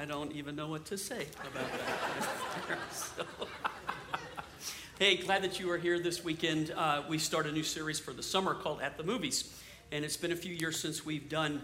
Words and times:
I 0.00 0.06
don't 0.06 0.32
even 0.32 0.56
know 0.56 0.66
what 0.66 0.86
to 0.86 0.96
say 0.96 1.26
about 1.52 1.70
that. 1.72 2.78
so, 2.90 3.26
hey, 4.98 5.18
glad 5.18 5.42
that 5.42 5.60
you 5.60 5.70
are 5.70 5.76
here 5.76 5.98
this 5.98 6.24
weekend. 6.24 6.70
Uh, 6.74 7.02
we 7.06 7.18
start 7.18 7.44
a 7.44 7.52
new 7.52 7.62
series 7.62 8.00
for 8.00 8.14
the 8.14 8.22
summer 8.22 8.54
called 8.54 8.80
At 8.80 8.96
the 8.96 9.02
Movies. 9.02 9.54
And 9.92 10.02
it's 10.02 10.16
been 10.16 10.32
a 10.32 10.36
few 10.36 10.54
years 10.54 10.80
since 10.80 11.04
we've 11.04 11.28
done 11.28 11.60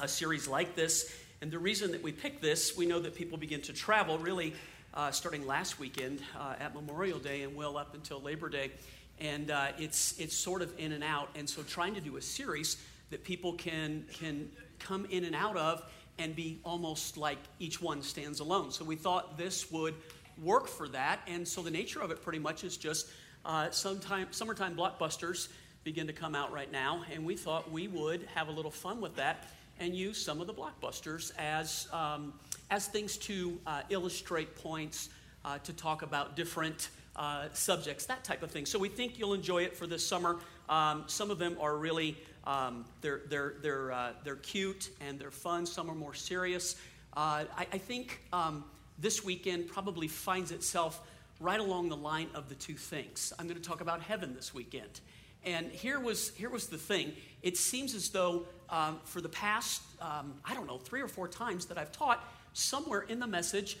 a 0.00 0.06
series 0.06 0.46
like 0.46 0.76
this. 0.76 1.12
And 1.42 1.50
the 1.50 1.58
reason 1.58 1.90
that 1.90 2.00
we 2.00 2.12
picked 2.12 2.40
this, 2.40 2.76
we 2.76 2.86
know 2.86 3.00
that 3.00 3.16
people 3.16 3.38
begin 3.38 3.60
to 3.62 3.72
travel 3.72 4.18
really 4.18 4.54
uh, 4.94 5.10
starting 5.10 5.44
last 5.44 5.80
weekend 5.80 6.20
uh, 6.38 6.54
at 6.60 6.76
Memorial 6.76 7.18
Day 7.18 7.42
and 7.42 7.56
will 7.56 7.76
up 7.76 7.92
until 7.94 8.20
Labor 8.20 8.48
Day. 8.48 8.70
And 9.18 9.50
uh, 9.50 9.72
it's, 9.80 10.16
it's 10.20 10.36
sort 10.36 10.62
of 10.62 10.72
in 10.78 10.92
and 10.92 11.02
out. 11.02 11.28
And 11.34 11.50
so 11.50 11.64
trying 11.64 11.94
to 11.94 12.00
do 12.00 12.18
a 12.18 12.22
series 12.22 12.76
that 13.10 13.24
people 13.24 13.54
can, 13.54 14.04
can 14.12 14.48
come 14.78 15.06
in 15.10 15.24
and 15.24 15.34
out 15.34 15.56
of 15.56 15.82
and 16.18 16.34
be 16.36 16.60
almost 16.64 17.16
like 17.16 17.38
each 17.58 17.80
one 17.80 18.02
stands 18.02 18.40
alone. 18.40 18.70
So 18.70 18.84
we 18.84 18.96
thought 18.96 19.36
this 19.36 19.70
would 19.70 19.94
work 20.42 20.68
for 20.68 20.88
that. 20.88 21.20
And 21.26 21.46
so 21.46 21.62
the 21.62 21.70
nature 21.70 22.00
of 22.00 22.10
it 22.10 22.22
pretty 22.22 22.38
much 22.38 22.64
is 22.64 22.76
just 22.76 23.08
uh, 23.44 23.70
sometime, 23.70 24.28
summertime 24.30 24.76
blockbusters 24.76 25.48
begin 25.82 26.06
to 26.06 26.12
come 26.12 26.34
out 26.34 26.52
right 26.52 26.70
now. 26.72 27.04
And 27.12 27.24
we 27.24 27.36
thought 27.36 27.70
we 27.70 27.88
would 27.88 28.26
have 28.34 28.48
a 28.48 28.52
little 28.52 28.70
fun 28.70 29.00
with 29.00 29.16
that 29.16 29.48
and 29.80 29.94
use 29.94 30.20
some 30.20 30.40
of 30.40 30.46
the 30.46 30.54
blockbusters 30.54 31.32
as, 31.36 31.88
um, 31.92 32.32
as 32.70 32.86
things 32.86 33.16
to 33.18 33.58
uh, 33.66 33.82
illustrate 33.90 34.56
points, 34.56 35.10
uh, 35.44 35.58
to 35.58 35.72
talk 35.72 36.02
about 36.02 36.36
different 36.36 36.88
uh, 37.16 37.46
subjects, 37.52 38.06
that 38.06 38.24
type 38.24 38.42
of 38.42 38.50
thing. 38.50 38.66
So 38.66 38.78
we 38.78 38.88
think 38.88 39.18
you'll 39.18 39.34
enjoy 39.34 39.62
it 39.62 39.76
for 39.76 39.86
this 39.86 40.06
summer. 40.06 40.38
Um, 40.68 41.04
some 41.06 41.30
of 41.30 41.38
them 41.38 41.56
are 41.60 41.76
really 41.76 42.16
um, 42.46 42.84
they're, 43.00 43.22
they're, 43.28 43.54
they're, 43.62 43.92
uh, 43.92 44.12
they're 44.22 44.36
cute 44.36 44.90
and 45.00 45.18
they're 45.18 45.30
fun. 45.30 45.66
Some 45.66 45.90
are 45.90 45.94
more 45.94 46.14
serious. 46.14 46.76
Uh, 47.16 47.44
I, 47.56 47.66
I, 47.72 47.78
think 47.78 48.20
um, 48.32 48.64
this 48.98 49.24
weekend 49.24 49.68
probably 49.68 50.08
finds 50.08 50.50
itself 50.50 51.00
right 51.40 51.60
along 51.60 51.88
the 51.88 51.96
line 51.96 52.28
of 52.34 52.48
the 52.48 52.54
two 52.54 52.74
things. 52.74 53.32
I'm 53.38 53.46
going 53.46 53.60
to 53.60 53.66
talk 53.66 53.80
about 53.80 54.02
heaven 54.02 54.34
this 54.34 54.52
weekend. 54.52 55.00
And 55.44 55.70
here 55.70 56.00
was, 56.00 56.30
here 56.34 56.50
was 56.50 56.66
the 56.66 56.78
thing. 56.78 57.12
It 57.42 57.56
seems 57.56 57.94
as 57.94 58.10
though 58.10 58.46
um, 58.68 58.98
for 59.04 59.20
the 59.20 59.28
past, 59.28 59.82
um, 60.00 60.34
I 60.44 60.54
don't 60.54 60.66
know, 60.66 60.78
three 60.78 61.00
or 61.00 61.08
four 61.08 61.28
times 61.28 61.66
that 61.66 61.78
I've 61.78 61.92
taught, 61.92 62.22
somewhere 62.52 63.02
in 63.02 63.20
the 63.20 63.26
message, 63.26 63.78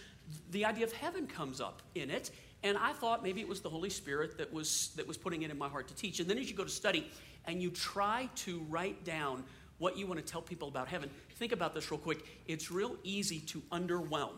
the 0.50 0.64
idea 0.64 0.84
of 0.84 0.92
heaven 0.92 1.26
comes 1.26 1.60
up 1.60 1.82
in 1.94 2.10
it. 2.10 2.30
And 2.64 2.78
I 2.78 2.94
thought 2.94 3.22
maybe 3.22 3.42
it 3.42 3.46
was 3.46 3.60
the 3.60 3.68
Holy 3.68 3.90
Spirit 3.90 4.38
that 4.38 4.52
was, 4.52 4.92
that 4.96 5.06
was 5.06 5.18
putting 5.18 5.42
it 5.42 5.50
in 5.50 5.58
my 5.58 5.68
heart 5.68 5.86
to 5.88 5.94
teach. 5.94 6.18
And 6.18 6.28
then 6.28 6.38
as 6.38 6.50
you 6.50 6.56
go 6.56 6.64
to 6.64 6.70
study 6.70 7.10
and 7.46 7.62
you 7.62 7.70
try 7.70 8.28
to 8.36 8.64
write 8.70 9.04
down 9.04 9.44
what 9.78 9.98
you 9.98 10.06
want 10.06 10.18
to 10.18 10.24
tell 10.24 10.40
people 10.40 10.66
about 10.68 10.88
heaven, 10.88 11.10
think 11.36 11.52
about 11.52 11.74
this 11.74 11.90
real 11.90 12.00
quick. 12.00 12.24
It's 12.46 12.70
real 12.70 12.96
easy 13.04 13.40
to 13.40 13.60
underwhelm 13.70 14.32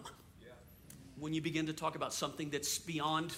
when 1.19 1.33
you 1.33 1.41
begin 1.41 1.67
to 1.67 1.73
talk 1.73 1.95
about 1.95 2.13
something 2.13 2.51
that's 2.51 2.79
beyond 2.79 3.37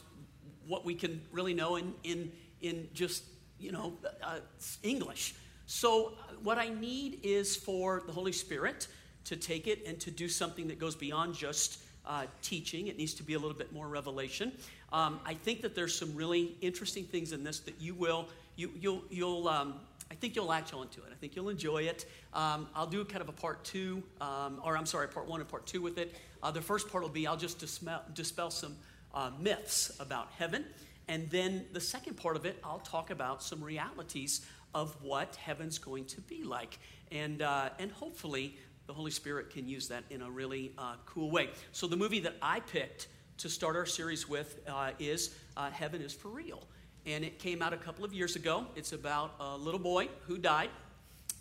what 0.67 0.85
we 0.85 0.95
can 0.95 1.21
really 1.33 1.55
know 1.55 1.77
in, 1.77 1.95
in, 2.03 2.33
in 2.61 2.89
just, 2.93 3.25
you 3.59 3.73
know, 3.73 3.93
uh, 4.23 4.39
English. 4.83 5.35
So, 5.67 6.15
what 6.43 6.59
I 6.59 6.71
need 6.71 7.21
is 7.23 7.55
for 7.55 8.03
the 8.07 8.12
Holy 8.12 8.33
Spirit 8.33 8.89
to 9.25 9.37
take 9.37 9.67
it 9.67 9.87
and 9.87 10.01
to 10.01 10.11
do 10.11 10.29
something 10.29 10.67
that 10.69 10.79
goes 10.79 10.97
beyond 10.97 11.35
just 11.35 11.83
uh, 12.07 12.25
teaching. 12.43 12.89
It 12.89 12.97
needs 12.97 13.15
to 13.15 13.23
be 13.23 13.35
a 13.35 13.39
little 13.39 13.57
bit 13.57 13.73
more 13.73 13.87
revelation. 13.87 14.53
Um, 14.93 15.21
I 15.25 15.34
think 15.34 15.62
that 15.62 15.75
there's 15.75 15.94
some 15.94 16.15
really 16.15 16.56
interesting 16.60 17.04
things 17.04 17.32
in 17.32 17.44
this 17.44 17.60
that 17.60 17.81
you 17.81 17.94
will, 17.94 18.26
you, 18.56 18.71
you'll, 18.81 19.03
you'll 19.10 19.49
um, 19.49 19.75
I 20.10 20.15
think 20.15 20.34
you'll 20.37 20.47
latch 20.47 20.72
onto 20.72 21.00
it. 21.03 21.09
I 21.12 21.15
think 21.16 21.37
you'll 21.37 21.50
enjoy 21.50 21.82
it. 21.82 22.06
Um, 22.32 22.69
I'll 22.75 22.87
do 22.87 23.04
kind 23.04 23.21
of 23.21 23.28
a 23.28 23.32
part 23.32 23.62
two, 23.65 24.03
um, 24.21 24.60
or 24.65 24.76
I'm 24.76 24.87
sorry, 24.87 25.09
part 25.09 25.28
one 25.28 25.41
and 25.41 25.49
part 25.49 25.66
two 25.66 25.82
with 25.82 25.99
it. 25.99 26.15
Uh, 26.43 26.50
the 26.50 26.62
first 26.62 26.88
part 26.88 27.03
will 27.03 27.10
be 27.10 27.26
I'll 27.26 27.37
just 27.37 27.59
dispel, 27.59 28.03
dispel 28.15 28.50
some 28.50 28.76
uh, 29.15 29.31
myths 29.38 29.93
about 30.00 30.28
heaven. 30.38 30.65
And 31.09 31.28
then 31.31 31.65
the 31.72 31.81
second 31.81 32.16
part 32.16 32.37
of 32.37 32.47
it, 32.47 32.59
I'll 32.65 32.81
talk 32.81 33.10
about 33.10 33.43
some 33.43 33.62
realities 33.62 34.47
of 34.75 34.97
what 35.03 35.37
heaven's 35.37 35.78
going 35.78 36.05
to 36.06 36.20
be 36.22 36.43
like. 36.43 36.78
And, 37.10 37.43
uh, 37.43 37.70
and 37.78 37.91
hopefully, 37.91 38.56
the 38.87 38.93
Holy 38.93 39.10
Spirit 39.10 39.50
can 39.50 39.69
use 39.69 39.88
that 39.88 40.05
in 40.10 40.22
a 40.22 40.31
really 40.31 40.72
uh, 40.78 40.94
cool 41.06 41.31
way. 41.31 41.50
So, 41.72 41.87
the 41.87 41.97
movie 41.97 42.20
that 42.20 42.37
I 42.43 42.60
picked 42.60 43.09
to 43.38 43.49
start 43.49 43.76
our 43.76 43.87
series 43.87 44.28
with 44.28 44.59
uh, 44.66 44.91
is 44.99 45.34
uh, 45.56 45.71
Heaven 45.71 46.03
is 46.03 46.12
for 46.12 46.28
Real. 46.28 46.62
And 47.06 47.25
it 47.25 47.38
came 47.38 47.62
out 47.62 47.72
a 47.72 47.76
couple 47.76 48.04
of 48.04 48.12
years 48.12 48.34
ago. 48.34 48.66
It's 48.75 48.93
about 48.93 49.34
a 49.38 49.56
little 49.56 49.78
boy 49.81 50.09
who 50.26 50.38
died 50.38 50.71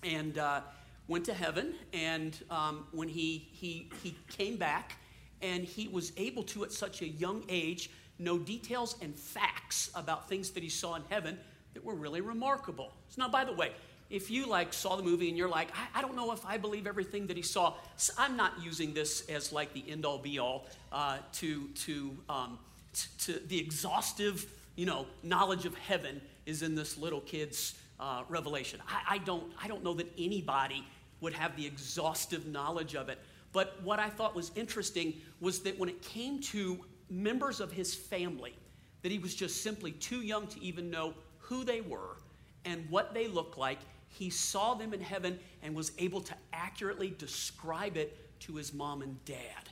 and 0.04 0.38
uh, 0.38 0.62
went 1.08 1.26
to 1.26 1.34
heaven. 1.34 1.74
And 1.94 2.38
um, 2.52 2.86
when 2.92 3.08
he, 3.08 3.48
he, 3.52 3.90
he 4.04 4.16
came 4.30 4.58
back, 4.58 4.98
and 5.42 5.64
he 5.64 5.88
was 5.88 6.14
able 6.18 6.44
to, 6.44 6.64
at 6.64 6.72
such 6.72 7.02
a 7.02 7.08
young 7.08 7.44
age, 7.50 7.90
know 8.20 8.38
details 8.38 8.96
and 9.02 9.16
facts 9.16 9.90
about 9.96 10.30
things 10.30 10.52
that 10.52 10.64
he 10.64 10.70
saw 10.70 10.96
in 10.96 11.04
heaven 11.10 11.38
that 11.74 11.84
were 11.84 11.96
really 11.96 12.22
remarkable. 12.22 12.92
So 13.10 13.22
now, 13.22 13.30
by 13.30 13.44
the 13.44 13.54
way, 13.54 13.72
if 14.10 14.32
you 14.32 14.48
like 14.48 14.74
saw 14.74 14.96
the 14.96 15.04
movie 15.04 15.28
and 15.30 15.38
you're 15.38 15.50
like, 15.50 15.70
I, 15.76 16.00
I, 16.00 16.02
don't 16.02 16.16
know 16.16 16.32
if 16.32 16.46
I 16.46 16.58
believe 16.58 16.88
everything 16.88 17.28
that 17.28 17.38
he 17.38 17.44
saw, 17.44 17.74
I'm 18.18 18.38
not 18.38 18.54
using 18.64 18.94
this 18.94 19.28
as 19.30 19.52
like 19.52 19.74
the 19.74 19.84
end 19.90 20.06
all 20.06 20.18
be 20.18 20.40
all 20.40 20.68
uh, 20.92 21.18
to 21.34 21.68
to 21.68 22.18
um, 22.30 22.60
t- 22.94 23.10
to 23.20 23.40
the 23.48 23.60
exhaustive, 23.60 24.46
you 24.76 24.86
know, 24.86 25.06
knowledge 25.24 25.66
of 25.66 25.76
heaven 25.76 26.22
is 26.46 26.62
in 26.62 26.76
this 26.76 26.98
little 26.98 27.22
kid's 27.22 27.76
uh, 28.00 28.24
revelation. 28.30 28.80
I, 28.88 29.16
I 29.16 29.18
don't 29.20 29.52
I 29.62 29.68
don't 29.68 29.84
know 29.84 29.94
that 29.96 30.12
anybody 30.18 30.86
would 31.20 31.34
have 31.34 31.56
the 31.56 31.66
exhaustive 31.66 32.46
knowledge 32.46 32.96
of 32.96 33.10
it. 33.10 33.20
But 33.52 33.82
what 33.84 34.00
I 34.00 34.10
thought 34.10 34.36
was 34.36 34.52
interesting 34.56 35.16
was 35.40 35.60
that 35.62 35.78
when 35.80 35.90
it 35.90 36.02
came 36.02 36.40
to 36.42 36.80
members 37.10 37.60
of 37.60 37.72
his 37.72 37.96
family, 37.96 38.54
that 39.02 39.12
he 39.12 39.20
was 39.20 39.34
just 39.34 39.64
simply 39.64 39.92
too 39.94 40.22
young 40.22 40.48
to 40.48 40.64
even 40.64 40.90
know 40.90 41.14
who 41.40 41.64
they 41.64 41.82
were 41.82 42.18
and 42.66 42.86
what 42.90 43.14
they 43.14 43.28
looked 43.28 43.58
like 43.58 43.80
he 44.10 44.30
saw 44.30 44.74
them 44.74 44.94
in 44.94 45.02
heaven 45.02 45.40
and 45.62 45.76
was 45.76 45.92
able 45.98 46.22
to 46.22 46.34
accurately 46.54 47.14
describe 47.18 47.98
it 47.98 48.40
to 48.42 48.56
his 48.56 48.74
mom 48.74 49.02
and 49.02 49.24
dad. 49.26 49.70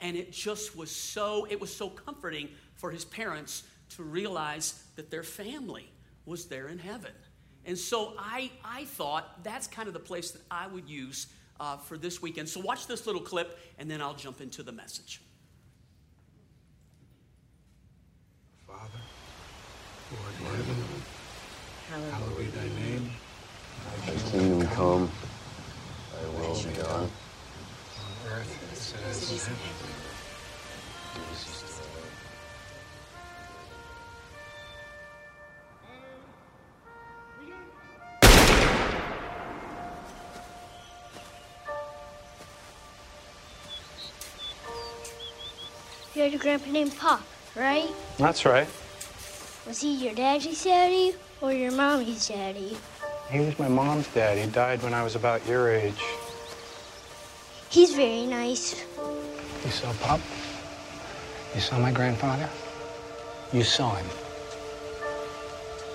And 0.00 0.16
it 0.16 0.32
just 0.32 0.76
was 0.76 0.90
so, 0.90 1.46
it 1.50 1.60
was 1.60 1.74
so 1.74 1.88
comforting 1.88 2.48
for 2.76 2.90
his 2.90 3.04
parents 3.04 3.64
to 3.90 4.02
realize 4.02 4.84
that 4.96 5.10
their 5.10 5.22
family 5.22 5.90
was 6.26 6.46
there 6.46 6.68
in 6.68 6.78
heaven. 6.78 7.12
And 7.64 7.76
so 7.76 8.14
I, 8.18 8.50
I 8.64 8.84
thought 8.84 9.42
that's 9.42 9.66
kind 9.66 9.88
of 9.88 9.94
the 9.94 10.00
place 10.00 10.30
that 10.30 10.42
I 10.50 10.66
would 10.68 10.88
use 10.88 11.26
uh, 11.60 11.76
for 11.76 11.98
this 11.98 12.22
weekend. 12.22 12.48
So 12.48 12.60
watch 12.60 12.86
this 12.86 13.06
little 13.06 13.20
clip, 13.20 13.58
and 13.78 13.90
then 13.90 14.00
I'll 14.00 14.14
jump 14.14 14.40
into 14.40 14.62
the 14.62 14.72
message. 14.72 15.20
Father, 18.66 19.00
Lord 20.44 20.54
in 20.54 20.64
heaven, 21.90 22.10
hallowed 22.10 22.38
be 22.38 22.44
thy 22.44 22.64
name. 22.64 22.87
Thy 24.08 24.14
kingdom 24.30 24.66
come, 24.68 25.10
thy 26.14 26.40
will 26.40 26.54
be 26.54 26.72
done. 26.72 27.02
On 27.02 27.10
earth 28.32 28.52
as 28.72 29.22
it 29.22 29.34
is 29.34 29.48
in 29.48 29.54
heaven. 29.54 29.94
You 46.14 46.22
had 46.22 46.32
a 46.32 46.38
grandpa 46.38 46.70
named 46.70 46.96
Pop, 46.96 47.20
right? 47.54 47.90
That's 48.16 48.46
right. 48.46 48.68
Was 49.66 49.82
he 49.82 49.92
your 50.02 50.14
daddy's 50.14 50.64
daddy 50.64 51.14
or 51.42 51.52
your 51.52 51.72
mommy's 51.72 52.26
daddy? 52.26 52.78
He 53.30 53.40
was 53.40 53.58
my 53.58 53.68
mom's 53.68 54.08
dad. 54.08 54.38
He 54.38 54.46
died 54.50 54.82
when 54.82 54.94
I 54.94 55.02
was 55.02 55.14
about 55.14 55.46
your 55.46 55.70
age. 55.70 56.02
He's 57.68 57.94
very 57.94 58.24
nice. 58.24 58.86
You 59.64 59.70
saw 59.70 59.92
Pop? 60.00 60.20
You 61.54 61.60
saw 61.60 61.78
my 61.78 61.92
grandfather? 61.92 62.48
You 63.52 63.62
saw 63.62 63.94
him. 63.96 64.06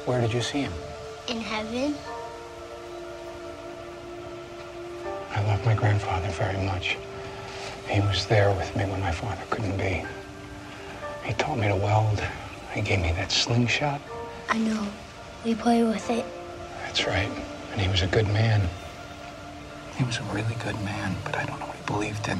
Where 0.05 0.21
did 0.21 0.31
you 0.31 0.41
see 0.41 0.61
him? 0.61 0.73
In 1.27 1.39
heaven. 1.41 1.95
I 5.31 5.43
love 5.47 5.65
my 5.65 5.73
grandfather 5.73 6.27
very 6.29 6.63
much. 6.65 6.97
He 7.87 7.99
was 8.01 8.27
there 8.27 8.51
with 8.51 8.75
me 8.75 8.85
when 8.85 8.99
my 9.01 9.11
father 9.11 9.41
couldn't 9.49 9.77
be. 9.77 10.05
He 11.23 11.33
taught 11.33 11.57
me 11.57 11.67
to 11.67 11.75
weld. 11.75 12.21
He 12.73 12.81
gave 12.81 13.01
me 13.01 13.11
that 13.13 13.31
slingshot. 13.31 14.01
I 14.49 14.59
know. 14.59 14.87
We 15.43 15.55
play 15.55 15.83
with 15.83 16.07
it. 16.11 16.25
That's 16.93 17.07
right. 17.07 17.31
And 17.71 17.81
he 17.81 17.89
was 17.89 18.03
a 18.03 18.07
good 18.07 18.27
man. 18.27 18.69
He 19.97 20.03
was 20.03 20.19
a 20.19 20.23
really 20.25 20.53
good 20.63 20.79
man, 20.85 21.15
but 21.25 21.35
I 21.35 21.43
don't 21.43 21.59
know 21.59 21.65
what 21.65 21.75
he 21.75 21.81
believed 21.87 22.27
in. 22.27 22.39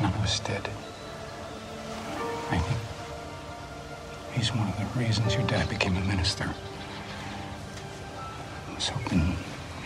None 0.00 0.14
of 0.14 0.20
us 0.22 0.40
did. 0.40 0.70
I 2.50 2.56
think 2.56 2.80
he's 4.32 4.54
one 4.54 4.68
of 4.68 4.78
the 4.78 4.98
reasons 4.98 5.34
your 5.34 5.46
dad 5.46 5.68
became 5.68 5.98
a 5.98 6.00
minister. 6.00 6.48
I 8.70 8.74
was 8.74 8.88
hoping 8.88 9.36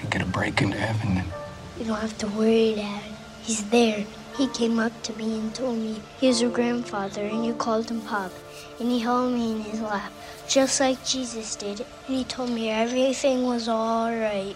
he'd 0.00 0.10
get 0.10 0.22
a 0.22 0.26
break 0.26 0.62
into 0.62 0.78
heaven 0.78 1.18
and 1.18 1.32
You 1.76 1.86
don't 1.86 1.98
have 1.98 2.16
to 2.18 2.28
worry, 2.28 2.76
Dad. 2.76 3.02
He's 3.42 3.68
there. 3.68 4.06
He 4.38 4.46
came 4.46 4.78
up 4.78 5.02
to 5.02 5.12
me 5.14 5.36
and 5.36 5.52
told 5.52 5.78
me 5.78 6.00
he 6.20 6.28
was 6.28 6.40
your 6.40 6.52
grandfather 6.52 7.24
and 7.24 7.44
you 7.44 7.54
called 7.54 7.90
him 7.90 8.02
Pop. 8.02 8.30
And 8.78 8.88
he 8.88 9.00
held 9.00 9.32
me 9.32 9.50
in 9.50 9.60
his 9.62 9.80
lap, 9.80 10.12
just 10.46 10.78
like 10.78 11.04
Jesus 11.04 11.56
did. 11.56 11.80
And 12.06 12.16
he 12.16 12.22
told 12.22 12.50
me 12.50 12.70
everything 12.70 13.42
was 13.42 13.66
all 13.66 14.12
right. 14.12 14.54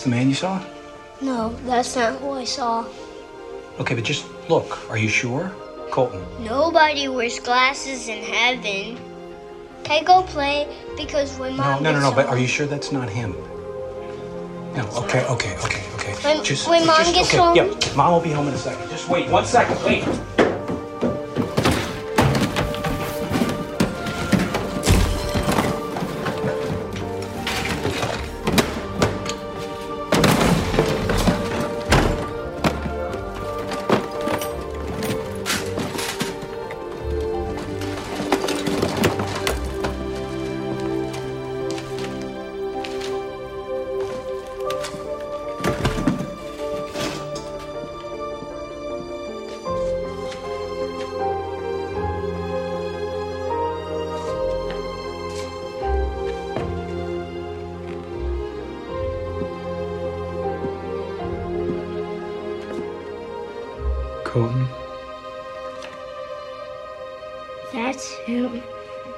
This 0.00 0.04
the 0.04 0.16
man 0.16 0.28
you 0.28 0.34
saw? 0.34 0.62
No, 1.20 1.52
that's 1.66 1.94
not 1.96 2.18
who 2.20 2.32
I 2.32 2.44
saw. 2.44 2.86
Okay, 3.78 3.94
but 3.94 4.04
just 4.04 4.24
look. 4.48 4.88
Are 4.88 4.96
you 4.96 5.08
sure? 5.08 5.52
Colton. 5.90 6.24
Nobody 6.42 7.08
wears 7.08 7.38
glasses 7.38 8.08
in 8.08 8.22
heaven. 8.24 8.96
Can 9.84 10.00
I 10.00 10.02
go 10.02 10.22
play? 10.22 10.66
Because 10.96 11.36
when 11.38 11.56
No, 11.56 11.62
mom 11.64 11.82
no, 11.82 11.92
no, 11.92 11.98
gets 12.00 12.10
no, 12.10 12.12
but 12.16 12.26
are 12.26 12.38
you 12.38 12.46
sure 12.46 12.66
that's 12.66 12.92
not 12.92 13.08
him? 13.10 13.32
No, 14.74 14.88
okay, 15.04 15.24
okay, 15.26 15.56
okay, 15.64 15.84
okay. 15.96 16.14
When- 16.22 16.38
when 16.72 16.86
Mom 16.86 16.96
just, 16.98 17.14
gets 17.14 17.28
okay, 17.28 17.38
home- 17.38 17.56
Yeah, 17.56 17.96
mom 17.96 18.12
will 18.12 18.20
be 18.20 18.30
home 18.30 18.48
in 18.48 18.54
a 18.54 18.58
second. 18.58 18.88
Just 18.88 19.08
wait 19.08 19.28
one 19.28 19.44
second, 19.44 19.82
wait. 19.84 20.04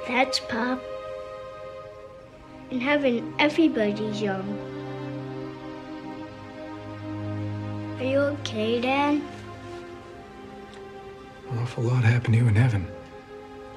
That's 0.07 0.39
Pop. 0.39 0.81
In 2.71 2.79
heaven, 2.79 3.33
everybody's 3.39 4.21
young. 4.21 4.47
Are 7.99 8.03
you 8.03 8.19
okay, 8.19 8.81
Dad? 8.81 9.21
An 11.49 11.57
awful 11.59 11.83
lot 11.83 12.03
happened 12.03 12.33
to 12.33 12.39
you 12.39 12.47
in 12.47 12.55
heaven. 12.55 12.87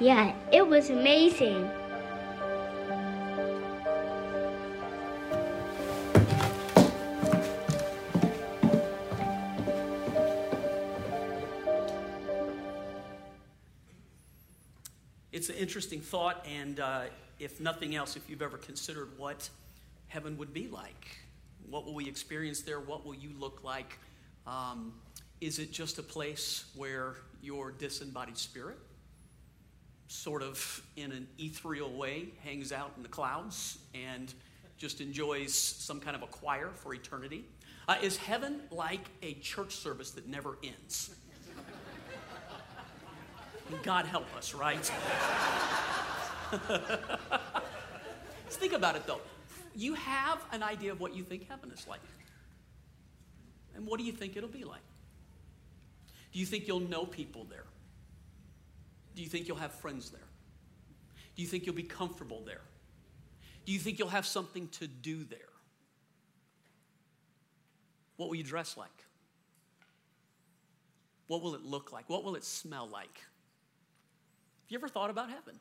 Yeah, 0.01 0.35
it 0.53 0.67
was 0.67 0.91
amazing. 0.91 1.71
Interesting 15.77 16.01
thought, 16.01 16.47
and 16.51 16.81
uh, 16.81 17.03
if 17.39 17.61
nothing 17.61 17.95
else, 17.95 18.17
if 18.17 18.31
you've 18.31 18.41
ever 18.41 18.57
considered 18.57 19.11
what 19.19 19.51
heaven 20.09 20.39
would 20.39 20.55
be 20.55 20.69
like, 20.69 21.19
what 21.69 21.85
will 21.85 21.93
we 21.93 22.09
experience 22.09 22.63
there? 22.63 22.81
What 22.81 23.05
will 23.05 23.15
you 23.15 23.29
look 23.39 23.63
like? 23.63 23.99
Um, 24.47 24.95
is 25.43 25.59
it 25.59 25.73
just 25.73 25.99
a 25.99 26.03
place 26.03 26.65
where 26.77 27.17
your 27.43 27.73
disembodied 27.73 28.39
spirit, 28.39 28.79
sort 30.09 30.43
of 30.43 30.83
in 30.97 31.13
an 31.13 31.29
ethereal 31.39 31.93
way, 31.93 32.29
hangs 32.43 32.73
out 32.73 32.93
in 32.97 33.03
the 33.03 33.11
clouds 33.11 33.77
and 33.95 34.33
just 34.79 35.03
enjoys 35.03 35.53
some 35.53 36.01
kind 36.01 36.17
of 36.17 36.23
a 36.23 36.27
choir 36.27 36.71
for 36.73 36.95
eternity? 36.95 37.45
Uh, 37.87 37.97
is 38.03 38.17
heaven 38.17 38.63
like 38.71 39.11
a 39.21 39.35
church 39.35 39.77
service 39.77 40.13
that 40.13 40.27
never 40.27 40.57
ends? 40.65 41.15
God 43.83 44.07
help 44.07 44.27
us, 44.37 44.55
right? 44.55 44.91
Let's 48.45 48.57
think 48.57 48.73
about 48.73 48.97
it 48.97 49.07
though. 49.07 49.21
You 49.75 49.95
have 49.95 50.45
an 50.53 50.63
idea 50.63 50.93
of 50.93 51.01
what 51.01 51.15
you 51.15 51.23
think 51.23 51.49
heaven 51.49 51.71
is 51.71 51.87
like. 51.87 52.01
And 53.75 53.87
what 53.87 53.99
do 53.99 54.05
you 54.05 54.13
think 54.13 54.37
it'll 54.37 54.49
be 54.49 54.65
like? 54.65 54.81
Do 56.33 56.39
you 56.39 56.47
think 56.47 56.67
you'll 56.67 56.81
know 56.81 57.05
people 57.05 57.45
there? 57.45 57.65
Do 59.15 59.23
you 59.23 59.29
think 59.29 59.49
you'll 59.49 59.57
have 59.57 59.73
friends 59.73 60.11
there? 60.11 60.21
Do 61.35 61.43
you 61.43 61.49
think 61.49 61.67
you'll 61.67 61.75
be 61.75 61.83
comfortable 61.83 62.43
there? 62.45 62.63
Do 63.67 63.73
you 63.73 63.79
think 63.79 63.99
you'll 63.99 64.09
have 64.09 64.27
something 64.27 64.69
to 64.69 64.87
do 64.87 65.25
there? 65.25 65.39
What 68.17 68.29
will 68.29 68.37
you 68.37 68.45
dress 68.45 68.77
like? 68.77 68.89
What 71.27 71.43
will 71.43 71.55
it 71.55 71.65
look 71.65 71.93
like? 71.93 72.09
What 72.09 72.25
will 72.25 72.37
it 72.37 72.45
smell 72.45 72.89
like? 72.89 73.21
Have 74.67 74.73
you 74.73 74.79
ever 74.79 74.89
thought 74.89 75.11
about 75.11 75.31
heaven? 75.31 75.61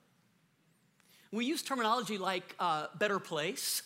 We 1.32 1.46
use 1.46 1.62
terminology 1.62 2.18
like 2.18 2.56
uh, 2.60 2.88
better 2.98 3.20
place. 3.20 3.84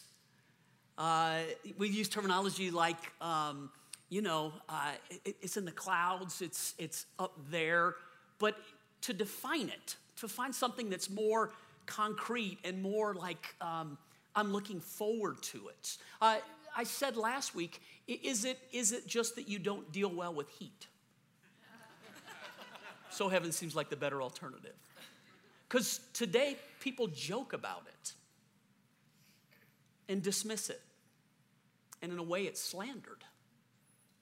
Uh, 0.98 1.40
we 1.78 1.90
use 1.90 2.08
terminology 2.08 2.72
like, 2.72 3.12
um, 3.22 3.70
you 4.08 4.22
know, 4.22 4.54
uh, 4.70 4.92
it- 5.26 5.36
it's 5.42 5.58
in 5.58 5.66
the 5.66 5.74
clouds, 5.74 6.42
it's, 6.42 6.74
it's 6.78 7.06
up 7.20 7.38
there. 7.52 7.96
But 8.38 8.56
to 9.02 9.14
define 9.14 9.68
it, 9.68 9.98
to 10.22 10.30
find 10.30 10.56
something 10.56 10.90
that's 10.90 11.10
more 11.10 11.52
concrete 11.86 12.60
and 12.64 12.82
more 12.82 13.14
like 13.14 13.56
um, 13.60 13.98
I'm 14.38 14.54
looking 14.54 14.80
forward 14.80 15.42
to 15.44 15.68
it. 15.68 15.98
Uh, 16.22 16.38
I 16.78 16.86
said 16.86 17.18
last 17.18 17.54
week, 17.56 17.82
is 18.08 18.46
it, 18.46 18.58
is 18.72 18.94
it 18.94 19.06
just 19.06 19.36
that 19.36 19.50
you 19.50 19.60
don't 19.60 19.92
deal 19.92 20.10
well 20.14 20.34
with 20.34 20.48
heat? 20.50 20.88
So 23.12 23.28
heaven 23.28 23.52
seems 23.52 23.76
like 23.76 23.90
the 23.90 23.96
better 23.98 24.22
alternative. 24.22 24.76
Because 25.70 26.00
today 26.14 26.58
people 26.80 27.08
joke 27.08 27.54
about 27.54 27.84
it 27.88 28.14
and 30.10 30.22
dismiss 30.24 30.70
it. 30.70 30.82
And 32.02 32.12
in 32.12 32.18
a 32.18 32.24
way, 32.24 32.44
it's 32.44 32.62
slandered. 32.62 33.24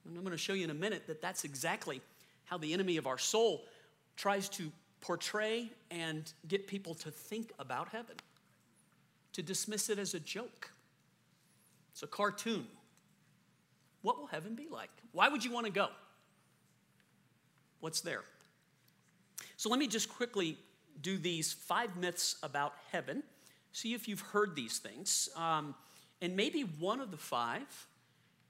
And 0.04 0.16
I'm 0.16 0.22
going 0.22 0.32
to 0.32 0.38
show 0.38 0.52
you 0.52 0.64
in 0.64 0.70
a 0.70 0.74
minute 0.74 1.06
that 1.06 1.22
that's 1.22 1.44
exactly 1.44 2.02
how 2.44 2.58
the 2.58 2.74
enemy 2.74 2.98
of 2.98 3.06
our 3.06 3.18
soul 3.18 3.64
tries 4.16 4.48
to 4.50 4.70
portray 5.00 5.70
and 5.90 6.30
get 6.48 6.66
people 6.66 6.94
to 6.94 7.10
think 7.10 7.52
about 7.58 7.88
heaven, 7.88 8.16
to 9.32 9.42
dismiss 9.42 9.88
it 9.88 9.98
as 9.98 10.14
a 10.14 10.20
joke. 10.20 10.70
It's 11.92 12.02
a 12.02 12.06
cartoon. 12.06 12.66
What 14.02 14.18
will 14.18 14.26
heaven 14.26 14.54
be 14.54 14.66
like? 14.70 14.90
Why 15.12 15.28
would 15.28 15.44
you 15.44 15.52
want 15.52 15.66
to 15.66 15.72
go? 15.72 15.88
What's 17.80 18.00
there? 18.00 18.22
So 19.56 19.68
let 19.68 19.78
me 19.78 19.86
just 19.86 20.08
quickly 20.08 20.58
do 21.00 21.18
these 21.18 21.52
five 21.52 21.96
myths 21.96 22.36
about 22.42 22.74
heaven. 22.90 23.22
See 23.72 23.94
if 23.94 24.08
you've 24.08 24.20
heard 24.20 24.56
these 24.56 24.78
things. 24.78 25.28
Um, 25.36 25.74
and 26.20 26.36
maybe 26.36 26.62
one 26.62 27.00
of 27.00 27.10
the 27.10 27.16
five 27.16 27.86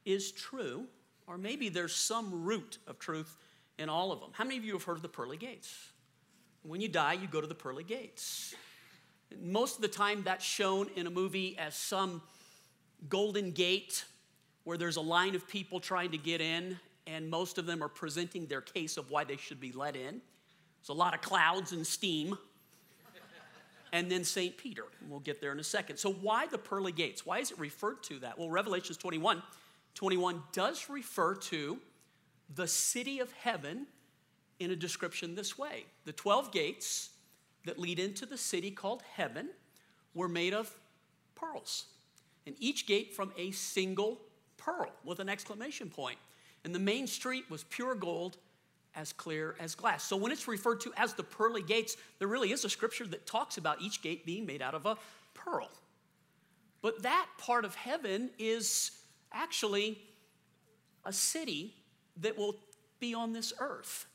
is 0.04 0.32
true, 0.32 0.86
or 1.26 1.36
maybe 1.36 1.68
there's 1.68 1.94
some 1.94 2.44
root 2.44 2.78
of 2.86 2.98
truth 2.98 3.36
in 3.78 3.88
all 3.88 4.10
of 4.12 4.20
them. 4.20 4.30
How 4.32 4.44
many 4.44 4.56
of 4.56 4.64
you 4.64 4.72
have 4.72 4.84
heard 4.84 4.96
of 4.96 5.02
the 5.02 5.08
pearly 5.08 5.36
gates? 5.36 5.74
When 6.62 6.80
you 6.80 6.88
die, 6.88 7.14
you 7.14 7.28
go 7.28 7.40
to 7.40 7.46
the 7.46 7.54
pearly 7.54 7.84
gates. 7.84 8.54
Most 9.40 9.76
of 9.76 9.82
the 9.82 9.88
time, 9.88 10.22
that's 10.22 10.44
shown 10.44 10.88
in 10.96 11.06
a 11.06 11.10
movie 11.10 11.56
as 11.58 11.74
some 11.74 12.22
golden 13.08 13.52
gate 13.52 14.04
where 14.64 14.78
there's 14.78 14.96
a 14.96 15.02
line 15.02 15.34
of 15.34 15.46
people 15.46 15.80
trying 15.80 16.10
to 16.10 16.18
get 16.18 16.40
in, 16.40 16.78
and 17.06 17.28
most 17.28 17.58
of 17.58 17.66
them 17.66 17.82
are 17.82 17.88
presenting 17.88 18.46
their 18.46 18.60
case 18.60 18.96
of 18.96 19.10
why 19.10 19.24
they 19.24 19.36
should 19.36 19.60
be 19.60 19.72
let 19.72 19.96
in. 19.96 20.20
There's 20.88 20.96
a 20.96 20.98
lot 20.98 21.12
of 21.12 21.20
clouds 21.20 21.72
and 21.72 21.86
steam. 21.86 22.38
And 23.92 24.10
then 24.10 24.24
St. 24.24 24.56
Peter. 24.56 24.84
We'll 25.06 25.20
get 25.20 25.38
there 25.38 25.52
in 25.52 25.60
a 25.60 25.64
second. 25.64 25.98
So, 25.98 26.10
why 26.10 26.46
the 26.46 26.56
pearly 26.56 26.92
gates? 26.92 27.26
Why 27.26 27.40
is 27.40 27.50
it 27.50 27.58
referred 27.58 28.02
to 28.04 28.18
that? 28.20 28.38
Well, 28.38 28.48
Revelations 28.50 28.96
21 28.96 29.42
21 29.94 30.42
does 30.52 30.88
refer 30.88 31.34
to 31.34 31.78
the 32.54 32.66
city 32.66 33.18
of 33.18 33.30
heaven 33.32 33.86
in 34.60 34.70
a 34.70 34.76
description 34.76 35.34
this 35.34 35.58
way 35.58 35.84
the 36.04 36.12
12 36.12 36.52
gates 36.52 37.10
that 37.66 37.78
lead 37.78 37.98
into 37.98 38.24
the 38.24 38.38
city 38.38 38.70
called 38.70 39.02
heaven 39.14 39.50
were 40.14 40.28
made 40.28 40.54
of 40.54 40.70
pearls, 41.34 41.86
and 42.46 42.56
each 42.60 42.86
gate 42.86 43.14
from 43.14 43.32
a 43.36 43.50
single 43.50 44.20
pearl 44.56 44.90
with 45.04 45.20
an 45.20 45.28
exclamation 45.28 45.90
point. 45.90 46.18
And 46.64 46.74
the 46.74 46.78
main 46.78 47.06
street 47.06 47.44
was 47.50 47.64
pure 47.64 47.94
gold, 47.94 48.38
as 48.94 49.12
clear 49.12 49.54
as 49.60 49.74
glass. 49.74 50.04
So 50.04 50.16
when 50.16 50.32
it's 50.32 50.48
referred 50.48 50.80
to 50.80 50.92
as 50.96 51.14
the 51.14 51.22
pearly 51.22 51.62
gates, 51.62 51.96
there 52.18 52.28
really 52.28 52.52
is 52.52 52.64
a 52.64 52.70
scripture 52.70 53.06
that 53.06 53.26
talks 53.26 53.56
about 53.58 53.80
each 53.80 54.02
gate 54.02 54.26
being 54.26 54.46
made 54.46 54.62
out 54.62 54.74
of 54.74 54.86
a 54.86 54.96
pearl. 55.34 55.70
But 56.82 57.02
that 57.02 57.26
part 57.38 57.64
of 57.64 57.74
heaven 57.74 58.30
is 58.38 58.92
actually 59.32 59.98
a 61.04 61.12
city 61.12 61.74
that 62.20 62.36
will 62.36 62.56
be 63.00 63.14
on 63.14 63.32
this 63.32 63.52
earth. 63.60 64.06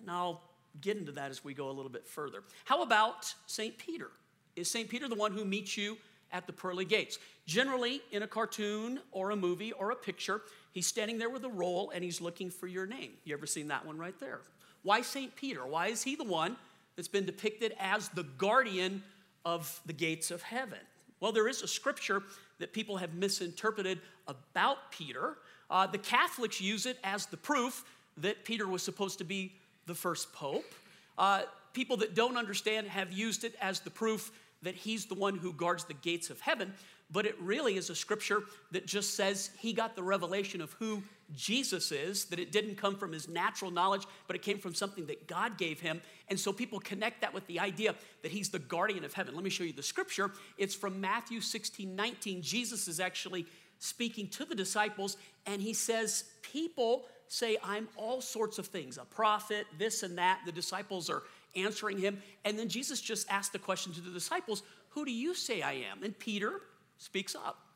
And 0.00 0.10
I'll 0.10 0.42
get 0.80 0.96
into 0.96 1.12
that 1.12 1.30
as 1.30 1.44
we 1.44 1.54
go 1.54 1.70
a 1.70 1.72
little 1.72 1.90
bit 1.90 2.06
further. 2.06 2.42
How 2.64 2.82
about 2.82 3.32
St. 3.46 3.76
Peter? 3.76 4.10
Is 4.56 4.70
St. 4.70 4.88
Peter 4.88 5.08
the 5.08 5.14
one 5.14 5.32
who 5.32 5.44
meets 5.44 5.76
you 5.76 5.96
at 6.32 6.46
the 6.46 6.52
pearly 6.52 6.84
gates? 6.84 7.18
Generally, 7.46 8.00
in 8.10 8.22
a 8.22 8.26
cartoon 8.26 9.00
or 9.10 9.30
a 9.30 9.36
movie 9.36 9.72
or 9.72 9.90
a 9.90 9.96
picture, 9.96 10.42
he's 10.72 10.86
standing 10.86 11.18
there 11.18 11.30
with 11.30 11.44
a 11.44 11.48
roll 11.48 11.90
and 11.94 12.02
he's 12.02 12.20
looking 12.20 12.50
for 12.50 12.66
your 12.66 12.86
name. 12.86 13.12
You 13.24 13.34
ever 13.34 13.46
seen 13.46 13.68
that 13.68 13.86
one 13.86 13.98
right 13.98 14.18
there? 14.18 14.40
Why 14.82 15.02
St. 15.02 15.34
Peter? 15.36 15.64
Why 15.64 15.88
is 15.88 16.02
he 16.02 16.16
the 16.16 16.24
one 16.24 16.56
that's 16.96 17.08
been 17.08 17.24
depicted 17.24 17.74
as 17.78 18.08
the 18.08 18.24
guardian 18.24 19.02
of 19.44 19.80
the 19.86 19.92
gates 19.92 20.30
of 20.30 20.42
heaven? 20.42 20.78
Well, 21.20 21.32
there 21.32 21.48
is 21.48 21.62
a 21.62 21.68
scripture 21.68 22.22
that 22.58 22.72
people 22.72 22.96
have 22.96 23.14
misinterpreted 23.14 24.00
about 24.26 24.90
Peter. 24.90 25.36
Uh, 25.70 25.86
the 25.86 25.98
Catholics 25.98 26.60
use 26.60 26.84
it 26.84 26.98
as 27.04 27.26
the 27.26 27.36
proof 27.36 27.84
that 28.18 28.44
Peter 28.44 28.66
was 28.66 28.82
supposed 28.82 29.18
to 29.18 29.24
be 29.24 29.52
the 29.86 29.94
first 29.94 30.32
pope. 30.32 30.74
Uh, 31.16 31.42
people 31.72 31.96
that 31.98 32.14
don't 32.14 32.36
understand 32.36 32.88
have 32.88 33.12
used 33.12 33.44
it 33.44 33.54
as 33.60 33.80
the 33.80 33.90
proof 33.90 34.32
that 34.62 34.74
he's 34.74 35.06
the 35.06 35.14
one 35.14 35.36
who 35.36 35.52
guards 35.52 35.84
the 35.84 35.94
gates 35.94 36.30
of 36.30 36.40
heaven, 36.40 36.72
but 37.12 37.26
it 37.26 37.38
really 37.40 37.76
is 37.76 37.90
a 37.90 37.94
scripture 37.94 38.42
that 38.70 38.86
just 38.86 39.14
says 39.14 39.50
he 39.58 39.72
got 39.72 39.94
the 39.94 40.02
revelation 40.02 40.60
of 40.60 40.72
who 40.72 41.02
Jesus 41.34 41.92
is, 41.92 42.26
that 42.26 42.38
it 42.38 42.52
didn't 42.52 42.76
come 42.76 42.96
from 42.96 43.12
his 43.12 43.28
natural 43.28 43.70
knowledge, 43.70 44.04
but 44.26 44.36
it 44.36 44.42
came 44.42 44.58
from 44.58 44.74
something 44.74 45.06
that 45.06 45.26
God 45.26 45.58
gave 45.58 45.80
him. 45.80 46.00
And 46.28 46.38
so 46.38 46.52
people 46.52 46.80
connect 46.80 47.20
that 47.20 47.32
with 47.34 47.46
the 47.46 47.60
idea 47.60 47.94
that 48.22 48.32
he's 48.32 48.48
the 48.48 48.58
guardian 48.58 49.04
of 49.04 49.12
heaven. 49.12 49.34
Let 49.34 49.44
me 49.44 49.50
show 49.50 49.64
you 49.64 49.72
the 49.72 49.82
scripture. 49.82 50.30
It's 50.58 50.74
from 50.74 51.00
Matthew 51.00 51.40
16 51.40 51.94
19. 51.94 52.42
Jesus 52.42 52.88
is 52.88 53.00
actually 53.00 53.46
speaking 53.78 54.28
to 54.28 54.44
the 54.44 54.54
disciples, 54.54 55.16
and 55.46 55.60
he 55.60 55.74
says, 55.74 56.24
People 56.42 57.06
say, 57.28 57.56
I'm 57.62 57.88
all 57.96 58.20
sorts 58.20 58.58
of 58.58 58.66
things, 58.66 58.98
a 58.98 59.04
prophet, 59.04 59.66
this 59.78 60.02
and 60.02 60.18
that. 60.18 60.40
The 60.44 60.52
disciples 60.52 61.08
are 61.08 61.22
answering 61.56 61.98
him. 61.98 62.22
And 62.44 62.58
then 62.58 62.68
Jesus 62.68 63.00
just 63.00 63.30
asked 63.30 63.52
the 63.52 63.58
question 63.58 63.92
to 63.94 64.00
the 64.00 64.10
disciples, 64.10 64.62
Who 64.90 65.04
do 65.04 65.12
you 65.12 65.34
say 65.34 65.62
I 65.62 65.72
am? 65.72 66.02
And 66.02 66.18
Peter 66.18 66.60
speaks 67.02 67.34
up. 67.34 67.66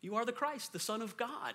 You 0.00 0.16
are 0.16 0.24
the 0.24 0.32
Christ, 0.32 0.72
the 0.72 0.78
Son 0.78 1.02
of 1.02 1.16
God. 1.16 1.54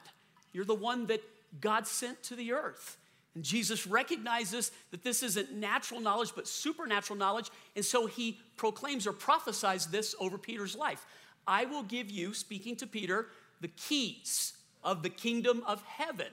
You're 0.52 0.66
the 0.66 0.76
one 0.76 1.08
that 1.08 1.24
God 1.60 1.88
sent 1.88 2.22
to 2.24 2.36
the 2.36 2.52
earth. 2.52 2.98
And 3.34 3.44
Jesus 3.44 3.88
recognizes 3.88 4.72
that 4.92 5.04
this 5.04 5.24
isn't 5.24 5.54
natural 5.54 6.02
knowledge, 6.02 6.34
but 6.36 6.48
supernatural 6.48 7.18
knowledge. 7.18 7.50
And 7.76 7.86
so 7.86 8.06
he 8.06 8.40
proclaims 8.58 9.08
or 9.08 9.14
prophesies 9.14 9.88
this 9.88 10.14
over 10.20 10.38
Peter's 10.38 10.76
life. 10.76 11.06
I 11.48 11.66
will 11.66 11.84
give 11.84 12.12
you, 12.12 12.34
speaking 12.34 12.76
to 12.78 12.88
Peter, 12.88 13.28
the 13.62 13.70
keys 13.70 14.54
of 14.84 15.02
the 15.02 15.10
kingdom 15.10 15.64
of 15.66 15.82
heaven. 15.84 16.28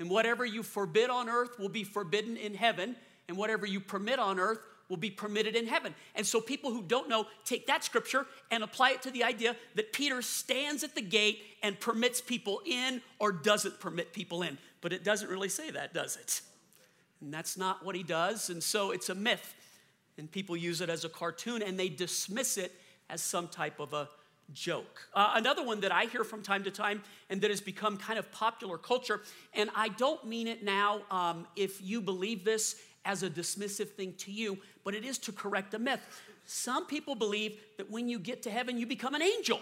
And 0.00 0.08
whatever 0.08 0.46
you 0.46 0.62
forbid 0.62 1.10
on 1.10 1.28
earth 1.28 1.58
will 1.58 1.68
be 1.68 1.84
forbidden 1.84 2.36
in 2.36 2.54
heaven, 2.54 2.96
and 3.28 3.36
whatever 3.36 3.66
you 3.66 3.80
permit 3.80 4.18
on 4.18 4.38
earth 4.38 4.60
will 4.88 4.96
be 4.96 5.10
permitted 5.10 5.54
in 5.54 5.66
heaven. 5.66 5.94
And 6.14 6.26
so 6.26 6.40
people 6.40 6.70
who 6.70 6.82
don't 6.82 7.08
know 7.08 7.26
take 7.44 7.66
that 7.66 7.84
scripture 7.84 8.26
and 8.50 8.62
apply 8.62 8.90
it 8.92 9.02
to 9.02 9.10
the 9.10 9.24
idea 9.24 9.56
that 9.74 9.92
Peter 9.92 10.22
stands 10.22 10.82
at 10.82 10.94
the 10.94 11.02
gate 11.02 11.40
and 11.62 11.78
permits 11.78 12.20
people 12.20 12.60
in 12.64 13.02
or 13.18 13.32
doesn't 13.32 13.80
permit 13.80 14.12
people 14.12 14.42
in. 14.42 14.58
But 14.80 14.92
it 14.92 15.04
doesn't 15.04 15.28
really 15.28 15.48
say 15.48 15.70
that, 15.70 15.92
does 15.92 16.16
it? 16.16 16.40
And 17.20 17.32
that's 17.32 17.56
not 17.56 17.84
what 17.84 17.96
he 17.96 18.02
does. 18.02 18.48
And 18.50 18.62
so 18.62 18.90
it's 18.92 19.08
a 19.08 19.14
myth. 19.14 19.54
And 20.16 20.30
people 20.30 20.56
use 20.56 20.80
it 20.80 20.88
as 20.88 21.04
a 21.04 21.08
cartoon 21.08 21.62
and 21.62 21.78
they 21.78 21.88
dismiss 21.88 22.56
it 22.56 22.72
as 23.10 23.22
some 23.22 23.48
type 23.48 23.80
of 23.80 23.92
a 23.92 24.08
joke. 24.52 25.08
Uh, 25.14 25.32
another 25.34 25.62
one 25.62 25.80
that 25.80 25.92
I 25.92 26.04
hear 26.04 26.24
from 26.24 26.42
time 26.42 26.64
to 26.64 26.70
time 26.70 27.02
and 27.28 27.40
that 27.42 27.50
has 27.50 27.60
become 27.60 27.96
kind 27.96 28.18
of 28.18 28.30
popular 28.32 28.78
culture, 28.78 29.20
and 29.54 29.70
I 29.74 29.88
don't 29.88 30.24
mean 30.26 30.46
it 30.46 30.62
now 30.64 31.02
um, 31.10 31.46
if 31.56 31.82
you 31.82 32.00
believe 32.00 32.44
this 32.44 32.76
as 33.08 33.22
a 33.22 33.30
dismissive 33.30 33.88
thing 33.88 34.12
to 34.18 34.30
you, 34.30 34.58
but 34.84 34.94
it 34.94 35.02
is 35.02 35.16
to 35.16 35.32
correct 35.32 35.72
a 35.72 35.78
myth. 35.78 36.00
Some 36.44 36.86
people 36.86 37.14
believe 37.14 37.58
that 37.78 37.90
when 37.90 38.06
you 38.06 38.18
get 38.18 38.42
to 38.42 38.50
heaven, 38.50 38.78
you 38.78 38.86
become 38.86 39.14
an 39.14 39.22
angel. 39.22 39.60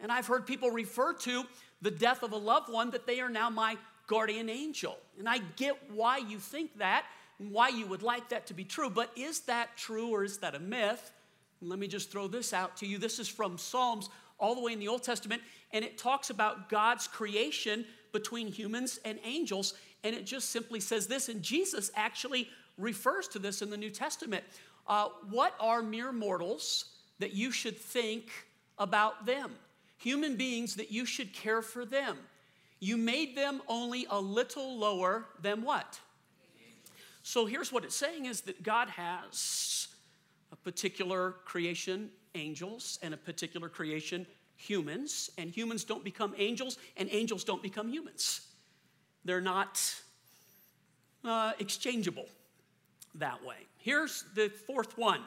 And 0.00 0.10
I've 0.10 0.26
heard 0.26 0.44
people 0.44 0.70
refer 0.70 1.14
to 1.14 1.44
the 1.80 1.92
death 1.92 2.24
of 2.24 2.32
a 2.32 2.36
loved 2.36 2.70
one 2.70 2.90
that 2.90 3.06
they 3.06 3.20
are 3.20 3.28
now 3.28 3.48
my 3.50 3.76
guardian 4.08 4.50
angel. 4.50 4.98
And 5.16 5.28
I 5.28 5.38
get 5.54 5.76
why 5.92 6.18
you 6.18 6.40
think 6.40 6.76
that 6.78 7.06
and 7.38 7.52
why 7.52 7.68
you 7.68 7.86
would 7.86 8.02
like 8.02 8.28
that 8.30 8.48
to 8.48 8.54
be 8.54 8.64
true, 8.64 8.90
but 8.90 9.10
is 9.16 9.40
that 9.42 9.76
true 9.76 10.08
or 10.08 10.24
is 10.24 10.38
that 10.38 10.56
a 10.56 10.60
myth? 10.60 11.12
Let 11.60 11.78
me 11.78 11.86
just 11.86 12.10
throw 12.10 12.26
this 12.26 12.52
out 12.52 12.76
to 12.78 12.86
you. 12.86 12.98
This 12.98 13.20
is 13.20 13.28
from 13.28 13.58
Psalms 13.58 14.10
all 14.40 14.56
the 14.56 14.60
way 14.60 14.72
in 14.72 14.80
the 14.80 14.88
Old 14.88 15.04
Testament, 15.04 15.40
and 15.72 15.84
it 15.84 15.98
talks 15.98 16.30
about 16.30 16.68
God's 16.68 17.06
creation 17.06 17.84
between 18.12 18.48
humans 18.48 18.98
and 19.04 19.20
angels. 19.24 19.74
And 20.04 20.14
it 20.14 20.26
just 20.26 20.50
simply 20.50 20.80
says 20.80 21.06
this, 21.06 21.28
and 21.28 21.42
Jesus 21.42 21.90
actually 21.94 22.48
refers 22.76 23.28
to 23.28 23.38
this 23.38 23.62
in 23.62 23.70
the 23.70 23.76
New 23.76 23.90
Testament. 23.90 24.44
Uh, 24.86 25.08
what 25.30 25.54
are 25.60 25.82
mere 25.82 26.12
mortals 26.12 26.86
that 27.18 27.32
you 27.32 27.52
should 27.52 27.78
think 27.78 28.30
about 28.78 29.26
them? 29.26 29.52
Human 29.98 30.36
beings 30.36 30.74
that 30.76 30.90
you 30.90 31.06
should 31.06 31.32
care 31.32 31.62
for 31.62 31.84
them. 31.84 32.18
You 32.80 32.96
made 32.96 33.36
them 33.36 33.62
only 33.68 34.06
a 34.10 34.20
little 34.20 34.76
lower 34.76 35.26
than 35.40 35.62
what? 35.62 36.00
So 37.22 37.46
here's 37.46 37.70
what 37.70 37.84
it's 37.84 37.94
saying 37.94 38.26
is 38.26 38.40
that 38.42 38.64
God 38.64 38.88
has 38.88 39.86
a 40.50 40.56
particular 40.56 41.36
creation, 41.44 42.10
angels, 42.34 42.98
and 43.02 43.14
a 43.14 43.16
particular 43.16 43.68
creation, 43.68 44.26
humans. 44.56 45.30
And 45.38 45.48
humans 45.48 45.84
don't 45.84 46.02
become 46.02 46.34
angels, 46.36 46.78
and 46.96 47.08
angels 47.12 47.44
don't 47.44 47.62
become 47.62 47.88
humans. 47.88 48.48
They're 49.24 49.40
not 49.40 49.94
uh, 51.24 51.52
exchangeable 51.58 52.26
that 53.14 53.44
way. 53.44 53.56
Here's 53.78 54.24
the 54.34 54.48
fourth 54.48 54.96
one 54.96 55.20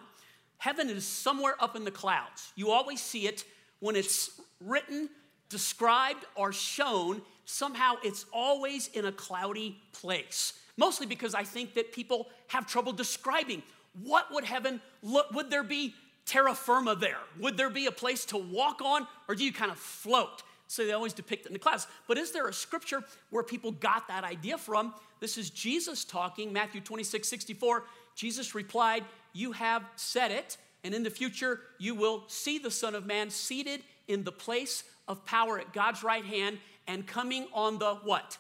heaven 0.57 0.89
is 0.89 1.05
somewhere 1.05 1.55
up 1.59 1.75
in 1.75 1.83
the 1.83 1.91
clouds. 1.91 2.51
You 2.55 2.71
always 2.71 3.01
see 3.01 3.27
it 3.27 3.43
when 3.79 3.95
it's 3.95 4.41
written, 4.59 5.09
described, 5.49 6.25
or 6.35 6.51
shown. 6.51 7.21
Somehow 7.45 7.95
it's 8.03 8.25
always 8.33 8.87
in 8.89 9.05
a 9.05 9.11
cloudy 9.11 9.77
place. 9.91 10.53
Mostly 10.77 11.05
because 11.05 11.35
I 11.35 11.43
think 11.43 11.75
that 11.75 11.93
people 11.93 12.27
have 12.47 12.65
trouble 12.65 12.91
describing 12.91 13.61
what 14.03 14.31
would 14.33 14.43
heaven 14.43 14.81
look? 15.01 15.31
Would 15.31 15.49
there 15.49 15.63
be 15.63 15.93
terra 16.25 16.53
firma 16.53 16.95
there? 16.95 17.19
Would 17.39 17.55
there 17.55 17.69
be 17.69 17.85
a 17.85 17.91
place 17.91 18.25
to 18.25 18.37
walk 18.37 18.81
on, 18.81 19.07
or 19.27 19.35
do 19.35 19.45
you 19.45 19.53
kind 19.53 19.71
of 19.71 19.77
float? 19.77 20.43
So 20.67 20.85
they 20.85 20.93
always 20.93 21.13
depict 21.13 21.45
it 21.45 21.49
in 21.49 21.53
the 21.53 21.59
clouds. 21.59 21.87
But 22.07 22.17
is 22.17 22.31
there 22.31 22.47
a 22.47 22.53
scripture 22.53 23.03
where 23.29 23.43
people 23.43 23.71
got 23.71 24.07
that 24.07 24.23
idea 24.23 24.57
from? 24.57 24.93
This 25.19 25.37
is 25.37 25.49
Jesus 25.49 26.03
talking, 26.03 26.51
Matthew 26.51 26.81
26, 26.81 27.27
64. 27.27 27.83
Jesus 28.15 28.55
replied, 28.55 29.03
You 29.33 29.51
have 29.51 29.83
said 29.95 30.31
it, 30.31 30.57
and 30.83 30.93
in 30.93 31.03
the 31.03 31.09
future 31.09 31.61
you 31.77 31.95
will 31.95 32.23
see 32.27 32.57
the 32.57 32.71
Son 32.71 32.95
of 32.95 33.05
Man 33.05 33.29
seated 33.29 33.81
in 34.07 34.23
the 34.23 34.31
place 34.31 34.83
of 35.07 35.25
power 35.25 35.59
at 35.59 35.73
God's 35.73 36.03
right 36.03 36.25
hand 36.25 36.57
and 36.87 37.05
coming 37.05 37.47
on 37.53 37.77
the 37.77 37.95
what? 38.03 38.37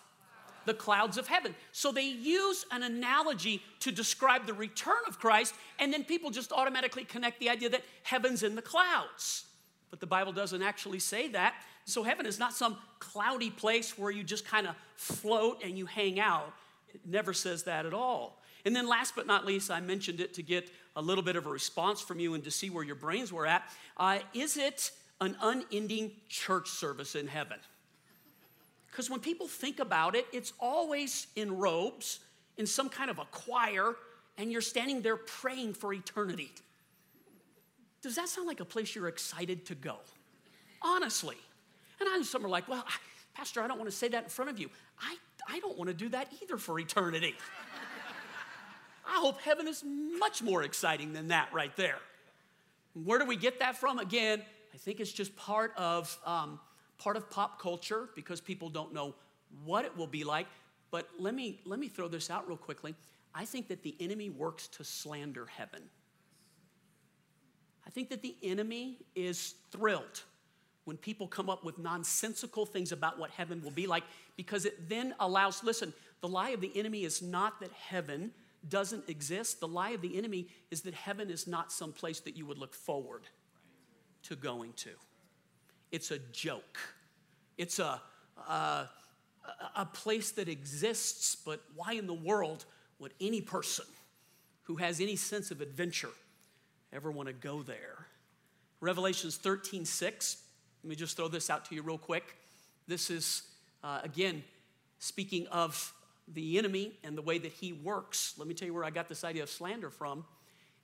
the 0.65 0.73
clouds 0.73 1.17
of 1.17 1.27
heaven. 1.27 1.55
So 1.71 1.91
they 1.91 2.05
use 2.05 2.65
an 2.71 2.83
analogy 2.83 3.61
to 3.81 3.91
describe 3.91 4.45
the 4.45 4.53
return 4.53 4.97
of 5.07 5.19
Christ, 5.19 5.55
and 5.79 5.93
then 5.93 6.03
people 6.03 6.31
just 6.31 6.51
automatically 6.51 7.03
connect 7.03 7.39
the 7.39 7.49
idea 7.49 7.69
that 7.69 7.83
heaven's 8.03 8.43
in 8.43 8.55
the 8.55 8.61
clouds. 8.61 9.45
But 9.89 9.99
the 9.99 10.07
Bible 10.07 10.33
doesn't 10.33 10.61
actually 10.61 10.99
say 10.99 11.27
that. 11.29 11.55
So 11.85 12.01
heaven 12.01 12.25
is 12.25 12.39
not 12.39 12.53
some 12.53 12.77
cloudy 12.99 13.51
place 13.51 13.97
where 13.97 14.11
you 14.11 14.23
just 14.23 14.45
kind 14.45 14.67
of 14.67 14.75
float 14.95 15.63
and 15.63 15.77
you 15.77 15.85
hang 15.85 16.19
out. 16.19 16.51
It 16.93 17.01
never 17.05 17.31
says 17.31 17.63
that 17.63 17.85
at 17.85 17.93
all. 17.93 18.41
And 18.65 18.75
then, 18.75 18.87
last 18.87 19.13
but 19.15 19.27
not 19.27 19.45
least, 19.45 19.69
I 19.69 19.79
mentioned 19.79 20.19
it 20.19 20.33
to 20.35 20.43
get 20.43 20.71
a 20.95 21.01
little 21.01 21.23
bit 21.23 21.35
of 21.35 21.45
a 21.45 21.49
response 21.49 22.01
from 22.01 22.19
you 22.19 22.33
and 22.33 22.43
to 22.43 22.49
see 22.49 22.71
where 22.71 22.83
your 22.83 22.95
brains 22.95 23.31
were 23.31 23.45
at. 23.45 23.63
Uh, 23.97 24.19
is 24.33 24.57
it 24.57 24.91
an 25.21 25.37
unending 25.41 26.11
church 26.27 26.69
service 26.69 27.13
in 27.13 27.27
heaven? 27.27 27.59
Because 28.89 29.09
when 29.09 29.19
people 29.19 29.47
think 29.47 29.79
about 29.79 30.15
it, 30.15 30.25
it's 30.33 30.53
always 30.59 31.27
in 31.35 31.55
robes, 31.57 32.21
in 32.57 32.65
some 32.65 32.89
kind 32.89 33.11
of 33.11 33.19
a 33.19 33.25
choir, 33.25 33.95
and 34.39 34.51
you're 34.51 34.61
standing 34.61 35.03
there 35.03 35.17
praying 35.17 35.73
for 35.73 35.93
eternity. 35.93 36.51
Does 38.01 38.15
that 38.15 38.29
sound 38.29 38.47
like 38.47 38.61
a 38.61 38.65
place 38.65 38.95
you're 38.95 39.07
excited 39.07 39.65
to 39.67 39.75
go? 39.75 39.97
Honestly. 40.81 41.37
And 41.99 42.09
I 42.09 42.21
some 42.23 42.45
are 42.45 42.49
like, 42.49 42.67
well, 42.67 42.85
Pastor, 43.33 43.61
I 43.61 43.67
don't 43.67 43.77
want 43.77 43.89
to 43.89 43.95
say 43.95 44.07
that 44.07 44.23
in 44.23 44.29
front 44.29 44.49
of 44.49 44.59
you. 44.59 44.69
I, 44.99 45.17
I 45.47 45.59
don't 45.59 45.77
want 45.77 45.89
to 45.89 45.93
do 45.93 46.09
that 46.09 46.31
either 46.41 46.57
for 46.57 46.79
eternity. 46.79 47.35
I 49.07 49.19
hope 49.19 49.41
heaven 49.41 49.67
is 49.67 49.83
much 49.85 50.41
more 50.41 50.63
exciting 50.63 51.13
than 51.13 51.27
that 51.27 51.53
right 51.53 51.75
there. 51.75 51.99
Where 52.93 53.19
do 53.19 53.25
we 53.25 53.35
get 53.35 53.59
that 53.59 53.77
from? 53.77 53.99
Again, 53.99 54.41
I 54.73 54.77
think 54.77 54.99
it's 54.99 55.11
just 55.11 55.35
part 55.35 55.73
of, 55.77 56.17
um, 56.25 56.59
part 56.97 57.17
of 57.17 57.29
pop 57.29 57.61
culture 57.61 58.09
because 58.15 58.39
people 58.41 58.69
don't 58.69 58.93
know 58.93 59.13
what 59.63 59.85
it 59.85 59.95
will 59.95 60.07
be 60.07 60.23
like. 60.23 60.47
But 60.91 61.09
let 61.19 61.35
me, 61.35 61.59
let 61.65 61.77
me 61.77 61.89
throw 61.89 62.07
this 62.07 62.29
out 62.29 62.47
real 62.47 62.57
quickly. 62.57 62.95
I 63.33 63.43
think 63.43 63.67
that 63.67 63.83
the 63.83 63.95
enemy 63.99 64.29
works 64.29 64.67
to 64.69 64.83
slander 64.85 65.45
heaven. 65.45 65.81
I 67.85 67.89
think 67.89 68.09
that 68.09 68.21
the 68.21 68.35
enemy 68.41 68.99
is 69.13 69.55
thrilled 69.71 70.23
when 70.85 70.97
people 70.97 71.27
come 71.27 71.49
up 71.49 71.63
with 71.63 71.77
nonsensical 71.77 72.65
things 72.65 72.91
about 72.91 73.19
what 73.19 73.31
heaven 73.31 73.61
will 73.63 73.71
be 73.71 73.87
like 73.87 74.03
because 74.37 74.65
it 74.65 74.87
then 74.87 75.13
allows, 75.19 75.63
listen, 75.63 75.93
the 76.21 76.27
lie 76.27 76.51
of 76.51 76.61
the 76.61 76.71
enemy 76.77 77.03
is 77.03 77.21
not 77.21 77.59
that 77.59 77.71
heaven 77.71 78.31
doesn't 78.69 79.09
exist. 79.09 79.59
The 79.59 79.67
lie 79.67 79.91
of 79.91 80.01
the 80.01 80.17
enemy 80.17 80.47
is 80.71 80.81
that 80.81 80.93
heaven 80.93 81.29
is 81.29 81.47
not 81.47 81.71
some 81.71 81.91
place 81.91 82.19
that 82.21 82.37
you 82.37 82.45
would 82.45 82.57
look 82.57 82.73
forward 82.73 83.23
to 84.23 84.35
going 84.35 84.73
to. 84.73 84.91
It's 85.91 86.11
a 86.11 86.19
joke. 86.31 86.79
It's 87.57 87.79
a, 87.79 88.01
a, 88.47 88.89
a 89.75 89.85
place 89.85 90.31
that 90.31 90.49
exists, 90.49 91.35
but 91.35 91.61
why 91.75 91.93
in 91.93 92.07
the 92.07 92.13
world 92.13 92.65
would 92.99 93.13
any 93.19 93.41
person 93.41 93.85
who 94.63 94.75
has 94.77 94.99
any 94.99 95.15
sense 95.15 95.51
of 95.51 95.61
adventure 95.61 96.09
ever 96.93 97.11
want 97.11 97.27
to 97.27 97.33
go 97.33 97.61
there? 97.61 98.07
Revelations 98.81 99.37
13 99.37 99.85
6. 99.85 100.37
Let 100.85 100.89
me 100.89 100.95
just 100.95 101.17
throw 101.17 101.27
this 101.27 101.49
out 101.49 101.65
to 101.65 101.73
you 101.73 101.81
real 101.81 101.97
quick. 101.97 102.35
This 102.87 103.09
is, 103.09 103.41
uh, 103.83 104.01
again, 104.03 104.43
speaking 104.99 105.47
of 105.47 105.91
the 106.27 106.59
enemy 106.59 106.93
and 107.03 107.17
the 107.17 107.23
way 107.23 107.39
that 107.39 107.53
he 107.53 107.73
works. 107.73 108.35
Let 108.37 108.47
me 108.47 108.53
tell 108.53 108.67
you 108.67 108.73
where 108.75 108.83
I 108.83 108.91
got 108.91 109.09
this 109.09 109.23
idea 109.23 109.41
of 109.41 109.49
slander 109.49 109.89
from. 109.89 110.25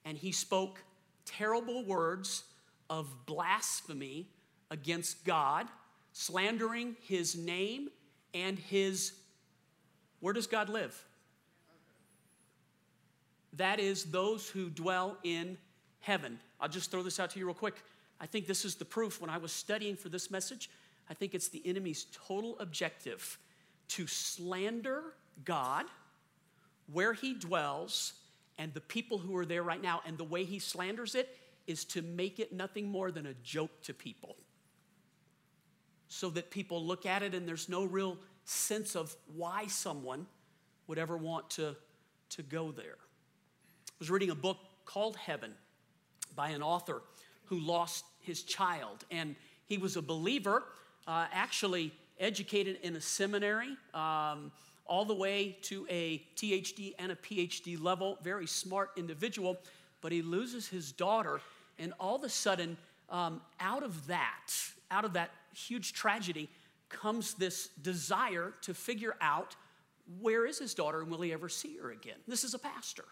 And 0.04 0.18
he 0.18 0.32
spoke 0.32 0.84
terrible 1.24 1.86
words 1.86 2.46
of 2.90 3.28
blasphemy 3.28 4.28
against 4.72 5.24
God, 5.24 5.68
slandering 6.14 6.96
his 7.04 7.38
name 7.38 7.90
and 8.34 8.58
his. 8.58 9.12
Where 10.20 10.34
does 10.34 10.48
God 10.48 10.68
live? 10.68 11.00
That 13.54 13.80
is 13.80 14.06
those 14.06 14.50
who 14.50 14.72
dwell 14.72 15.20
in 15.24 15.60
heaven. 16.00 16.40
I'll 16.60 16.70
just 16.70 16.90
throw 16.90 17.04
this 17.04 17.20
out 17.20 17.30
to 17.30 17.40
you 17.40 17.46
real 17.46 17.54
quick. 17.54 17.76
I 18.22 18.28
think 18.28 18.46
this 18.46 18.64
is 18.64 18.76
the 18.76 18.86
proof 18.86 19.20
when 19.20 19.32
I 19.32 19.40
was 19.40 19.52
studying 19.52 19.96
for 19.96 20.08
this 20.08 20.30
message. 20.30 20.70
I 21.10 21.16
think 21.16 21.34
it's 21.34 21.48
the 21.48 21.62
enemy's 21.66 22.06
total 22.28 22.58
objective 22.60 23.40
to 23.90 24.06
slander 24.06 25.02
God, 25.44 25.86
where 26.94 27.14
he 27.14 27.34
dwells, 27.34 28.14
and 28.60 28.72
the 28.76 28.80
people 28.80 29.18
who 29.18 29.36
are 29.36 29.46
there 29.46 29.64
right 29.64 29.82
now. 29.82 30.02
And 30.06 30.20
the 30.20 30.24
way 30.24 30.44
he 30.44 30.60
slanders 30.60 31.16
it 31.16 31.36
is 31.66 31.84
to 31.86 32.04
make 32.04 32.40
it 32.40 32.54
nothing 32.54 32.88
more 32.88 33.12
than 33.12 33.26
a 33.26 33.34
joke 33.44 33.82
to 33.84 33.94
people. 33.94 34.36
So 36.08 36.30
that 36.30 36.52
people 36.52 36.86
look 36.86 37.08
at 37.08 37.24
it 37.24 37.34
and 37.34 37.48
there's 37.48 37.70
no 37.70 37.86
real 37.86 38.18
sense 38.46 38.96
of 38.96 39.16
why 39.36 39.66
someone 39.68 40.28
would 40.86 41.00
ever 41.00 41.18
want 41.18 41.50
to, 41.52 41.76
to 42.30 42.44
go 42.44 42.72
there. 42.72 42.98
I 43.00 43.94
was 43.98 44.12
reading 44.12 44.30
a 44.30 44.36
book 44.36 44.58
called 44.86 45.16
Heaven 45.16 45.54
by 46.36 46.50
an 46.50 46.62
author 46.62 47.02
who 47.46 47.60
lost 47.60 48.06
his 48.22 48.44
child. 48.44 49.06
And 49.12 49.36
he 49.66 49.78
was 49.78 49.98
a 49.98 50.02
believer, 50.02 50.64
uh, 51.08 51.28
actually 51.32 51.94
educated 52.20 52.80
in 52.84 52.96
a 52.96 53.02
seminary. 53.02 53.76
Um, 53.94 54.52
all 54.92 55.06
the 55.06 55.16
way 55.16 55.58
to 55.62 55.88
a 55.90 56.22
THD 56.36 56.94
and 57.00 57.14
a 57.14 57.16
PhD 57.16 57.82
level, 57.82 58.18
very 58.22 58.46
smart 58.46 58.92
individual, 58.98 59.58
but 60.02 60.12
he 60.12 60.22
loses 60.22 60.68
his 60.68 60.92
daughter, 60.92 61.40
and 61.80 61.94
all 61.98 62.18
of 62.18 62.24
a 62.26 62.30
sudden, 62.30 62.76
um, 63.10 63.42
out 63.62 63.84
of 63.84 64.08
that, 64.08 64.52
out 64.90 65.06
of 65.06 65.14
that 65.14 65.32
huge 65.56 65.94
tragedy, 65.94 66.50
comes 66.90 67.36
this 67.36 67.70
desire 67.82 68.54
to 68.64 68.74
figure 68.74 69.16
out 69.22 69.56
where 70.20 70.46
is 70.46 70.60
his 70.60 70.74
daughter 70.74 71.02
and 71.02 71.10
will 71.10 71.22
he 71.22 71.32
ever 71.32 71.48
see 71.48 71.78
her 71.78 71.92
again? 71.92 72.18
This 72.28 72.44
is 72.44 72.54
a 72.54 72.60
pastor. 72.60 73.06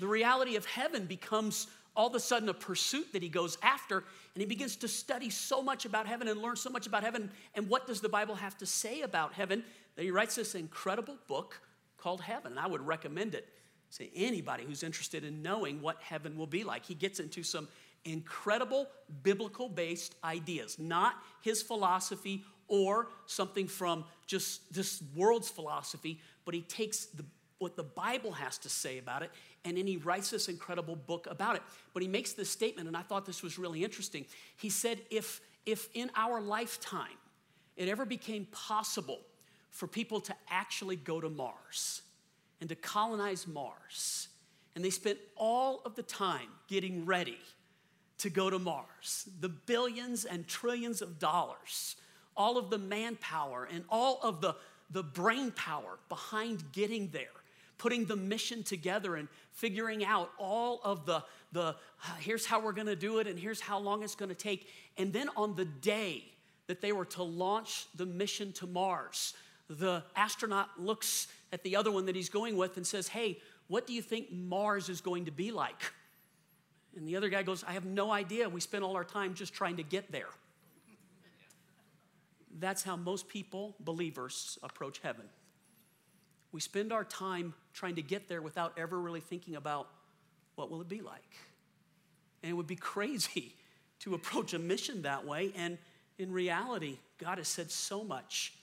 The 0.00 0.06
reality 0.06 0.56
of 0.56 0.64
heaven 0.64 1.04
becomes 1.04 1.66
all 1.98 2.06
of 2.06 2.14
a 2.14 2.20
sudden 2.20 2.48
a 2.48 2.54
pursuit 2.54 3.12
that 3.12 3.24
he 3.24 3.28
goes 3.28 3.58
after, 3.60 3.98
and 3.98 4.40
he 4.40 4.46
begins 4.46 4.76
to 4.76 4.86
study 4.86 5.30
so 5.30 5.60
much 5.60 5.84
about 5.84 6.06
heaven 6.06 6.28
and 6.28 6.40
learn 6.40 6.54
so 6.54 6.70
much 6.70 6.86
about 6.86 7.02
heaven. 7.02 7.28
And 7.56 7.68
what 7.68 7.88
does 7.88 8.00
the 8.00 8.08
Bible 8.08 8.36
have 8.36 8.56
to 8.58 8.66
say 8.66 9.00
about 9.00 9.32
heaven? 9.32 9.64
That 9.96 10.04
he 10.04 10.12
writes 10.12 10.36
this 10.36 10.54
incredible 10.54 11.18
book 11.26 11.60
called 11.96 12.20
Heaven, 12.20 12.52
and 12.52 12.60
I 12.60 12.68
would 12.68 12.86
recommend 12.86 13.34
it 13.34 13.48
to 13.96 14.16
anybody 14.16 14.62
who's 14.64 14.84
interested 14.84 15.24
in 15.24 15.42
knowing 15.42 15.82
what 15.82 16.00
heaven 16.00 16.38
will 16.38 16.46
be 16.46 16.62
like. 16.62 16.86
He 16.86 16.94
gets 16.94 17.18
into 17.18 17.42
some 17.42 17.66
incredible 18.04 18.86
biblical 19.24 19.68
based 19.68 20.14
ideas, 20.22 20.78
not 20.78 21.14
his 21.42 21.62
philosophy 21.62 22.44
or 22.68 23.08
something 23.26 23.66
from 23.66 24.04
just 24.24 24.72
this 24.72 25.02
world's 25.16 25.48
philosophy, 25.48 26.20
but 26.44 26.54
he 26.54 26.60
takes 26.60 27.06
the, 27.06 27.24
what 27.58 27.74
the 27.74 27.82
Bible 27.82 28.30
has 28.30 28.56
to 28.58 28.68
say 28.68 28.98
about 28.98 29.22
it 29.22 29.32
and 29.64 29.76
then 29.76 29.86
he 29.86 29.96
writes 29.96 30.30
this 30.30 30.48
incredible 30.48 30.96
book 30.96 31.26
about 31.30 31.56
it. 31.56 31.62
But 31.92 32.02
he 32.02 32.08
makes 32.08 32.32
this 32.32 32.50
statement, 32.50 32.88
and 32.88 32.96
I 32.96 33.02
thought 33.02 33.26
this 33.26 33.42
was 33.42 33.58
really 33.58 33.84
interesting. 33.84 34.24
He 34.56 34.70
said, 34.70 35.00
if, 35.10 35.40
if 35.66 35.88
in 35.94 36.10
our 36.16 36.40
lifetime 36.40 37.18
it 37.76 37.88
ever 37.88 38.04
became 38.04 38.46
possible 38.46 39.20
for 39.70 39.86
people 39.86 40.20
to 40.22 40.34
actually 40.50 40.96
go 40.96 41.20
to 41.20 41.28
Mars 41.28 42.02
and 42.60 42.68
to 42.68 42.74
colonize 42.74 43.46
Mars, 43.46 44.28
and 44.74 44.84
they 44.84 44.90
spent 44.90 45.18
all 45.36 45.82
of 45.84 45.94
the 45.94 46.02
time 46.02 46.48
getting 46.68 47.04
ready 47.04 47.38
to 48.18 48.30
go 48.30 48.50
to 48.50 48.58
Mars, 48.58 49.28
the 49.40 49.48
billions 49.48 50.24
and 50.24 50.46
trillions 50.46 51.02
of 51.02 51.18
dollars, 51.18 51.96
all 52.36 52.58
of 52.58 52.70
the 52.70 52.78
manpower 52.78 53.68
and 53.72 53.84
all 53.88 54.20
of 54.22 54.40
the, 54.40 54.54
the 54.90 55.02
brain 55.02 55.50
power 55.52 55.98
behind 56.08 56.62
getting 56.72 57.08
there 57.08 57.26
putting 57.78 58.04
the 58.04 58.16
mission 58.16 58.62
together 58.62 59.16
and 59.16 59.28
figuring 59.52 60.04
out 60.04 60.30
all 60.38 60.80
of 60.84 61.06
the, 61.06 61.22
the 61.52 61.74
here's 62.18 62.44
how 62.44 62.60
we're 62.60 62.72
going 62.72 62.86
to 62.86 62.96
do 62.96 63.18
it 63.18 63.26
and 63.26 63.38
here's 63.38 63.60
how 63.60 63.78
long 63.78 64.02
it's 64.02 64.14
going 64.14 64.28
to 64.28 64.34
take. 64.34 64.68
And 64.96 65.12
then 65.12 65.28
on 65.36 65.54
the 65.54 65.64
day 65.64 66.24
that 66.66 66.80
they 66.80 66.92
were 66.92 67.06
to 67.06 67.22
launch 67.22 67.86
the 67.94 68.04
mission 68.04 68.52
to 68.54 68.66
Mars, 68.66 69.34
the 69.70 70.02
astronaut 70.16 70.68
looks 70.78 71.28
at 71.52 71.62
the 71.62 71.76
other 71.76 71.90
one 71.90 72.06
that 72.06 72.16
he's 72.16 72.28
going 72.28 72.56
with 72.56 72.76
and 72.76 72.86
says, 72.86 73.08
Hey, 73.08 73.38
what 73.68 73.86
do 73.86 73.92
you 73.92 74.02
think 74.02 74.32
Mars 74.32 74.88
is 74.88 75.00
going 75.00 75.26
to 75.26 75.30
be 75.30 75.50
like? 75.50 75.92
And 76.96 77.06
the 77.06 77.16
other 77.16 77.28
guy 77.28 77.42
goes, 77.42 77.62
I 77.64 77.72
have 77.72 77.84
no 77.84 78.10
idea. 78.10 78.48
We 78.48 78.60
spent 78.60 78.82
all 78.82 78.96
our 78.96 79.04
time 79.04 79.34
just 79.34 79.54
trying 79.54 79.76
to 79.76 79.82
get 79.82 80.10
there. 80.10 80.28
That's 82.58 82.82
how 82.82 82.96
most 82.96 83.28
people, 83.28 83.76
believers, 83.78 84.58
approach 84.62 84.98
heaven. 84.98 85.26
We 86.52 86.60
spend 86.60 86.92
our 86.92 87.04
time 87.04 87.54
trying 87.74 87.96
to 87.96 88.02
get 88.02 88.28
there 88.28 88.40
without 88.40 88.72
ever 88.78 88.98
really 88.98 89.20
thinking 89.20 89.56
about 89.56 89.88
what 90.54 90.70
will 90.70 90.80
it 90.80 90.88
be 90.88 91.00
like. 91.00 91.36
And 92.42 92.50
it 92.50 92.54
would 92.54 92.66
be 92.66 92.76
crazy 92.94 93.54
to 94.00 94.14
approach 94.14 94.54
a 94.54 94.58
mission 94.58 95.02
that 95.02 95.26
way. 95.26 95.52
And 95.56 95.78
in 96.18 96.32
reality, 96.32 96.98
God 97.18 97.38
has 97.38 97.48
said 97.48 97.70
so 97.70 98.02
much 98.02 98.54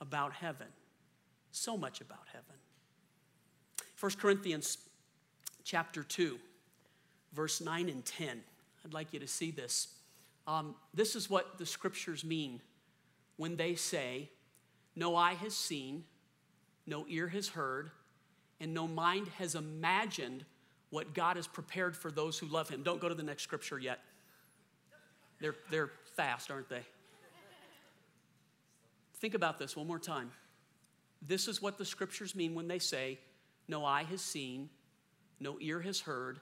about 0.00 0.32
heaven. 0.32 0.68
So 1.50 1.76
much 1.76 2.00
about 2.00 2.26
heaven. 2.32 2.56
1 3.98 4.12
Corinthians 4.18 4.78
chapter 5.64 6.02
2, 6.02 6.38
verse 7.32 7.60
9 7.60 7.88
and 7.88 8.04
10. 8.04 8.42
I'd 8.84 8.94
like 8.94 9.12
you 9.12 9.20
to 9.20 9.28
see 9.28 9.50
this. 9.50 9.88
Um, 10.46 10.74
this 10.92 11.14
is 11.14 11.30
what 11.30 11.58
the 11.58 11.66
scriptures 11.66 12.24
mean 12.24 12.60
when 13.36 13.56
they 13.56 13.74
say, 13.74 14.28
No 14.96 15.14
eye 15.14 15.34
has 15.34 15.54
seen, 15.54 16.04
no 16.86 17.06
ear 17.08 17.28
has 17.28 17.48
heard, 17.48 17.90
and 18.60 18.74
no 18.74 18.86
mind 18.86 19.28
has 19.38 19.54
imagined 19.54 20.44
what 20.90 21.14
God 21.14 21.36
has 21.36 21.46
prepared 21.46 21.96
for 21.96 22.10
those 22.10 22.38
who 22.38 22.46
love 22.46 22.68
Him. 22.68 22.82
Don't 22.82 23.00
go 23.00 23.08
to 23.08 23.14
the 23.14 23.22
next 23.22 23.42
scripture 23.42 23.78
yet. 23.78 24.00
They're, 25.40 25.54
they're 25.70 25.90
fast, 26.16 26.50
aren't 26.50 26.68
they? 26.68 26.82
Think 29.14 29.34
about 29.34 29.58
this 29.58 29.76
one 29.76 29.86
more 29.86 29.98
time. 29.98 30.32
This 31.20 31.46
is 31.46 31.62
what 31.62 31.78
the 31.78 31.84
scriptures 31.84 32.34
mean 32.34 32.54
when 32.54 32.68
they 32.68 32.78
say, 32.78 33.18
No 33.68 33.84
eye 33.84 34.02
has 34.04 34.20
seen, 34.20 34.68
no 35.40 35.56
ear 35.60 35.80
has 35.80 36.00
heard, 36.00 36.40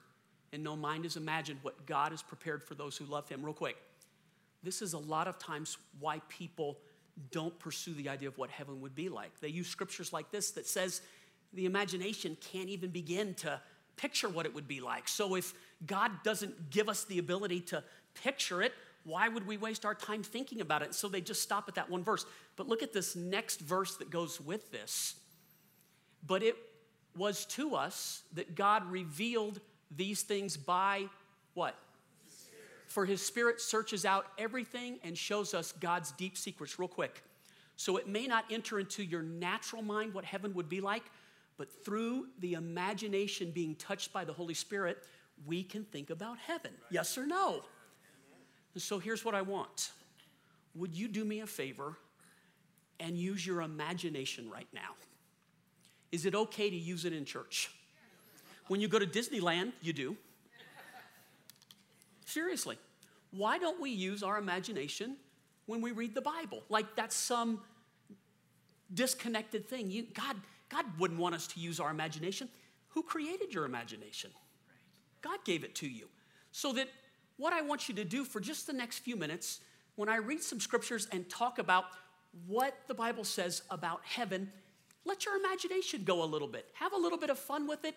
and 0.53 0.64
no 0.64 0.76
mind 0.76 1.05
has 1.05 1.16
imagined 1.16 1.61
what 1.62 1.87
God 1.87 2.12
has 2.12 2.22
prepared 2.22 2.64
for 2.64 2.74
those 2.74 2.96
who 2.96 3.05
love 3.05 3.29
Him. 3.29 3.44
Real 3.44 3.55
quick. 3.55 3.76
This 4.62 4.83
is 4.83 4.92
a 4.92 4.98
lot 4.98 5.29
of 5.29 5.38
times 5.38 5.79
why 6.00 6.20
people 6.29 6.79
don't 7.30 7.59
pursue 7.59 7.94
the 7.94 8.09
idea 8.09 8.28
of 8.28 8.38
what 8.38 8.50
heaven 8.50 8.80
would 8.80 8.94
be 8.94 9.09
like. 9.09 9.38
They 9.40 9.48
use 9.48 9.68
scriptures 9.68 10.12
like 10.12 10.30
this 10.30 10.52
that 10.52 10.66
says 10.66 11.00
the 11.52 11.66
imagination 11.66 12.37
can't 12.40 12.68
even 12.68 12.90
begin 12.90 13.35
to 13.35 13.61
picture 13.96 14.28
what 14.28 14.46
it 14.46 14.54
would 14.54 14.68
be 14.68 14.80
like. 14.80 15.09
So 15.09 15.35
if 15.35 15.52
God 15.87 16.11
doesn't 16.24 16.70
give 16.70 16.88
us 16.88 17.04
the 17.04 17.18
ability 17.18 17.61
to 17.62 17.85
picture 18.14 18.62
it, 18.62 18.72
why 19.04 19.28
would 19.28 19.46
we 19.46 19.56
waste 19.56 19.85
our 19.85 19.94
time 19.94 20.22
thinking 20.22 20.61
about 20.61 20.83
it? 20.83 20.94
So 20.94 21.09
they 21.09 21.20
just 21.20 21.42
stop 21.42 21.68
at 21.68 21.74
that 21.74 21.90
one 21.90 22.04
verse. 22.04 22.26
But 22.56 22.68
look 22.68 22.83
at 22.83 22.92
this 22.92 23.16
next 23.16 23.61
verse 23.61 23.96
that 23.96 24.11
goes 24.11 24.40
with 24.40 24.70
this. 24.70 25.16
But 26.26 26.42
it 26.42 26.56
was 27.16 27.44
to 27.46 27.74
us 27.74 28.22
that 28.35 28.54
God 28.54 28.90
revealed 28.90 29.61
these 29.90 30.22
things 30.22 30.56
by 30.56 31.06
what? 31.54 31.74
For 32.90 33.07
his 33.07 33.24
spirit 33.24 33.61
searches 33.61 34.05
out 34.05 34.26
everything 34.37 34.98
and 35.05 35.16
shows 35.16 35.55
us 35.55 35.70
God's 35.70 36.11
deep 36.11 36.37
secrets, 36.37 36.76
real 36.76 36.88
quick. 36.88 37.22
So 37.76 37.96
it 37.98 38.09
may 38.09 38.26
not 38.26 38.46
enter 38.50 38.81
into 38.81 39.05
your 39.05 39.22
natural 39.22 39.81
mind 39.81 40.12
what 40.12 40.24
heaven 40.24 40.53
would 40.55 40.68
be 40.68 40.81
like, 40.81 41.05
but 41.57 41.85
through 41.85 42.26
the 42.40 42.55
imagination 42.55 43.53
being 43.53 43.76
touched 43.76 44.12
by 44.12 44.24
the 44.24 44.33
Holy 44.33 44.55
Spirit, 44.55 44.98
we 45.46 45.62
can 45.62 45.85
think 45.85 46.11
about 46.11 46.38
heaven. 46.38 46.72
Yes 46.90 47.16
or 47.16 47.26
no? 47.26 47.62
And 48.74 48.83
so 48.83 48.98
here's 48.98 49.24
what 49.24 49.37
I 49.37 49.42
want. 49.42 49.92
Would 50.74 50.96
you 50.96 51.07
do 51.07 51.24
me 51.24 51.40
a 51.40 51.46
favor 51.46 51.96
and 52.98 53.16
use 53.16 53.46
your 53.46 53.61
imagination 53.61 54.50
right 54.50 54.68
now? 54.74 54.96
Is 56.11 56.26
it 56.26 56.35
okay 56.35 56.68
to 56.68 56.76
use 56.76 57.05
it 57.05 57.12
in 57.12 57.24
church? 57.24 57.70
When 58.66 58.81
you 58.81 58.88
go 58.88 58.98
to 58.98 59.07
Disneyland, 59.07 59.74
you 59.81 59.92
do. 59.92 60.16
Seriously, 62.30 62.78
why 63.32 63.58
don't 63.58 63.80
we 63.80 63.90
use 63.90 64.22
our 64.22 64.38
imagination 64.38 65.16
when 65.66 65.80
we 65.80 65.90
read 65.90 66.14
the 66.14 66.20
Bible? 66.20 66.62
Like 66.68 66.94
that's 66.94 67.16
some 67.16 67.60
disconnected 68.94 69.68
thing. 69.68 69.90
You, 69.90 70.06
God, 70.14 70.36
God 70.68 70.84
wouldn't 70.98 71.18
want 71.18 71.34
us 71.34 71.48
to 71.48 71.60
use 71.60 71.80
our 71.80 71.90
imagination. 71.90 72.48
Who 72.90 73.02
created 73.02 73.52
your 73.52 73.64
imagination? 73.64 74.30
God 75.22 75.38
gave 75.44 75.64
it 75.64 75.74
to 75.76 75.88
you. 75.88 76.06
So 76.52 76.72
that 76.74 76.88
what 77.36 77.52
I 77.52 77.62
want 77.62 77.88
you 77.88 77.96
to 77.96 78.04
do 78.04 78.24
for 78.24 78.38
just 78.38 78.64
the 78.68 78.72
next 78.72 79.00
few 79.00 79.16
minutes, 79.16 79.60
when 79.96 80.08
I 80.08 80.16
read 80.16 80.40
some 80.40 80.60
scriptures 80.60 81.08
and 81.10 81.28
talk 81.28 81.58
about 81.58 81.86
what 82.46 82.76
the 82.86 82.94
Bible 82.94 83.24
says 83.24 83.62
about 83.70 84.02
heaven, 84.04 84.52
let 85.04 85.24
your 85.24 85.36
imagination 85.36 86.04
go 86.04 86.22
a 86.22 86.26
little 86.26 86.46
bit. 86.46 86.66
Have 86.74 86.92
a 86.92 86.98
little 86.98 87.18
bit 87.18 87.30
of 87.30 87.40
fun 87.40 87.66
with 87.66 87.84
it. 87.84 87.96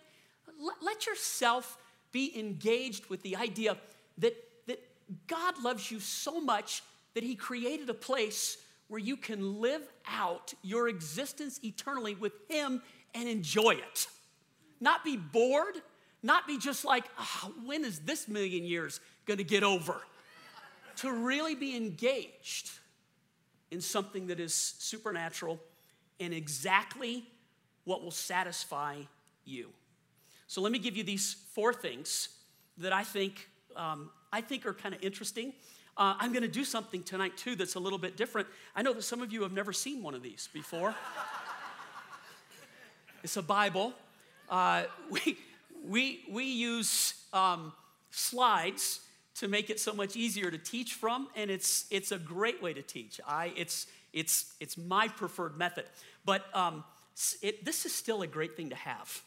Let 0.81 1.05
yourself 1.05 1.77
be 2.11 2.37
engaged 2.37 3.07
with 3.11 3.21
the 3.21 3.35
idea 3.35 3.77
that, 4.19 4.35
that 4.67 4.79
God 5.27 5.61
loves 5.63 5.89
you 5.91 5.99
so 5.99 6.39
much 6.41 6.83
that 7.13 7.23
He 7.23 7.35
created 7.35 7.89
a 7.89 7.93
place 7.93 8.57
where 8.87 8.99
you 8.99 9.17
can 9.17 9.61
live 9.61 9.81
out 10.07 10.53
your 10.61 10.87
existence 10.87 11.59
eternally 11.63 12.15
with 12.15 12.33
Him 12.49 12.81
and 13.13 13.27
enjoy 13.27 13.71
it. 13.71 14.07
Not 14.79 15.03
be 15.03 15.17
bored, 15.17 15.75
not 16.21 16.47
be 16.47 16.57
just 16.57 16.85
like, 16.85 17.05
oh, 17.19 17.53
when 17.65 17.85
is 17.85 17.99
this 17.99 18.27
million 18.27 18.65
years 18.65 18.99
to 19.27 19.43
get 19.43 19.63
over? 19.63 20.01
to 20.97 21.11
really 21.11 21.55
be 21.55 21.75
engaged 21.75 22.71
in 23.71 23.81
something 23.81 24.27
that 24.27 24.39
is 24.39 24.53
supernatural 24.53 25.59
and 26.19 26.33
exactly 26.33 27.25
what 27.85 28.03
will 28.03 28.11
satisfy 28.11 28.97
you. 29.45 29.69
So 30.47 30.61
let 30.61 30.71
me 30.71 30.79
give 30.79 30.95
you 30.95 31.03
these 31.03 31.35
four 31.53 31.73
things 31.73 32.29
that 32.77 32.93
I 32.93 33.03
think 33.03 33.49
um, 33.75 34.09
I 34.31 34.41
think 34.41 34.65
are 34.65 34.73
kind 34.73 34.95
of 34.95 35.03
interesting. 35.03 35.53
Uh, 35.95 36.15
I'm 36.19 36.31
going 36.31 36.43
to 36.43 36.47
do 36.47 36.63
something 36.63 37.03
tonight 37.03 37.37
too 37.37 37.55
that's 37.55 37.75
a 37.75 37.79
little 37.79 37.99
bit 37.99 38.17
different. 38.17 38.47
I 38.75 38.81
know 38.81 38.93
that 38.93 39.03
some 39.03 39.21
of 39.21 39.31
you 39.31 39.43
have 39.43 39.51
never 39.51 39.71
seen 39.71 40.01
one 40.01 40.15
of 40.15 40.23
these 40.23 40.49
before. 40.51 40.95
it's 43.23 43.37
a 43.37 43.43
Bible. 43.43 43.93
Uh, 44.49 44.83
we, 45.09 45.37
we, 45.87 46.21
we 46.29 46.45
use 46.45 47.13
um, 47.31 47.73
slides 48.09 49.01
to 49.35 49.47
make 49.47 49.69
it 49.69 49.79
so 49.79 49.93
much 49.93 50.15
easier 50.15 50.49
to 50.49 50.57
teach 50.57 50.93
from, 50.93 51.27
and 51.35 51.51
it's, 51.51 51.85
it's 51.91 52.11
a 52.11 52.17
great 52.17 52.61
way 52.61 52.73
to 52.73 52.81
teach. 52.81 53.19
I, 53.27 53.51
it's, 53.55 53.87
it's, 54.13 54.53
it's 54.59 54.77
my 54.77 55.07
preferred 55.07 55.57
method. 55.57 55.85
But 56.25 56.45
um, 56.55 56.83
it, 57.41 57.65
this 57.65 57.85
is 57.85 57.93
still 57.93 58.21
a 58.21 58.27
great 58.27 58.55
thing 58.55 58.69
to 58.69 58.75
have. 58.75 59.21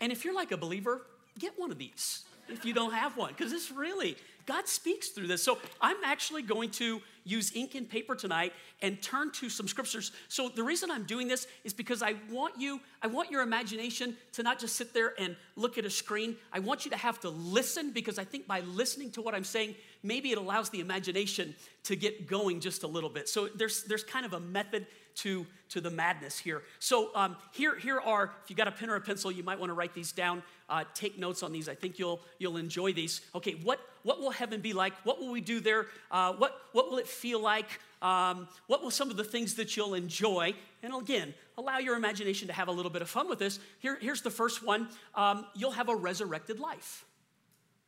And 0.00 0.10
if 0.10 0.24
you're 0.24 0.34
like 0.34 0.50
a 0.50 0.56
believer, 0.56 1.02
get 1.38 1.58
one 1.58 1.70
of 1.70 1.78
these 1.78 2.24
if 2.48 2.64
you 2.64 2.74
don't 2.74 2.92
have 2.92 3.16
one, 3.16 3.32
because 3.36 3.52
it's 3.52 3.70
really, 3.70 4.16
God 4.46 4.66
speaks 4.66 5.08
through 5.08 5.28
this. 5.28 5.42
So 5.42 5.58
I'm 5.80 5.96
actually 6.04 6.42
going 6.42 6.70
to 6.72 7.00
use 7.24 7.52
ink 7.54 7.76
and 7.76 7.88
paper 7.88 8.16
tonight 8.16 8.52
and 8.80 9.00
turn 9.00 9.30
to 9.32 9.48
some 9.48 9.68
scriptures. 9.68 10.10
So 10.28 10.48
the 10.48 10.64
reason 10.64 10.90
I'm 10.90 11.04
doing 11.04 11.28
this 11.28 11.46
is 11.62 11.72
because 11.72 12.02
I 12.02 12.16
want 12.30 12.58
you, 12.58 12.80
I 13.00 13.06
want 13.06 13.30
your 13.30 13.42
imagination 13.42 14.16
to 14.32 14.42
not 14.42 14.58
just 14.58 14.74
sit 14.74 14.92
there 14.92 15.14
and 15.20 15.36
look 15.54 15.78
at 15.78 15.84
a 15.84 15.90
screen. 15.90 16.36
I 16.52 16.58
want 16.58 16.84
you 16.84 16.90
to 16.90 16.96
have 16.96 17.20
to 17.20 17.28
listen 17.28 17.92
because 17.92 18.18
I 18.18 18.24
think 18.24 18.48
by 18.48 18.60
listening 18.60 19.12
to 19.12 19.22
what 19.22 19.34
I'm 19.34 19.44
saying, 19.44 19.76
maybe 20.02 20.32
it 20.32 20.38
allows 20.38 20.70
the 20.70 20.80
imagination 20.80 21.54
to 21.84 21.94
get 21.94 22.26
going 22.26 22.58
just 22.58 22.82
a 22.82 22.88
little 22.88 23.10
bit. 23.10 23.28
So 23.28 23.48
there's 23.48 23.84
there's 23.84 24.04
kind 24.04 24.26
of 24.26 24.32
a 24.32 24.40
method 24.40 24.86
to, 25.16 25.46
to 25.70 25.80
the 25.80 25.90
madness 25.90 26.38
here. 26.38 26.62
So 26.78 27.10
um, 27.14 27.36
here, 27.52 27.78
here 27.78 28.00
are, 28.00 28.32
if 28.42 28.50
you 28.50 28.56
got 28.56 28.68
a 28.68 28.72
pen 28.72 28.90
or 28.90 28.96
a 28.96 29.00
pencil, 29.00 29.30
you 29.30 29.42
might 29.42 29.58
want 29.58 29.70
to 29.70 29.74
write 29.74 29.94
these 29.94 30.12
down. 30.12 30.42
Uh, 30.68 30.84
take 30.94 31.18
notes 31.18 31.42
on 31.42 31.52
these. 31.52 31.68
I 31.68 31.74
think 31.74 31.98
you'll, 31.98 32.20
you'll 32.38 32.56
enjoy 32.56 32.92
these. 32.92 33.20
Okay, 33.34 33.52
what, 33.62 33.80
what 34.02 34.20
will 34.20 34.30
heaven 34.30 34.60
be 34.60 34.72
like? 34.72 34.92
What 35.04 35.20
will 35.20 35.30
we 35.30 35.40
do 35.40 35.60
there? 35.60 35.86
Uh, 36.10 36.32
what, 36.34 36.56
what 36.72 36.90
will 36.90 36.98
it 36.98 37.06
feel 37.06 37.40
like? 37.40 37.80
Um, 38.00 38.48
what 38.66 38.82
will 38.82 38.90
some 38.90 39.10
of 39.10 39.16
the 39.16 39.24
things 39.24 39.54
that 39.54 39.76
you'll 39.76 39.94
enjoy? 39.94 40.54
And 40.82 40.94
again, 40.94 41.34
allow 41.56 41.78
your 41.78 41.96
imagination 41.96 42.48
to 42.48 42.54
have 42.54 42.68
a 42.68 42.72
little 42.72 42.90
bit 42.90 43.02
of 43.02 43.08
fun 43.08 43.28
with 43.28 43.38
this. 43.38 43.60
Here, 43.78 43.98
here's 44.00 44.22
the 44.22 44.30
first 44.30 44.64
one 44.64 44.88
um, 45.14 45.46
you'll 45.54 45.72
have 45.72 45.88
a 45.88 45.96
resurrected 45.96 46.58
life. 46.58 47.04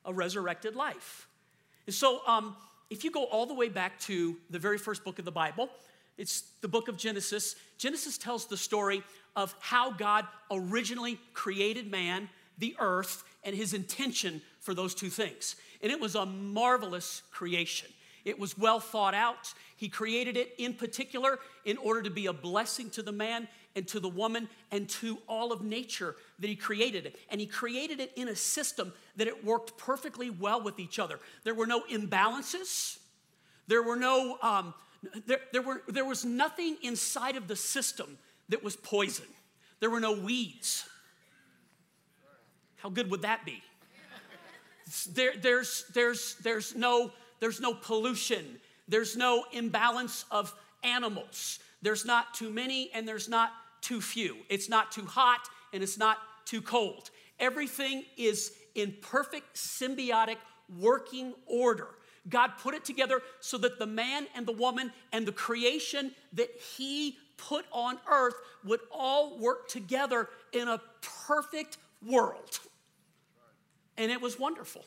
A 0.05 0.13
resurrected 0.13 0.77
life. 0.77 1.27
And 1.87 1.95
so, 1.95 2.21
um, 2.27 2.57
if 2.91 3.03
you 3.03 3.11
go 3.11 3.25
all 3.25 3.47
the 3.47 3.55
way 3.55 3.69
back 3.69 3.99
to 4.01 4.37
the 4.51 4.59
very 4.59 4.79
first 4.79 5.05
book 5.05 5.19
of 5.19 5.25
the 5.25 5.33
Bible, 5.33 5.71
it's 6.16 6.42
the 6.61 6.68
book 6.68 6.88
of 6.88 6.96
Genesis. 6.96 7.57
Genesis 7.79 8.18
tells 8.18 8.46
the 8.46 8.57
story 8.57 9.03
of 9.37 9.55
how 9.61 9.90
God 9.90 10.27
originally 10.50 11.18
created 11.33 11.90
man, 11.90 12.29
the 12.59 12.77
earth, 12.79 13.24
and 13.42 13.55
his 13.55 13.74
intention 13.74 14.40
for 14.61 14.74
those 14.74 14.94
two 14.94 15.11
things. 15.11 15.57
And 15.83 15.90
it 15.90 16.00
was 16.00 16.14
a 16.14 16.24
marvelous 16.24 17.22
creation. 17.33 17.88
It 18.24 18.38
was 18.38 18.57
well 18.57 18.81
thought 18.81 19.14
out. 19.14 19.53
He 19.77 19.88
created 19.88 20.37
it 20.37 20.55
in 20.57 20.74
particular 20.74 21.38
in 21.64 21.77
order 21.77 22.03
to 22.03 22.11
be 22.11 22.27
a 22.27 22.33
blessing 22.33 22.90
to 22.90 23.03
the 23.03 23.12
man 23.12 23.48
and 23.77 23.87
to 23.88 24.00
the 24.00 24.09
woman 24.09 24.48
and 24.70 24.88
to 24.88 25.18
all 25.29 25.53
of 25.53 25.62
nature 25.62 26.16
that 26.38 26.46
he 26.46 26.57
created 26.57 27.07
it. 27.07 27.16
And 27.29 27.40
he 27.40 27.46
created 27.46 28.00
it 28.00 28.12
in 28.16 28.29
a 28.29 28.37
system 28.37 28.92
that 29.16 29.27
it 29.27 29.44
worked 29.44 29.77
perfectly 29.77 30.31
well 30.31 30.62
with 30.62 30.79
each 30.79 30.98
other. 30.98 31.18
There 31.42 31.55
were 31.55 31.66
no 31.66 31.83
imbalances. 31.90 32.98
There 33.66 33.83
were 33.83 33.96
no 33.96 34.38
um, 34.42 34.74
there, 35.27 35.40
there, 35.53 35.62
were, 35.62 35.83
there 35.88 36.05
was 36.05 36.25
nothing 36.25 36.77
inside 36.83 37.37
of 37.37 37.49
the 37.49 37.57
system 37.57 38.19
that 38.49 38.62
was 38.62 38.77
poison. 38.77 39.27
There 39.81 39.90
were 39.90 40.01
no 40.01 40.12
weeds. 40.12 40.87
How 42.77 42.90
good 42.90 43.11
would 43.11 43.23
that 43.23 43.45
be? 43.45 43.62
There, 45.12 45.33
there's, 45.40 45.85
there's, 45.95 46.37
there's, 46.43 46.75
no, 46.75 47.11
there's 47.40 47.61
no 47.61 47.75
pollution. 47.75 48.45
There's 48.87 49.17
no 49.17 49.45
imbalance 49.53 50.25
of 50.31 50.55
animals. 50.83 51.59
There's 51.83 52.05
not 52.05 52.35
too 52.35 52.51
many 52.51 52.90
and 52.95 53.09
there's 53.09 53.29
not 53.29 53.51
too 53.81 54.01
few. 54.01 54.37
It's 54.49 54.69
not 54.69 54.93
too 54.93 55.07
hot 55.07 55.49
and 55.73 55.83
it's 55.83 55.99
not 55.99 56.19
too 56.45 56.61
cold. 56.61 57.11
Everything 57.40 58.05
is 58.17 58.53
in 58.75 58.95
perfect 59.01 59.57
symbiotic 59.57 60.37
working 60.79 61.35
order. 61.47 61.88
God 62.29 62.53
put 62.63 62.75
it 62.75 62.85
together 62.85 63.21
so 63.41 63.59
that 63.59 63.79
the 63.79 63.87
man 63.87 64.27
and 64.35 64.47
the 64.47 64.53
woman 64.53 64.93
and 65.13 65.27
the 65.27 65.33
creation 65.33 66.13
that 66.33 66.51
He 66.77 67.17
put 67.37 67.67
on 67.73 67.99
earth 68.11 68.35
would 68.65 68.81
all 68.91 69.39
work 69.39 69.69
together 69.69 70.29
in 70.53 70.69
a 70.69 70.81
perfect 71.27 71.79
world. 72.07 72.61
And 73.97 74.11
it 74.11 74.21
was 74.21 74.39
wonderful. 74.39 74.85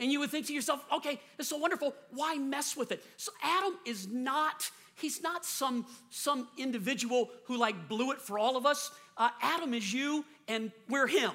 And 0.00 0.10
you 0.10 0.20
would 0.20 0.30
think 0.30 0.46
to 0.46 0.52
yourself, 0.52 0.84
okay, 0.92 1.20
it's 1.38 1.48
so 1.48 1.56
wonderful. 1.56 1.94
Why 2.10 2.36
mess 2.36 2.76
with 2.76 2.90
it? 2.92 3.04
So 3.16 3.32
Adam 3.42 3.74
is 3.86 4.08
not, 4.08 4.70
he's 4.96 5.22
not 5.22 5.44
some, 5.44 5.86
some 6.10 6.48
individual 6.58 7.30
who 7.44 7.56
like 7.56 7.88
blew 7.88 8.10
it 8.12 8.20
for 8.20 8.38
all 8.38 8.56
of 8.56 8.66
us. 8.66 8.90
Uh, 9.16 9.30
Adam 9.40 9.72
is 9.72 9.92
you 9.92 10.24
and 10.48 10.72
we're 10.88 11.06
him. 11.06 11.30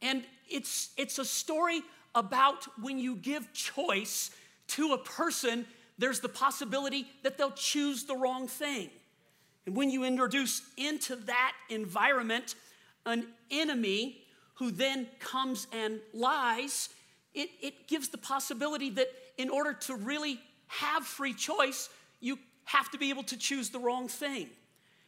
And 0.00 0.24
it's, 0.48 0.90
it's 0.96 1.18
a 1.18 1.24
story 1.24 1.82
about 2.14 2.66
when 2.80 2.98
you 2.98 3.16
give 3.16 3.52
choice 3.52 4.30
to 4.68 4.92
a 4.92 4.98
person, 4.98 5.66
there's 5.98 6.20
the 6.20 6.28
possibility 6.28 7.06
that 7.22 7.38
they'll 7.38 7.50
choose 7.52 8.04
the 8.04 8.16
wrong 8.16 8.48
thing. 8.48 8.90
And 9.66 9.76
when 9.76 9.90
you 9.90 10.04
introduce 10.04 10.62
into 10.76 11.16
that 11.16 11.52
environment 11.68 12.54
an 13.06 13.26
enemy 13.50 14.22
who 14.54 14.70
then 14.70 15.06
comes 15.18 15.66
and 15.72 16.00
lies, 16.12 16.88
it, 17.34 17.50
it 17.60 17.86
gives 17.88 18.08
the 18.08 18.18
possibility 18.18 18.90
that 18.90 19.08
in 19.38 19.48
order 19.48 19.72
to 19.72 19.96
really 19.96 20.40
have 20.66 21.04
free 21.04 21.34
choice, 21.34 21.88
you 22.20 22.38
have 22.64 22.90
to 22.90 22.98
be 22.98 23.10
able 23.10 23.24
to 23.24 23.36
choose 23.36 23.70
the 23.70 23.78
wrong 23.78 24.08
thing. 24.08 24.48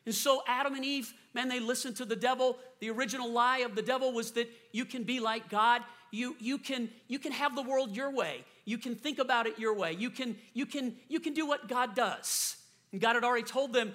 And 0.06 0.14
so 0.14 0.42
Adam 0.46 0.74
and 0.74 0.84
Eve, 0.84 1.12
man, 1.32 1.48
they 1.48 1.60
listened 1.60 1.96
to 1.96 2.04
the 2.04 2.16
devil. 2.16 2.58
The 2.80 2.90
original 2.90 3.30
lie 3.30 3.58
of 3.58 3.74
the 3.74 3.82
devil 3.82 4.12
was 4.12 4.32
that 4.32 4.50
you 4.72 4.84
can 4.84 5.04
be 5.04 5.18
like 5.18 5.48
God 5.48 5.82
you, 6.14 6.36
you, 6.38 6.58
can, 6.58 6.88
you 7.08 7.18
can 7.18 7.32
have 7.32 7.54
the 7.54 7.62
world 7.62 7.94
your 7.94 8.10
way. 8.10 8.44
You 8.64 8.78
can 8.78 8.94
think 8.94 9.18
about 9.18 9.46
it 9.46 9.58
your 9.58 9.74
way. 9.74 9.92
You 9.92 10.10
can, 10.10 10.36
you, 10.54 10.64
can, 10.64 10.96
you 11.08 11.20
can 11.20 11.34
do 11.34 11.46
what 11.46 11.68
God 11.68 11.94
does. 11.94 12.56
And 12.92 13.00
God 13.00 13.14
had 13.14 13.24
already 13.24 13.44
told 13.44 13.72
them, 13.72 13.92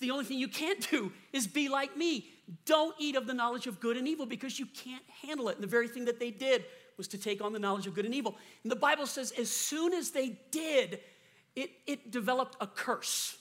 the 0.00 0.10
only 0.10 0.24
thing 0.24 0.38
you 0.38 0.48
can't 0.48 0.88
do 0.90 1.12
is 1.32 1.46
be 1.46 1.68
like 1.68 1.96
me. 1.96 2.28
don't 2.64 2.94
eat 2.98 3.16
of 3.16 3.26
the 3.26 3.34
knowledge 3.34 3.66
of 3.66 3.80
good 3.80 3.96
and 3.96 4.06
evil 4.06 4.26
because 4.26 4.58
you 4.58 4.66
can't 4.66 5.02
handle 5.22 5.48
it. 5.48 5.56
And 5.56 5.62
the 5.62 5.68
very 5.68 5.88
thing 5.88 6.04
that 6.04 6.20
they 6.20 6.30
did 6.30 6.64
was 6.96 7.08
to 7.08 7.18
take 7.18 7.42
on 7.42 7.52
the 7.52 7.58
knowledge 7.58 7.86
of 7.86 7.94
good 7.94 8.04
and 8.04 8.14
evil. 8.14 8.36
And 8.62 8.70
the 8.70 8.76
Bible 8.76 9.06
says, 9.06 9.32
as 9.32 9.50
soon 9.50 9.92
as 9.92 10.10
they 10.10 10.38
did, 10.50 11.00
it, 11.56 11.70
it 11.86 12.10
developed 12.10 12.56
a 12.60 12.66
curse. 12.66 13.36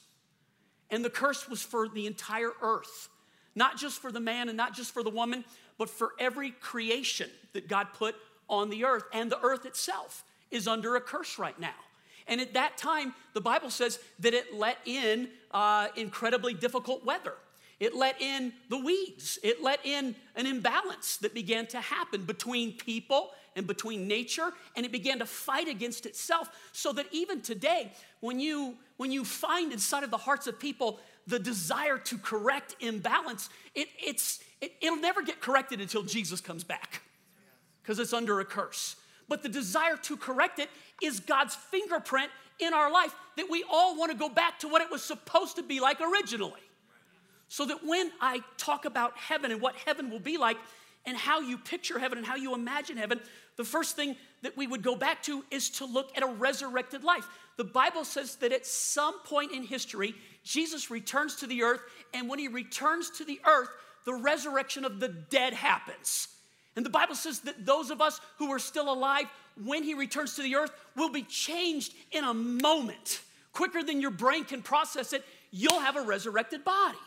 And 0.90 1.04
the 1.04 1.10
curse 1.10 1.48
was 1.48 1.62
for 1.62 1.88
the 1.88 2.08
entire 2.08 2.52
earth, 2.62 3.10
not 3.56 3.78
just 3.78 4.02
for 4.02 4.12
the 4.12 4.20
man 4.20 4.48
and 4.48 4.58
not 4.58 4.74
just 4.74 4.94
for 4.94 5.04
the 5.04 5.10
woman, 5.10 5.44
but 5.78 5.90
for 5.90 6.12
every 6.20 6.52
creation 6.52 7.30
that 7.54 7.68
God 7.68 7.88
put 7.94 8.16
on 8.50 8.70
the 8.70 8.86
earth. 8.86 9.04
And 9.14 9.32
the 9.32 9.42
earth 9.42 9.66
itself 9.66 10.24
is 10.52 10.68
under 10.68 10.96
a 10.96 11.02
curse 11.02 11.40
right 11.40 11.60
now. 11.60 11.74
And 12.28 12.40
at 12.40 12.54
that 12.54 12.78
time, 12.78 13.14
the 13.34 13.42
Bible 13.42 13.70
says 13.70 14.00
that 14.20 14.34
it 14.34 14.54
let 14.54 14.78
in 14.86 15.30
uh, 15.52 15.88
incredibly 15.96 16.54
difficult 16.54 17.06
weather. 17.06 17.34
It 17.80 17.96
let 17.96 18.22
in 18.22 18.54
the 18.70 18.78
weeds. 18.78 19.40
It 19.44 19.62
let 19.62 19.86
in 19.86 20.16
an 20.36 20.46
imbalance 20.46 21.18
that 21.18 21.34
began 21.34 21.68
to 21.68 21.82
happen 21.82 22.24
between 22.24 22.74
people 22.74 23.32
and 23.56 23.68
between 23.68 24.08
nature, 24.08 24.52
and 24.76 24.86
it 24.86 24.92
began 24.92 25.20
to 25.20 25.26
fight 25.26 25.68
against 25.68 26.06
itself. 26.06 26.50
So 26.72 26.94
that 26.94 27.08
even 27.12 27.42
today, 27.42 27.92
when 28.20 28.40
you, 28.40 28.78
when 28.98 29.12
you 29.12 29.26
find 29.26 29.72
inside 29.72 30.04
of 30.04 30.12
the 30.12 30.18
hearts 30.18 30.48
of 30.48 30.60
people 30.60 31.00
the 31.28 31.40
desire 31.40 31.98
to 31.98 32.18
correct 32.18 32.76
imbalance, 32.80 33.50
it, 33.76 33.88
it's, 34.04 34.40
it, 34.63 34.71
it'll 34.80 34.95
never 34.95 35.21
get 35.21 35.41
corrected 35.41 35.82
until 35.82 36.04
Jesus 36.04 36.39
comes 36.39 36.63
back 36.63 37.02
because 37.82 37.99
it's 37.99 38.13
under 38.13 38.39
a 38.39 38.45
curse. 38.45 38.95
But 39.28 39.43
the 39.43 39.49
desire 39.49 39.97
to 40.04 40.15
correct 40.15 40.58
it 40.60 40.69
is 41.02 41.19
God's 41.19 41.54
fingerprint 41.54 42.32
in 42.60 42.73
our 42.73 42.89
life 42.89 43.13
that 43.36 43.49
we 43.49 43.65
all 43.69 43.97
want 43.97 44.12
to 44.12 44.17
go 44.17 44.30
back 44.30 44.60
to 44.60 44.69
what 44.69 44.82
it 44.82 44.89
was 44.89 45.04
supposed 45.04 45.58
to 45.58 45.63
be 45.63 45.82
like 45.82 45.99
originally. 45.99 46.62
So 47.49 47.65
that 47.65 47.86
when 47.86 48.10
I 48.21 48.39
talk 48.58 48.86
about 48.86 49.17
heaven 49.17 49.52
and 49.52 49.60
what 49.60 49.76
heaven 49.76 50.10
will 50.10 50.19
be 50.19 50.38
like 50.38 50.58
and 51.06 51.17
how 51.17 51.41
you 51.41 51.58
picture 51.58 51.99
heaven 51.99 52.17
and 52.17 52.26
how 52.26 52.36
you 52.36 52.56
imagine 52.56 52.95
heaven, 52.95 53.19
the 53.58 53.65
first 53.65 53.97
thing 53.97 54.15
that 54.43 54.56
we 54.56 54.65
would 54.65 54.82
go 54.82 54.95
back 54.95 55.21
to 55.23 55.43
is 55.52 55.69
to 55.71 55.86
look 55.86 56.15
at 56.15 56.23
a 56.23 56.28
resurrected 56.28 57.04
life. 57.04 57.28
The 57.58 57.65
Bible 57.65 58.06
says 58.06 58.38
that 58.38 58.54
at 58.54 58.65
some 58.65 59.19
point 59.23 59.52
in 59.52 59.63
history, 59.63 60.15
Jesus 60.45 60.89
returns 60.89 61.36
to 61.38 61.47
the 61.47 61.63
earth, 61.63 61.82
and 62.13 62.30
when 62.30 62.39
he 62.39 62.47
returns 62.47 63.10
to 63.12 63.26
the 63.26 63.41
earth, 63.45 63.69
the 64.06 64.13
resurrection 64.13 64.86
of 64.86 65.00
the 65.00 65.08
dead 65.08 65.54
happens. 65.54 66.28
And 66.76 66.86
the 66.86 66.89
Bible 66.89 67.16
says 67.16 67.42
that 67.42 67.66
those 67.66 67.92
of 67.92 68.02
us 68.02 68.20
who 68.38 68.52
are 68.52 68.60
still 68.60 68.92
alive, 68.92 69.26
when 69.63 69.84
he 69.84 69.94
returns 69.94 70.36
to 70.36 70.42
the 70.42 70.56
earth, 70.56 70.72
will 70.96 71.10
be 71.10 71.24
changed 71.24 71.94
in 72.12 72.24
a 72.24 72.34
moment. 72.34 73.22
Quicker 73.52 73.84
than 73.84 74.02
your 74.02 74.12
brain 74.12 74.44
can 74.44 74.63
process 74.63 75.13
it, 75.13 75.24
you'll 75.52 75.80
have 75.80 75.96
a 75.96 76.02
resurrected 76.02 76.63
body. 76.63 76.98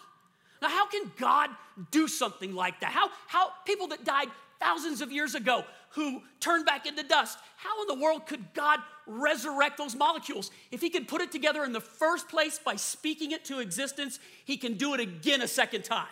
Now, 0.63 0.69
how 0.69 0.87
can 0.87 1.11
God 1.19 1.51
do 1.91 2.09
something 2.09 2.55
like 2.55 2.81
that? 2.81 2.93
How, 2.93 3.11
how 3.27 3.51
people 3.67 3.89
that 3.89 4.05
died 4.05 4.29
thousands 4.61 5.01
of 5.01 5.13
years 5.13 5.35
ago 5.35 5.65
who 5.91 6.23
turned 6.41 6.65
back 6.65 6.87
into 6.87 7.03
dust, 7.03 7.39
how 7.57 7.83
in 7.83 7.89
the 7.89 8.03
world 8.03 8.27
could 8.27 8.53
God 8.55 8.81
resurrect 9.07 9.79
those 9.79 9.95
molecules? 9.95 10.51
If 10.71 10.81
He 10.81 10.91
can 10.91 11.05
put 11.05 11.21
it 11.21 11.33
together 11.33 11.65
in 11.65 11.73
the 11.73 11.81
first 11.81 12.29
place 12.29 12.59
by 12.59 12.77
speaking 12.77 13.33
it 13.33 13.45
to 13.47 13.59
existence, 13.59 14.21
He 14.45 14.57
can 14.57 14.75
do 14.75 14.95
it 14.95 15.01
again 15.01 15.43
a 15.43 15.49
second 15.49 15.85
time. 15.85 16.07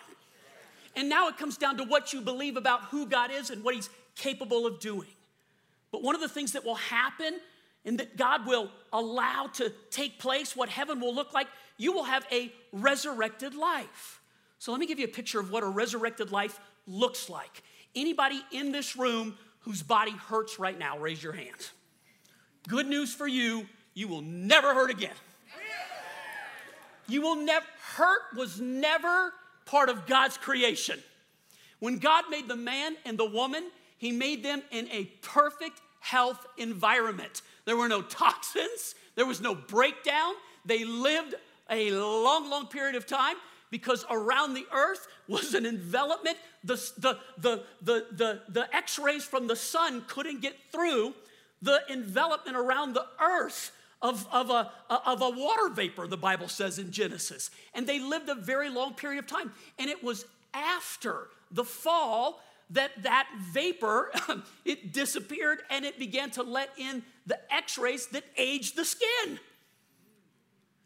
And 0.95 1.09
now 1.09 1.27
it 1.27 1.37
comes 1.37 1.57
down 1.57 1.77
to 1.77 1.83
what 1.83 2.13
you 2.13 2.21
believe 2.21 2.57
about 2.57 2.83
who 2.85 3.05
God 3.05 3.31
is 3.31 3.49
and 3.49 3.63
what 3.63 3.75
He's 3.75 3.89
capable 4.15 4.65
of 4.65 4.79
doing. 4.79 5.09
But 5.91 6.01
one 6.01 6.15
of 6.15 6.21
the 6.21 6.29
things 6.29 6.53
that 6.53 6.65
will 6.65 6.75
happen 6.75 7.39
and 7.85 7.99
that 7.99 8.17
God 8.17 8.47
will 8.47 8.71
allow 8.91 9.47
to 9.53 9.71
take 9.91 10.19
place, 10.19 10.55
what 10.55 10.69
heaven 10.69 10.99
will 10.99 11.13
look 11.13 11.33
like, 11.33 11.47
you 11.77 11.91
will 11.91 12.03
have 12.03 12.25
a 12.31 12.51
resurrected 12.71 13.53
life. 13.53 14.21
So 14.59 14.71
let 14.71 14.79
me 14.79 14.87
give 14.87 14.99
you 14.99 15.05
a 15.05 15.09
picture 15.09 15.39
of 15.39 15.51
what 15.51 15.63
a 15.63 15.67
resurrected 15.67 16.31
life 16.31 16.59
looks 16.87 17.29
like. 17.29 17.63
Anybody 17.95 18.41
in 18.51 18.71
this 18.71 18.95
room 18.95 19.37
whose 19.59 19.83
body 19.83 20.11
hurts 20.11 20.59
right 20.59 20.77
now, 20.77 20.97
raise 20.97 21.21
your 21.21 21.33
hand. 21.33 21.69
Good 22.67 22.87
news 22.87 23.13
for 23.13 23.27
you, 23.27 23.67
you 23.93 24.07
will 24.07 24.21
never 24.21 24.73
hurt 24.73 24.89
again. 24.89 25.13
You 27.07 27.21
will 27.21 27.35
never, 27.35 27.65
hurt 27.95 28.21
was 28.35 28.59
never 28.59 29.31
part 29.65 29.89
of 29.89 30.05
God's 30.05 30.37
creation. 30.37 30.99
When 31.79 31.97
God 31.97 32.25
made 32.29 32.47
the 32.47 32.55
man 32.55 32.95
and 33.05 33.17
the 33.17 33.25
woman, 33.25 33.65
He 33.97 34.11
made 34.11 34.43
them 34.43 34.61
in 34.71 34.87
a 34.89 35.05
perfect 35.21 35.81
health 35.99 36.45
environment. 36.57 37.41
There 37.65 37.75
were 37.75 37.87
no 37.87 38.01
toxins, 38.01 38.95
there 39.15 39.25
was 39.25 39.41
no 39.41 39.55
breakdown. 39.55 40.33
They 40.65 40.83
lived 40.83 41.35
a 41.69 41.91
long, 41.91 42.49
long 42.49 42.67
period 42.67 42.95
of 42.95 43.05
time 43.05 43.35
because 43.71 44.05
around 44.09 44.53
the 44.53 44.65
earth 44.73 45.07
was 45.27 45.53
an 45.53 45.65
envelopment. 45.65 46.37
The, 46.63 46.75
the, 46.97 47.19
the, 47.37 47.63
the, 47.81 48.05
the, 48.11 48.41
the 48.49 48.75
x 48.75 48.97
rays 48.97 49.23
from 49.23 49.47
the 49.47 49.55
sun 49.55 50.03
couldn't 50.07 50.41
get 50.41 50.55
through 50.71 51.13
the 51.61 51.81
envelopment 51.89 52.57
around 52.57 52.93
the 52.93 53.05
earth 53.19 53.71
of, 54.01 54.27
of, 54.31 54.49
a, 54.49 54.71
of 54.89 55.21
a 55.21 55.29
water 55.29 55.69
vapor, 55.69 56.07
the 56.07 56.17
Bible 56.17 56.47
says 56.47 56.79
in 56.79 56.91
Genesis. 56.91 57.49
And 57.73 57.87
they 57.87 57.99
lived 57.99 58.29
a 58.29 58.35
very 58.35 58.69
long 58.69 58.93
period 58.93 59.19
of 59.19 59.27
time. 59.27 59.51
And 59.79 59.89
it 59.89 60.03
was 60.03 60.25
after 60.53 61.27
the 61.51 61.63
fall 61.63 62.41
that 62.71 62.91
that 63.03 63.27
vapor 63.51 64.11
it 64.65 64.91
disappeared 64.93 65.59
and 65.69 65.85
it 65.85 65.99
began 65.99 66.31
to 66.31 66.43
let 66.43 66.69
in 66.77 67.03
the 67.27 67.37
x-rays 67.53 68.07
that 68.07 68.23
aged 68.37 68.75
the 68.75 68.85
skin 68.85 69.39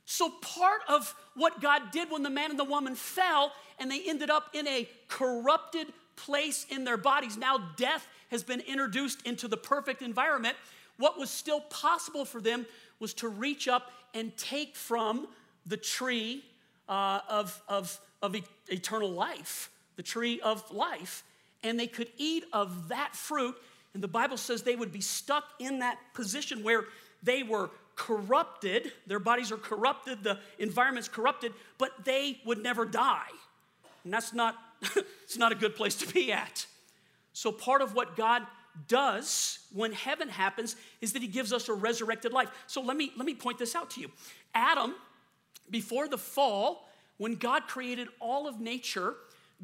so 0.06 0.30
part 0.42 0.82
of 0.90 1.16
what 1.36 1.62
god 1.62 1.82
did 1.92 2.12
when 2.12 2.22
the 2.22 2.30
man 2.30 2.50
and 2.50 2.60
the 2.60 2.66
woman 2.66 2.96
fell 2.96 3.54
and 3.80 3.90
they 3.90 4.02
ended 4.08 4.30
up 4.30 4.50
in 4.54 4.68
a 4.68 4.90
corrupted 5.08 5.88
place 6.18 6.66
in 6.70 6.84
their 6.84 6.98
bodies 6.98 7.38
now 7.38 7.58
death 7.78 8.08
has 8.30 8.44
been 8.44 8.60
introduced 8.62 9.26
into 9.26 9.48
the 9.48 9.58
perfect 9.58 10.02
environment 10.02 10.58
what 10.98 11.18
was 11.18 11.30
still 11.30 11.62
possible 11.62 12.26
for 12.26 12.42
them 12.42 12.66
was 13.00 13.14
to 13.16 13.28
reach 13.28 13.68
up 13.68 13.92
and 14.14 14.36
take 14.38 14.76
from 14.76 15.28
the 15.66 15.78
tree 15.78 16.44
uh, 16.88 17.20
of, 17.30 17.62
of, 17.68 18.00
of 18.22 18.36
eternal 18.68 19.12
life, 19.12 19.70
the 19.96 20.04
tree 20.04 20.40
of 20.42 20.70
life, 20.72 21.24
and 21.64 21.80
they 21.80 21.88
could 21.88 22.10
eat 22.18 22.46
of 22.54 22.90
that 22.90 23.16
fruit. 23.16 23.56
And 23.94 24.04
the 24.04 24.08
Bible 24.08 24.38
says 24.38 24.64
they 24.64 24.76
would 24.76 24.92
be 24.92 25.02
stuck 25.02 25.44
in 25.60 25.80
that 25.80 25.98
position 26.14 26.64
where 26.64 26.86
they 27.24 27.44
were 27.44 27.70
corrupted, 27.96 28.94
their 29.08 29.20
bodies 29.20 29.52
are 29.52 29.58
corrupted, 29.58 30.24
the 30.24 30.40
environment's 30.58 31.10
corrupted, 31.10 31.52
but 31.78 32.06
they 32.06 32.40
would 32.46 32.64
never 32.64 32.86
die. 32.86 33.28
And 34.06 34.14
that's 34.14 34.34
not, 34.34 34.56
it's 35.24 35.38
not 35.38 35.52
a 35.52 35.56
good 35.56 35.76
place 35.76 35.96
to 35.96 36.08
be 36.12 36.32
at. 36.32 36.66
So, 37.34 37.52
part 37.52 37.82
of 37.82 37.94
what 37.94 38.16
God 38.16 38.44
does 38.88 39.60
when 39.74 39.92
heaven 39.92 40.30
happens 40.30 40.76
is 41.02 41.14
that 41.14 41.22
he 41.22 41.28
gives 41.28 41.52
us 41.52 41.70
a 41.70 41.74
resurrected 41.74 42.34
life. 42.34 42.50
So 42.68 42.82
let 42.82 42.98
me 42.98 43.12
let 43.18 43.26
me 43.26 43.36
point 43.36 43.58
this 43.58 43.76
out 43.76 43.90
to 43.92 44.02
you. 44.02 44.12
Adam 44.54 44.96
before 45.70 46.08
the 46.08 46.18
fall, 46.18 46.90
when 47.18 47.36
God 47.36 47.68
created 47.68 48.08
all 48.20 48.48
of 48.48 48.60
nature, 48.60 49.16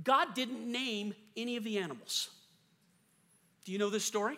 God 0.04 0.34
didn't 0.34 0.70
name 0.70 1.14
any 1.36 1.58
of 1.58 1.64
the 1.64 1.78
animals. 1.78 2.30
Do 3.64 3.72
you 3.72 3.80
know 3.80 3.90
this 3.90 4.06
story? 4.06 4.38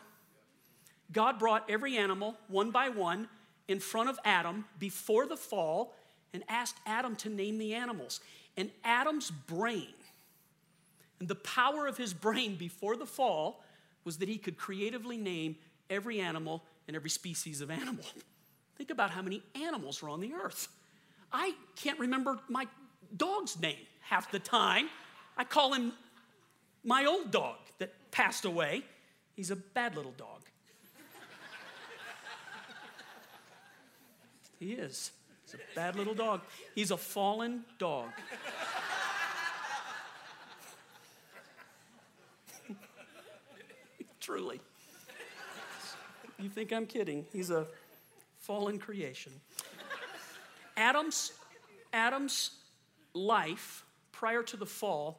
God 1.12 1.40
brought 1.40 1.70
every 1.70 1.98
animal 1.98 2.36
one 2.48 2.72
by 2.72 2.90
one 2.90 3.28
in 3.68 3.80
front 3.80 4.10
of 4.10 4.20
Adam 4.24 4.66
before 4.80 5.26
the 5.26 5.38
fall 5.38 5.94
and 6.34 6.44
asked 6.48 6.78
Adam 6.86 7.16
to 7.18 7.30
name 7.30 7.58
the 7.58 7.74
animals. 7.74 8.20
And 8.56 8.72
Adam's 8.84 9.32
brain 9.32 9.94
and 11.20 11.28
the 11.28 11.36
power 11.36 11.88
of 11.88 11.98
his 11.98 12.14
brain 12.14 12.56
before 12.56 12.96
the 12.96 13.06
fall 13.06 13.64
was 14.08 14.20
that 14.20 14.30
he 14.30 14.38
could 14.38 14.58
creatively 14.58 15.18
name 15.18 15.58
every 15.90 16.22
animal 16.22 16.64
and 16.88 16.96
every 16.96 17.10
species 17.10 17.60
of 17.60 17.70
animal. 17.70 18.06
Think 18.78 18.90
about 18.90 19.10
how 19.12 19.22
many 19.22 19.44
animals 19.54 20.02
are 20.02 20.08
on 20.08 20.22
the 20.22 20.34
earth. 20.34 20.70
I 21.34 21.54
can't 21.76 22.00
remember 22.00 22.40
my 22.48 22.68
dog's 23.18 23.60
name 23.60 23.76
half 24.00 24.32
the 24.32 24.40
time. 24.40 24.88
I 25.36 25.44
call 25.44 25.74
him 25.74 25.92
my 26.86 27.04
old 27.04 27.32
dog 27.32 27.58
that 27.80 27.92
passed 28.12 28.46
away. 28.46 28.84
He's 29.36 29.52
a 29.52 29.58
bad 29.58 29.98
little 29.98 30.14
dog. 30.14 30.42
he 34.58 34.72
is. 34.72 35.12
He's 35.44 35.56
a 35.56 35.76
bad 35.76 35.98
little 35.98 36.14
dog. 36.14 36.44
He's 36.76 36.92
a 36.92 36.98
fallen 36.98 37.66
dog. 37.78 38.08
Truly. 44.28 44.60
You 46.38 46.50
think 46.50 46.74
I'm 46.74 46.86
kidding? 46.86 47.26
He's 47.32 47.50
a 47.50 47.66
fallen 48.42 48.78
creation. 48.78 49.32
Adam's, 50.76 51.32
Adam's 51.94 52.52
life 53.14 53.86
prior 54.12 54.44
to 54.44 54.58
the 54.58 54.66
fall, 54.66 55.18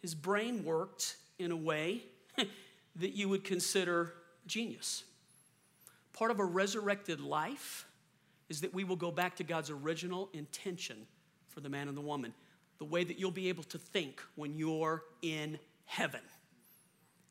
his 0.00 0.14
brain 0.14 0.64
worked 0.64 1.16
in 1.38 1.50
a 1.50 1.56
way 1.56 2.04
that 2.96 3.10
you 3.10 3.28
would 3.28 3.44
consider 3.44 4.14
genius. 4.46 5.04
Part 6.14 6.30
of 6.30 6.40
a 6.40 6.44
resurrected 6.46 7.20
life 7.20 7.84
is 8.48 8.62
that 8.62 8.72
we 8.72 8.82
will 8.82 8.96
go 8.96 9.10
back 9.10 9.36
to 9.36 9.44
God's 9.44 9.68
original 9.68 10.30
intention 10.32 11.06
for 11.48 11.60
the 11.60 11.68
man 11.68 11.86
and 11.86 11.94
the 11.94 12.00
woman. 12.00 12.32
the 12.78 12.86
way 12.86 13.04
that 13.04 13.18
you'll 13.18 13.30
be 13.30 13.50
able 13.50 13.64
to 13.64 13.76
think 13.76 14.22
when 14.36 14.54
you're 14.54 15.02
in 15.20 15.58
heaven 15.84 16.22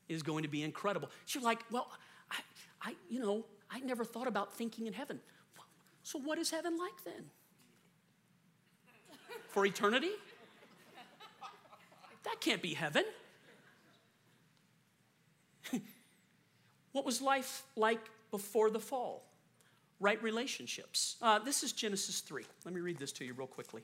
is 0.08 0.22
going 0.22 0.42
to 0.42 0.48
be 0.48 0.62
incredible. 0.62 1.10
She's 1.26 1.42
like, 1.42 1.60
well, 1.70 1.90
I, 2.30 2.36
I, 2.82 2.94
you 3.08 3.20
know, 3.20 3.44
I 3.70 3.80
never 3.80 4.04
thought 4.04 4.26
about 4.26 4.54
thinking 4.54 4.86
in 4.86 4.92
heaven. 4.92 5.20
So 6.02 6.18
what 6.18 6.38
is 6.38 6.50
heaven 6.50 6.78
like 6.78 7.04
then? 7.04 7.24
For 9.48 9.66
eternity? 9.66 10.12
That 12.24 12.40
can't 12.40 12.62
be 12.62 12.74
heaven. 12.74 13.04
what 16.92 17.04
was 17.04 17.20
life 17.20 17.64
like 17.76 18.00
before 18.30 18.70
the 18.70 18.80
fall? 18.80 19.24
Right 20.00 20.22
relationships. 20.22 21.16
Uh, 21.20 21.38
this 21.38 21.62
is 21.62 21.72
Genesis 21.72 22.20
3. 22.20 22.44
Let 22.64 22.74
me 22.74 22.80
read 22.80 22.98
this 22.98 23.12
to 23.12 23.24
you 23.24 23.34
real 23.34 23.46
quickly. 23.46 23.82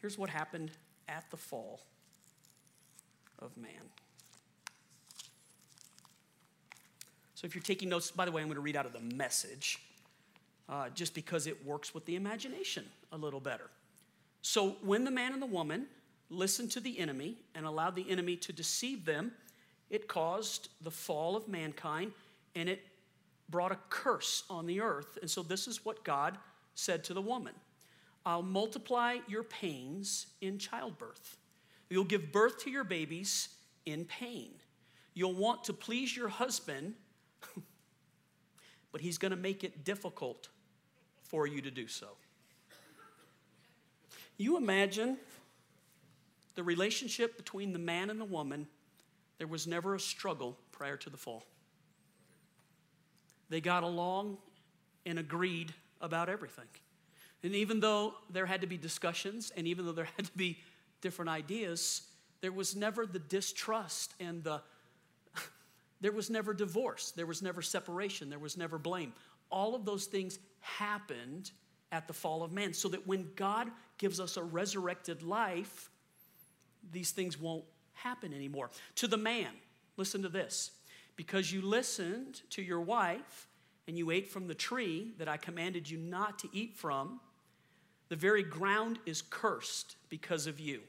Here's 0.00 0.18
what 0.18 0.30
happened 0.30 0.70
at 1.08 1.24
the 1.30 1.36
fall 1.36 1.80
of 3.38 3.56
man. 3.56 3.70
So 7.38 7.46
if 7.46 7.54
you're 7.54 7.62
taking 7.62 7.88
notes, 7.88 8.10
by 8.10 8.24
the 8.24 8.32
way, 8.32 8.42
I'm 8.42 8.48
going 8.48 8.56
to 8.56 8.60
read 8.60 8.74
out 8.74 8.84
of 8.84 8.92
the 8.92 9.14
message 9.14 9.80
uh, 10.68 10.88
just 10.88 11.14
because 11.14 11.46
it 11.46 11.64
works 11.64 11.94
with 11.94 12.04
the 12.04 12.16
imagination 12.16 12.84
a 13.12 13.16
little 13.16 13.38
better. 13.38 13.70
So 14.42 14.74
when 14.82 15.04
the 15.04 15.12
man 15.12 15.32
and 15.32 15.40
the 15.40 15.46
woman 15.46 15.86
listened 16.30 16.72
to 16.72 16.80
the 16.80 16.98
enemy 16.98 17.36
and 17.54 17.64
allowed 17.64 17.94
the 17.94 18.10
enemy 18.10 18.34
to 18.38 18.52
deceive 18.52 19.04
them, 19.04 19.30
it 19.88 20.08
caused 20.08 20.70
the 20.82 20.90
fall 20.90 21.36
of 21.36 21.46
mankind 21.46 22.10
and 22.56 22.68
it 22.68 22.80
brought 23.48 23.70
a 23.70 23.78
curse 23.88 24.42
on 24.50 24.66
the 24.66 24.80
earth. 24.80 25.16
And 25.20 25.30
so 25.30 25.44
this 25.44 25.68
is 25.68 25.84
what 25.84 26.02
God 26.02 26.38
said 26.74 27.04
to 27.04 27.14
the 27.14 27.22
woman 27.22 27.54
I'll 28.26 28.42
multiply 28.42 29.18
your 29.28 29.44
pains 29.44 30.26
in 30.40 30.58
childbirth. 30.58 31.36
You'll 31.88 32.02
give 32.02 32.32
birth 32.32 32.58
to 32.64 32.70
your 32.70 32.82
babies 32.82 33.50
in 33.86 34.06
pain. 34.06 34.50
You'll 35.14 35.34
want 35.34 35.62
to 35.64 35.72
please 35.72 36.16
your 36.16 36.30
husband 36.30 36.94
but 38.92 39.00
He's 39.00 39.18
going 39.18 39.30
to 39.30 39.36
make 39.36 39.64
it 39.64 39.84
difficult 39.84 40.48
for 41.22 41.46
you 41.46 41.60
to 41.60 41.70
do 41.70 41.86
so. 41.86 42.08
You 44.36 44.56
imagine 44.56 45.18
the 46.54 46.62
relationship 46.62 47.36
between 47.36 47.72
the 47.72 47.78
man 47.78 48.10
and 48.10 48.20
the 48.20 48.24
woman, 48.24 48.66
there 49.38 49.46
was 49.46 49.66
never 49.66 49.94
a 49.94 50.00
struggle 50.00 50.56
prior 50.72 50.96
to 50.96 51.10
the 51.10 51.16
fall. 51.16 51.44
They 53.48 53.60
got 53.60 53.82
along 53.82 54.38
and 55.06 55.18
agreed 55.18 55.72
about 56.00 56.28
everything. 56.28 56.68
And 57.42 57.54
even 57.54 57.80
though 57.80 58.14
there 58.30 58.46
had 58.46 58.60
to 58.60 58.66
be 58.66 58.76
discussions 58.76 59.52
and 59.56 59.66
even 59.66 59.86
though 59.86 59.92
there 59.92 60.08
had 60.16 60.26
to 60.26 60.36
be 60.36 60.58
different 61.00 61.30
ideas, 61.30 62.02
there 62.40 62.52
was 62.52 62.76
never 62.76 63.06
the 63.06 63.18
distrust 63.18 64.14
and 64.20 64.42
the 64.44 64.60
there 66.00 66.12
was 66.12 66.30
never 66.30 66.54
divorce, 66.54 67.12
there 67.12 67.26
was 67.26 67.42
never 67.42 67.62
separation, 67.62 68.30
there 68.30 68.38
was 68.38 68.56
never 68.56 68.78
blame. 68.78 69.12
All 69.50 69.74
of 69.74 69.84
those 69.84 70.06
things 70.06 70.38
happened 70.60 71.50
at 71.90 72.06
the 72.06 72.12
fall 72.12 72.42
of 72.42 72.52
man, 72.52 72.74
so 72.74 72.88
that 72.88 73.06
when 73.06 73.30
God 73.34 73.70
gives 73.96 74.20
us 74.20 74.36
a 74.36 74.42
resurrected 74.42 75.22
life, 75.22 75.90
these 76.92 77.10
things 77.10 77.40
won't 77.40 77.64
happen 77.94 78.32
anymore. 78.32 78.70
To 78.96 79.06
the 79.06 79.16
man, 79.16 79.50
listen 79.96 80.22
to 80.22 80.28
this 80.28 80.72
because 81.16 81.52
you 81.52 81.62
listened 81.62 82.42
to 82.50 82.62
your 82.62 82.80
wife 82.80 83.48
and 83.88 83.98
you 83.98 84.10
ate 84.10 84.28
from 84.28 84.46
the 84.46 84.54
tree 84.54 85.12
that 85.18 85.28
I 85.28 85.36
commanded 85.36 85.88
you 85.88 85.98
not 85.98 86.38
to 86.40 86.48
eat 86.52 86.76
from, 86.76 87.20
the 88.08 88.16
very 88.16 88.42
ground 88.42 88.98
is 89.06 89.22
cursed 89.22 89.96
because 90.08 90.46
of 90.46 90.60
you. 90.60 90.80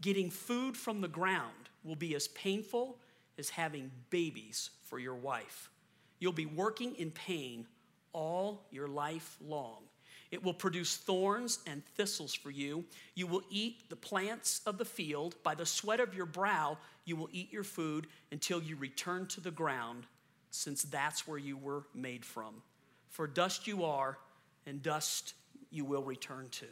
Getting 0.00 0.30
food 0.30 0.76
from 0.76 1.00
the 1.00 1.08
ground 1.08 1.68
will 1.84 1.96
be 1.96 2.14
as 2.14 2.28
painful 2.28 2.98
is 3.36 3.50
having 3.50 3.90
babies 4.10 4.70
for 4.84 4.98
your 4.98 5.14
wife. 5.14 5.70
You'll 6.18 6.32
be 6.32 6.46
working 6.46 6.94
in 6.96 7.10
pain 7.10 7.66
all 8.12 8.66
your 8.70 8.88
life 8.88 9.36
long. 9.46 9.82
It 10.30 10.42
will 10.42 10.54
produce 10.54 10.96
thorns 10.96 11.60
and 11.66 11.84
thistles 11.96 12.34
for 12.34 12.50
you. 12.50 12.84
You 13.14 13.26
will 13.26 13.42
eat 13.50 13.88
the 13.88 13.96
plants 13.96 14.60
of 14.66 14.78
the 14.78 14.84
field. 14.84 15.36
By 15.42 15.54
the 15.54 15.66
sweat 15.66 16.00
of 16.00 16.14
your 16.14 16.26
brow, 16.26 16.78
you 17.04 17.14
will 17.16 17.28
eat 17.30 17.52
your 17.52 17.62
food 17.62 18.08
until 18.32 18.60
you 18.60 18.76
return 18.76 19.26
to 19.28 19.40
the 19.40 19.50
ground, 19.52 20.06
since 20.50 20.82
that's 20.82 21.28
where 21.28 21.38
you 21.38 21.56
were 21.56 21.84
made 21.94 22.24
from. 22.24 22.62
For 23.10 23.26
dust 23.26 23.66
you 23.66 23.84
are, 23.84 24.18
and 24.66 24.82
dust 24.82 25.34
you 25.70 25.84
will 25.84 26.02
return 26.02 26.48
to. 26.50 26.66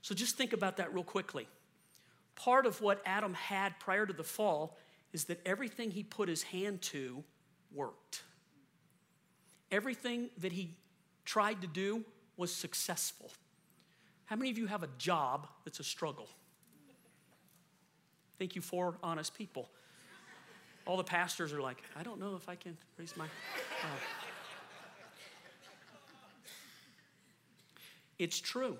So 0.00 0.14
just 0.14 0.36
think 0.36 0.52
about 0.52 0.78
that 0.78 0.94
real 0.94 1.04
quickly. 1.04 1.48
Part 2.36 2.64
of 2.64 2.80
what 2.80 3.02
Adam 3.04 3.34
had 3.34 3.78
prior 3.80 4.06
to 4.06 4.12
the 4.12 4.24
fall 4.24 4.78
is 5.12 5.24
that 5.24 5.40
everything 5.46 5.90
he 5.90 6.02
put 6.02 6.28
his 6.28 6.42
hand 6.42 6.82
to 6.82 7.22
worked. 7.72 8.22
Everything 9.70 10.30
that 10.38 10.52
he 10.52 10.74
tried 11.24 11.60
to 11.62 11.66
do 11.66 12.04
was 12.36 12.52
successful. 12.52 13.30
How 14.26 14.36
many 14.36 14.50
of 14.50 14.58
you 14.58 14.66
have 14.66 14.82
a 14.82 14.88
job 14.98 15.48
that's 15.64 15.80
a 15.80 15.84
struggle? 15.84 16.28
Thank 18.38 18.54
you 18.54 18.62
for 18.62 18.98
honest 19.02 19.34
people. 19.34 19.70
All 20.84 20.96
the 20.96 21.04
pastors 21.04 21.52
are 21.52 21.60
like, 21.60 21.82
I 21.98 22.02
don't 22.02 22.20
know 22.20 22.36
if 22.36 22.48
I 22.48 22.54
can 22.54 22.76
raise 22.98 23.16
my. 23.16 23.24
Uh. 23.24 23.88
It's 28.18 28.40
true. 28.40 28.76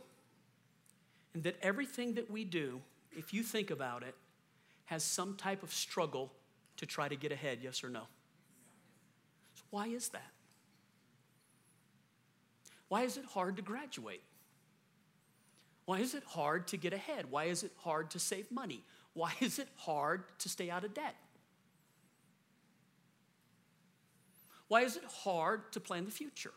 And 1.35 1.43
that 1.43 1.57
everything 1.61 2.15
that 2.15 2.31
we 2.31 2.45
do, 2.45 2.81
if 3.17 3.35
you 3.35 3.43
think 3.43 3.71
about 3.71 4.03
it, 4.03 4.15
has 4.87 5.05
some 5.05 5.37
type 5.37 5.63
of 5.63 5.73
struggle 5.73 6.33
to 6.79 6.87
try 6.87 7.09
to 7.09 7.17
get 7.17 7.33
ahead, 7.33 7.59
yes 7.63 7.85
or 7.85 7.89
no? 7.89 8.03
So 9.55 9.63
why 9.71 9.89
is 9.89 10.09
that? 10.11 10.33
Why 12.89 13.03
is 13.03 13.17
it 13.17 13.25
hard 13.25 13.57
to 13.57 13.63
graduate? 13.63 14.23
Why 15.87 16.01
is 16.01 16.15
it 16.15 16.25
hard 16.25 16.69
to 16.69 16.77
get 16.77 16.93
ahead? 16.93 17.31
Why 17.31 17.45
is 17.45 17.63
it 17.63 17.73
hard 17.79 18.11
to 18.11 18.19
save 18.19 18.51
money? 18.51 18.85
Why 19.13 19.33
is 19.41 19.59
it 19.59 19.69
hard 19.77 20.25
to 20.41 20.49
stay 20.49 20.71
out 20.71 20.85
of 20.85 20.95
debt? 20.95 21.17
Why 24.69 24.83
is 24.83 24.97
it 24.97 25.05
hard 25.05 25.73
to 25.73 25.81
plan 25.81 26.05
the 26.05 26.11
future? 26.11 26.53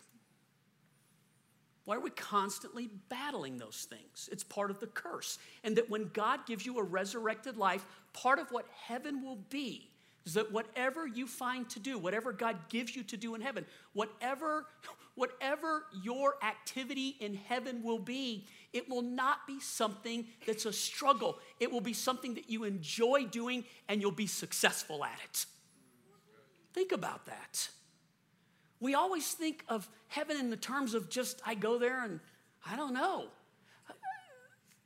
Why 1.86 1.96
are 1.96 2.02
we 2.02 2.12
constantly 2.12 2.89
battling 3.10 3.58
those 3.58 3.88
things? 3.89 4.30
It's 4.32 4.44
part 4.44 4.70
of 4.70 4.80
the 4.80 4.86
curse. 4.86 5.39
And 5.63 5.76
that 5.78 5.89
when 5.89 6.10
God 6.13 6.46
gives 6.46 6.63
you 6.63 6.78
a 6.78 6.84
resurrected 6.84 7.58
life, 7.58 7.84
part 8.13 8.39
of 8.39 8.52
what 8.52 8.65
heaven 8.88 9.24
will 9.24 9.39
be 9.50 9.89
is 10.26 10.34
that 10.34 10.52
whatever 10.52 11.08
you 11.08 11.26
find 11.26 11.69
to 11.72 11.80
do, 11.80 11.98
whatever 11.98 12.32
God 12.32 12.58
gives 12.69 12.95
you 12.95 13.04
to 13.04 13.17
do 13.17 13.36
in 13.36 13.41
heaven, 13.41 13.65
whatever, 13.93 14.67
whatever 15.15 15.86
your 16.04 16.36
activity 16.43 17.15
in 17.19 17.34
heaven 17.34 17.82
will 17.84 18.00
be, 18.00 18.45
it 18.74 18.90
will 18.90 19.02
not 19.02 19.48
be 19.48 19.60
something 19.60 20.27
that's 20.46 20.65
a 20.65 20.73
struggle. 20.73 21.40
It 21.60 21.71
will 21.71 21.81
be 21.81 21.94
something 21.94 22.36
that 22.36 22.50
you 22.50 22.63
enjoy 22.65 23.25
doing 23.25 23.63
and 23.88 24.02
you'll 24.02 24.12
be 24.12 24.27
successful 24.27 25.04
at 25.04 25.17
it. 25.23 25.46
Think 26.73 26.92
about 26.92 27.25
that. 27.25 27.69
We 28.79 28.94
always 28.94 29.31
think 29.31 29.63
of 29.67 29.90
heaven 30.08 30.38
in 30.38 30.50
the 30.50 30.58
terms 30.58 30.94
of 30.94 31.10
just, 31.10 31.42
I 31.46 31.56
go 31.56 31.79
there 31.79 32.04
and 32.04 32.19
I 32.65 32.75
don't 32.75 32.94
know. 32.94 33.29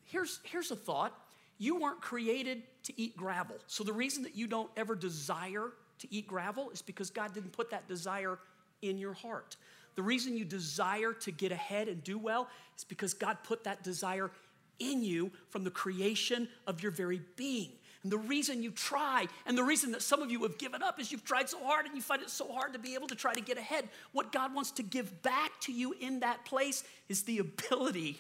Here's, 0.06 0.40
here's 0.44 0.72
a 0.72 0.76
thought 0.76 1.20
you 1.58 1.80
weren't 1.80 2.02
created 2.02 2.64
to 2.84 2.94
eat 3.00 3.16
gravel. 3.16 3.56
So 3.68 3.84
the 3.84 3.94
reason 3.94 4.24
that 4.24 4.36
you 4.36 4.48
don't 4.48 4.70
ever 4.78 4.96
desire 4.96 5.72
to 6.00 6.08
eat 6.14 6.28
gravel 6.28 6.70
is 6.72 6.82
because 6.82 7.10
God 7.10 7.34
didn't 7.34 7.54
put 7.54 7.70
that 7.72 7.88
desire 7.88 8.40
in 8.82 8.98
your 8.98 9.14
heart. 9.14 9.56
The 9.96 10.04
reason 10.04 10.38
you 10.38 10.46
desire 10.46 11.14
to 11.14 11.32
get 11.32 11.52
ahead 11.52 11.88
and 11.88 12.04
do 12.04 12.18
well 12.18 12.48
is 12.78 12.84
because 12.84 13.14
God 13.14 13.38
put 13.44 13.64
that 13.66 13.84
desire 13.84 14.32
in 14.80 15.04
you 15.04 15.32
from 15.50 15.64
the 15.64 15.72
creation 15.72 16.48
of 16.68 16.82
your 16.82 16.92
very 16.92 17.22
being. 17.36 17.70
And 18.02 18.12
the 18.12 18.18
reason 18.18 18.62
you 18.62 18.72
try, 18.72 19.28
and 19.46 19.58
the 19.58 19.64
reason 19.64 19.92
that 19.94 20.02
some 20.02 20.22
of 20.22 20.30
you 20.30 20.44
have 20.44 20.58
given 20.58 20.84
up 20.84 21.00
is 21.00 21.12
you've 21.12 21.24
tried 21.24 21.50
so 21.50 21.64
hard 21.64 21.86
and 21.86 21.96
you 21.96 22.02
find 22.02 22.22
it 22.22 22.30
so 22.30 22.52
hard 22.52 22.74
to 22.74 22.80
be 22.80 22.96
able 22.96 23.08
to 23.08 23.16
try 23.16 23.34
to 23.34 23.40
get 23.40 23.58
ahead. 23.58 23.88
What 24.12 24.34
God 24.34 24.54
wants 24.54 24.72
to 24.72 24.84
give 24.84 25.22
back 25.22 25.52
to 25.62 25.72
you 25.72 25.96
in 26.02 26.20
that 26.20 26.44
place 26.44 26.84
is 27.08 27.24
the 27.24 27.40
ability 27.40 28.20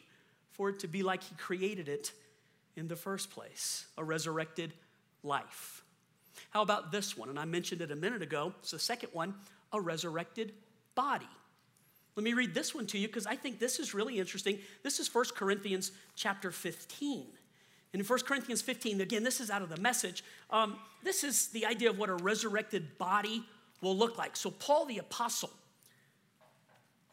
for 0.51 0.69
it 0.69 0.79
to 0.79 0.87
be 0.87 1.03
like 1.03 1.23
He 1.23 1.35
created 1.35 1.89
it 1.89 2.13
in 2.75 2.87
the 2.87 2.95
first 2.95 3.29
place 3.29 3.85
a 3.97 4.03
resurrected 4.03 4.73
life. 5.23 5.83
How 6.49 6.61
about 6.61 6.91
this 6.91 7.17
one? 7.17 7.29
And 7.29 7.39
I 7.39 7.45
mentioned 7.45 7.81
it 7.81 7.91
a 7.91 7.95
minute 7.95 8.21
ago. 8.21 8.53
It's 8.59 8.71
the 8.71 8.79
second 8.79 9.09
one 9.13 9.35
a 9.71 9.81
resurrected 9.81 10.53
body. 10.93 11.27
Let 12.15 12.23
me 12.23 12.33
read 12.33 12.53
this 12.53 12.75
one 12.75 12.85
to 12.87 12.97
you 12.97 13.07
because 13.07 13.25
I 13.25 13.35
think 13.35 13.59
this 13.59 13.79
is 13.79 13.93
really 13.93 14.19
interesting. 14.19 14.59
This 14.83 14.99
is 14.99 15.13
1 15.13 15.25
Corinthians 15.35 15.91
chapter 16.15 16.51
15. 16.51 17.25
And 17.91 17.99
in 17.99 18.05
1 18.05 18.19
Corinthians 18.19 18.61
15, 18.61 19.01
again, 19.01 19.23
this 19.23 19.39
is 19.39 19.49
out 19.49 19.61
of 19.61 19.69
the 19.69 19.77
message. 19.77 20.23
Um, 20.51 20.77
this 21.03 21.23
is 21.23 21.47
the 21.47 21.65
idea 21.65 21.89
of 21.89 21.97
what 21.97 22.09
a 22.09 22.15
resurrected 22.15 22.97
body 22.97 23.43
will 23.81 23.97
look 23.97 24.17
like. 24.17 24.35
So, 24.35 24.51
Paul 24.51 24.85
the 24.85 24.99
apostle 24.99 25.51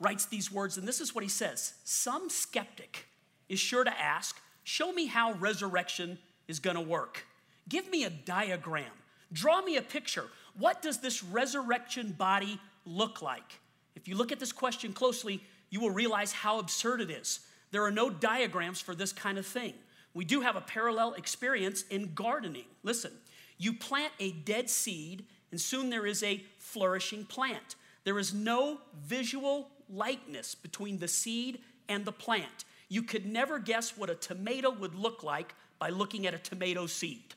writes 0.00 0.26
these 0.26 0.50
words, 0.50 0.78
and 0.78 0.86
this 0.88 1.00
is 1.00 1.14
what 1.14 1.22
he 1.24 1.30
says 1.30 1.74
Some 1.84 2.30
skeptic 2.30 3.06
is 3.48 3.58
sure 3.58 3.84
to 3.84 4.00
ask, 4.00 4.40
show 4.64 4.92
me 4.92 5.06
how 5.06 5.32
resurrection 5.32 6.18
is 6.48 6.58
going 6.58 6.76
to 6.76 6.82
work. 6.82 7.24
Give 7.68 7.88
me 7.90 8.04
a 8.04 8.10
diagram. 8.10 8.92
Draw 9.32 9.62
me 9.62 9.76
a 9.76 9.82
picture. 9.82 10.26
What 10.58 10.82
does 10.82 10.98
this 10.98 11.22
resurrection 11.22 12.12
body 12.12 12.58
look 12.84 13.22
like? 13.22 13.60
If 13.94 14.08
you 14.08 14.16
look 14.16 14.32
at 14.32 14.40
this 14.40 14.52
question 14.52 14.92
closely, 14.92 15.42
you 15.70 15.80
will 15.80 15.90
realize 15.90 16.32
how 16.32 16.58
absurd 16.58 17.00
it 17.00 17.10
is. 17.10 17.40
There 17.70 17.84
are 17.84 17.90
no 17.90 18.10
diagrams 18.10 18.80
for 18.80 18.94
this 18.94 19.12
kind 19.12 19.38
of 19.38 19.46
thing. 19.46 19.74
We 20.14 20.24
do 20.24 20.40
have 20.40 20.56
a 20.56 20.60
parallel 20.60 21.14
experience 21.14 21.82
in 21.82 22.14
gardening. 22.14 22.64
Listen, 22.82 23.12
you 23.58 23.72
plant 23.72 24.12
a 24.18 24.32
dead 24.32 24.68
seed, 24.68 25.24
and 25.52 25.60
soon 25.60 25.90
there 25.90 26.06
is 26.06 26.22
a 26.22 26.42
flourishing 26.58 27.24
plant. 27.24 27.76
There 28.04 28.18
is 28.18 28.34
no 28.34 28.80
visual 29.04 29.68
likeness 29.88 30.54
between 30.54 30.98
the 30.98 31.08
seed 31.08 31.60
and 31.88 32.04
the 32.04 32.12
plant. 32.12 32.64
You 32.90 33.04
could 33.04 33.24
never 33.24 33.58
guess 33.58 33.96
what 33.96 34.10
a 34.10 34.14
tomato 34.14 34.70
would 34.70 34.94
look 34.94 35.22
like 35.22 35.54
by 35.78 35.88
looking 35.88 36.26
at 36.26 36.34
a 36.34 36.38
tomato 36.38 36.86
seed. 36.86 37.34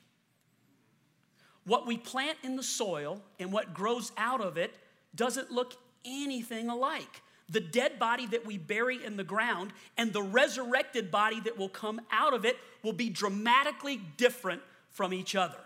What 1.63 1.87
we 1.87 1.95
plant 1.95 2.39
in 2.43 2.57
the 2.57 2.63
soil 2.63 3.21
and 3.39 3.53
what 3.53 3.73
grows 3.73 4.11
out 4.17 4.41
of 4.41 4.57
it 4.57 4.73
doesn't 5.15 5.51
look 5.51 5.75
anything 6.03 6.67
alike. 6.67 7.21
The 7.49 7.59
dead 7.59 7.99
body 7.99 8.25
that 8.27 8.45
we 8.45 8.57
bury 8.57 9.05
in 9.05 9.15
the 9.15 9.23
ground 9.23 9.73
and 9.95 10.11
the 10.11 10.23
resurrected 10.23 11.11
body 11.11 11.39
that 11.41 11.57
will 11.57 11.69
come 11.69 12.01
out 12.11 12.33
of 12.33 12.45
it 12.45 12.57
will 12.81 12.93
be 12.93 13.09
dramatically 13.09 14.01
different 14.17 14.61
from 14.89 15.13
each 15.13 15.35
other. 15.35 15.59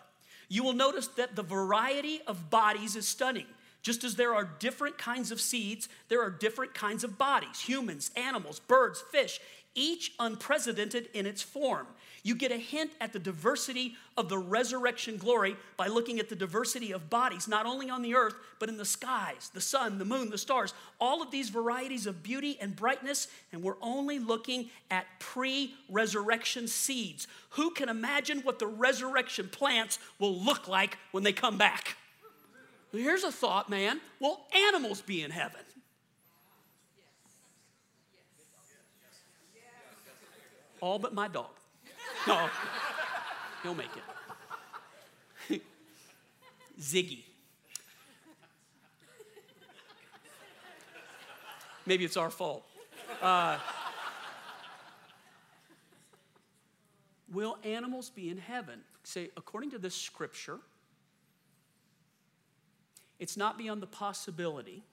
You 0.50 0.64
will 0.64 0.74
notice 0.74 1.08
that 1.16 1.36
the 1.36 1.44
variety 1.44 2.22
of 2.28 2.50
bodies 2.50 2.96
is 2.96 3.08
stunning. 3.08 3.48
Just 3.88 4.04
as 4.04 4.16
there 4.16 4.36
are 4.36 4.44
different 4.60 4.98
kinds 4.98 5.32
of 5.32 5.40
seeds, 5.40 5.88
there 6.10 6.22
are 6.22 6.30
different 6.30 6.74
kinds 6.74 7.06
of 7.06 7.18
bodies 7.18 7.62
humans, 7.62 8.12
animals, 8.18 8.60
birds, 8.60 9.02
fish, 9.14 9.40
each 9.76 10.12
unprecedented 10.20 11.08
in 11.14 11.26
its 11.26 11.42
form. 11.42 11.88
You 12.22 12.36
get 12.36 12.52
a 12.52 12.58
hint 12.58 12.92
at 13.00 13.14
the 13.14 13.20
diversity 13.20 13.96
of 14.18 14.28
the 14.28 14.40
resurrection 14.40 15.16
glory 15.16 15.56
by 15.78 15.88
looking 15.88 16.20
at 16.20 16.28
the 16.28 16.36
diversity 16.36 16.92
of 16.92 17.10
bodies, 17.10 17.48
not 17.48 17.66
only 17.66 17.90
on 17.90 18.02
the 18.02 18.14
earth, 18.14 18.36
but 18.60 18.68
in 18.68 18.76
the 18.76 18.84
skies, 18.84 19.52
the 19.54 19.62
sun, 19.62 20.00
the 20.00 20.04
moon, 20.04 20.32
the 20.32 20.38
stars, 20.38 20.74
all 21.00 21.22
of 21.22 21.32
these 21.32 21.48
varieties 21.48 22.08
of 22.08 22.22
beauty 22.22 22.58
and 22.60 22.76
brightness. 22.76 23.30
And 23.54 23.64
we're 23.64 23.82
only 23.82 24.20
looking 24.20 24.70
at 24.92 25.06
pre 25.20 25.74
resurrection 25.88 26.68
seeds. 26.68 27.26
Who 27.52 27.72
can 27.72 27.88
imagine 27.88 28.42
what 28.42 28.60
the 28.60 28.68
resurrection 28.68 29.48
plants 29.48 29.98
will 30.20 30.38
look 30.38 30.68
like 30.68 30.98
when 31.14 31.24
they 31.24 31.32
come 31.32 31.58
back? 31.58 31.96
Here's 32.92 33.24
a 33.24 33.32
thought, 33.32 33.70
man. 33.70 34.00
Will 34.20 34.42
animals 34.70 35.02
be 35.02 35.22
in 35.22 35.32
heaven? 35.32 35.62
All 40.80 41.00
but 41.00 41.14
my 41.14 41.28
dog. 41.28 41.50
No, 42.28 42.50
he'll 43.64 43.74
make 43.74 43.90
it. 45.50 45.62
Ziggy. 46.82 47.24
Maybe 51.86 52.04
it's 52.04 52.18
our 52.18 52.30
fault. 52.30 52.66
Uh, 53.22 53.58
will 57.32 57.58
animals 57.64 58.10
be 58.10 58.30
in 58.30 58.38
heaven? 58.38 58.82
Say, 59.04 59.30
according 59.38 59.72
to 59.72 59.80
this 59.80 59.96
scripture, 59.96 60.60
it's 63.20 63.38
not 63.38 63.58
beyond 63.58 63.82
the 63.82 63.88
possibility 63.88 64.84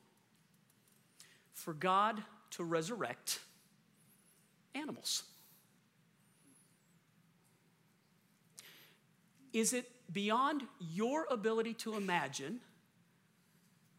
for 1.53 1.73
God 1.73 2.23
to 2.51 2.65
resurrect 2.65 3.41
animals. 4.75 5.25
Is 9.53 9.73
it 9.73 9.89
beyond 10.13 10.63
your 10.81 11.27
ability 11.31 11.75
to 11.75 11.97
imagine 11.97 12.61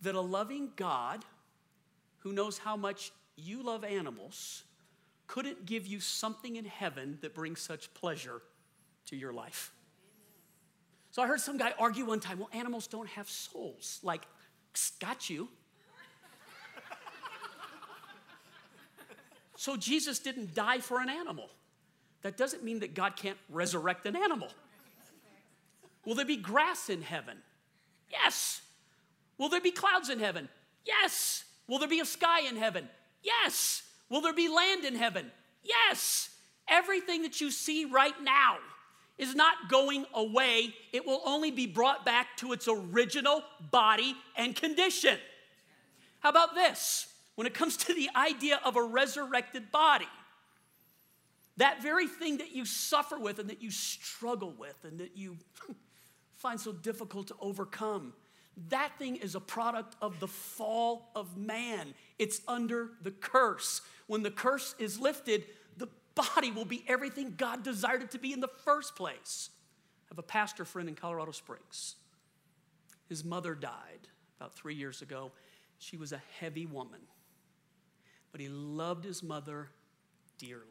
that 0.02 0.16
a 0.16 0.22
loving 0.22 0.72
God 0.76 1.24
who 2.20 2.34
knows 2.34 2.58
how 2.58 2.76
much 2.76 3.12
you 3.36 3.64
love 3.64 3.84
animals 3.84 4.64
couldn't 5.28 5.66
give 5.66 5.88
you 5.88 6.00
something 6.00 6.56
in 6.56 6.66
heaven 6.66 7.18
that 7.22 7.34
brings 7.34 7.62
such 7.62 7.94
pleasure 7.94 8.42
to 9.08 9.16
your 9.16 9.34
life? 9.34 9.72
So 11.16 11.22
I 11.22 11.28
heard 11.28 11.40
some 11.40 11.56
guy 11.56 11.74
argue 11.80 12.04
one 12.04 12.20
time, 12.20 12.40
well, 12.40 12.50
animals 12.52 12.88
don't 12.88 13.08
have 13.08 13.30
souls. 13.30 14.02
Like, 14.04 14.24
got 15.00 15.30
you. 15.30 15.48
so 19.56 19.78
Jesus 19.78 20.20
didn't 20.20 20.54
die 20.54 20.80
for 20.80 21.00
an 21.00 21.08
animal. 21.08 21.48
That 22.24 22.36
doesn't 22.36 22.66
mean 22.66 22.82
that 22.82 22.96
God 22.96 23.16
can't 23.16 23.38
resurrect 23.50 24.06
an 24.06 24.18
animal. 24.18 24.50
Will 26.06 26.16
there 26.16 26.26
be 26.26 26.36
grass 26.36 26.90
in 26.90 27.02
heaven? 27.02 27.38
Yes. 28.12 28.62
Will 29.38 29.48
there 29.48 29.62
be 29.62 29.72
clouds 29.72 30.10
in 30.10 30.20
heaven? 30.20 30.50
Yes. 30.84 31.46
Will 31.70 31.80
there 31.80 31.88
be 31.88 32.02
a 32.02 32.06
sky 32.06 32.42
in 32.42 32.58
heaven? 32.58 32.90
Yes. 33.24 33.84
Will 34.10 34.20
there 34.20 34.34
be 34.34 34.50
land 34.50 34.84
in 34.84 34.96
heaven? 34.96 35.32
Yes. 35.64 36.30
Everything 36.68 37.22
that 37.22 37.40
you 37.40 37.52
see 37.52 37.86
right 37.86 38.22
now 38.22 38.58
is 39.18 39.36
not 39.36 39.70
going 39.70 40.06
away, 40.14 40.74
it 40.92 41.06
will 41.06 41.22
only 41.26 41.52
be 41.52 41.68
brought 41.68 42.06
back 42.06 42.36
to 42.38 42.52
its 42.52 42.68
original 42.68 43.44
body 43.72 44.16
and 44.36 44.56
condition. 44.56 45.18
How 46.20 46.30
about 46.30 46.56
this? 46.56 47.08
When 47.36 47.48
it 47.48 47.54
comes 47.54 47.78
to 47.78 47.94
the 47.94 48.10
idea 48.16 48.60
of 48.64 48.76
a 48.76 48.84
resurrected 48.84 49.72
body, 49.72 50.08
that 51.58 51.82
very 51.82 52.08
thing 52.08 52.38
that 52.38 52.54
you 52.54 52.66
suffer 52.66 53.18
with 53.18 53.40
and 53.40 53.50
that 53.50 53.62
you 53.62 53.72
struggle 53.72 54.54
with 54.58 54.78
and 54.84 55.00
that 55.00 55.16
you 55.16 55.38
find 56.36 56.60
so 56.60 56.74
difficult 56.74 57.28
to 57.28 57.36
overcome, 57.40 58.14
that 58.70 58.98
thing 58.98 59.18
is 59.18 59.36
a 59.36 59.40
product 59.40 59.96
of 60.02 60.20
the 60.20 60.28
fall 60.28 61.12
of 61.16 61.38
man. 61.38 61.94
It's 62.20 62.42
under 62.48 62.92
the 63.02 63.12
curse. 63.12 63.82
When 64.08 64.24
the 64.24 64.32
curse 64.32 64.76
is 64.80 65.00
lifted, 65.00 65.46
body 66.16 66.52
will 66.52 66.66
be 66.66 66.84
everything 66.88 67.34
God 67.38 67.64
desired 67.64 68.02
it 68.02 68.12
to 68.12 68.20
be 68.20 68.34
in 68.34 68.40
the 68.40 68.48
first 68.48 68.96
place. 68.96 69.50
I 70.06 70.12
have 70.12 70.20
a 70.20 70.24
pastor 70.24 70.66
friend 70.66 70.88
in 70.88 70.96
Colorado 70.96 71.32
Springs. 71.32 71.96
His 73.08 73.24
mother 73.24 73.54
died 73.54 74.08
about 74.40 74.54
three 74.54 74.76
years 74.76 75.02
ago. 75.02 75.32
She 75.78 75.98
was 75.98 76.12
a 76.12 76.22
heavy 76.40 76.66
woman, 76.66 77.02
but 78.32 78.42
he 78.42 78.48
loved 78.48 79.04
his 79.04 79.22
mother 79.22 79.70
dearly. 80.38 80.64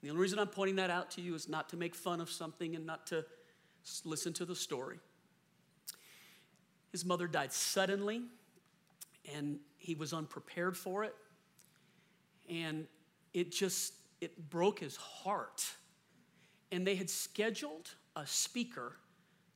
And 0.00 0.08
the 0.08 0.10
only 0.10 0.22
reason 0.22 0.38
I'm 0.38 0.48
pointing 0.48 0.76
that 0.76 0.90
out 0.90 1.10
to 1.12 1.20
you 1.20 1.34
is 1.34 1.48
not 1.48 1.68
to 1.70 1.76
make 1.76 1.94
fun 1.94 2.20
of 2.20 2.30
something 2.30 2.74
and 2.74 2.86
not 2.86 3.06
to 3.08 3.24
listen 4.04 4.32
to 4.34 4.44
the 4.44 4.54
story. 4.54 4.98
His 6.92 7.04
mother 7.04 7.26
died 7.26 7.52
suddenly, 7.52 8.22
and 9.34 9.58
he 9.76 9.94
was 9.94 10.12
unprepared 10.12 10.76
for 10.76 11.04
it. 11.04 11.14
And 12.48 12.86
it 13.34 13.52
just 13.52 13.92
it 14.20 14.50
broke 14.50 14.80
his 14.80 14.96
heart. 14.96 15.64
And 16.70 16.86
they 16.86 16.96
had 16.96 17.08
scheduled 17.08 17.90
a 18.16 18.26
speaker 18.26 18.96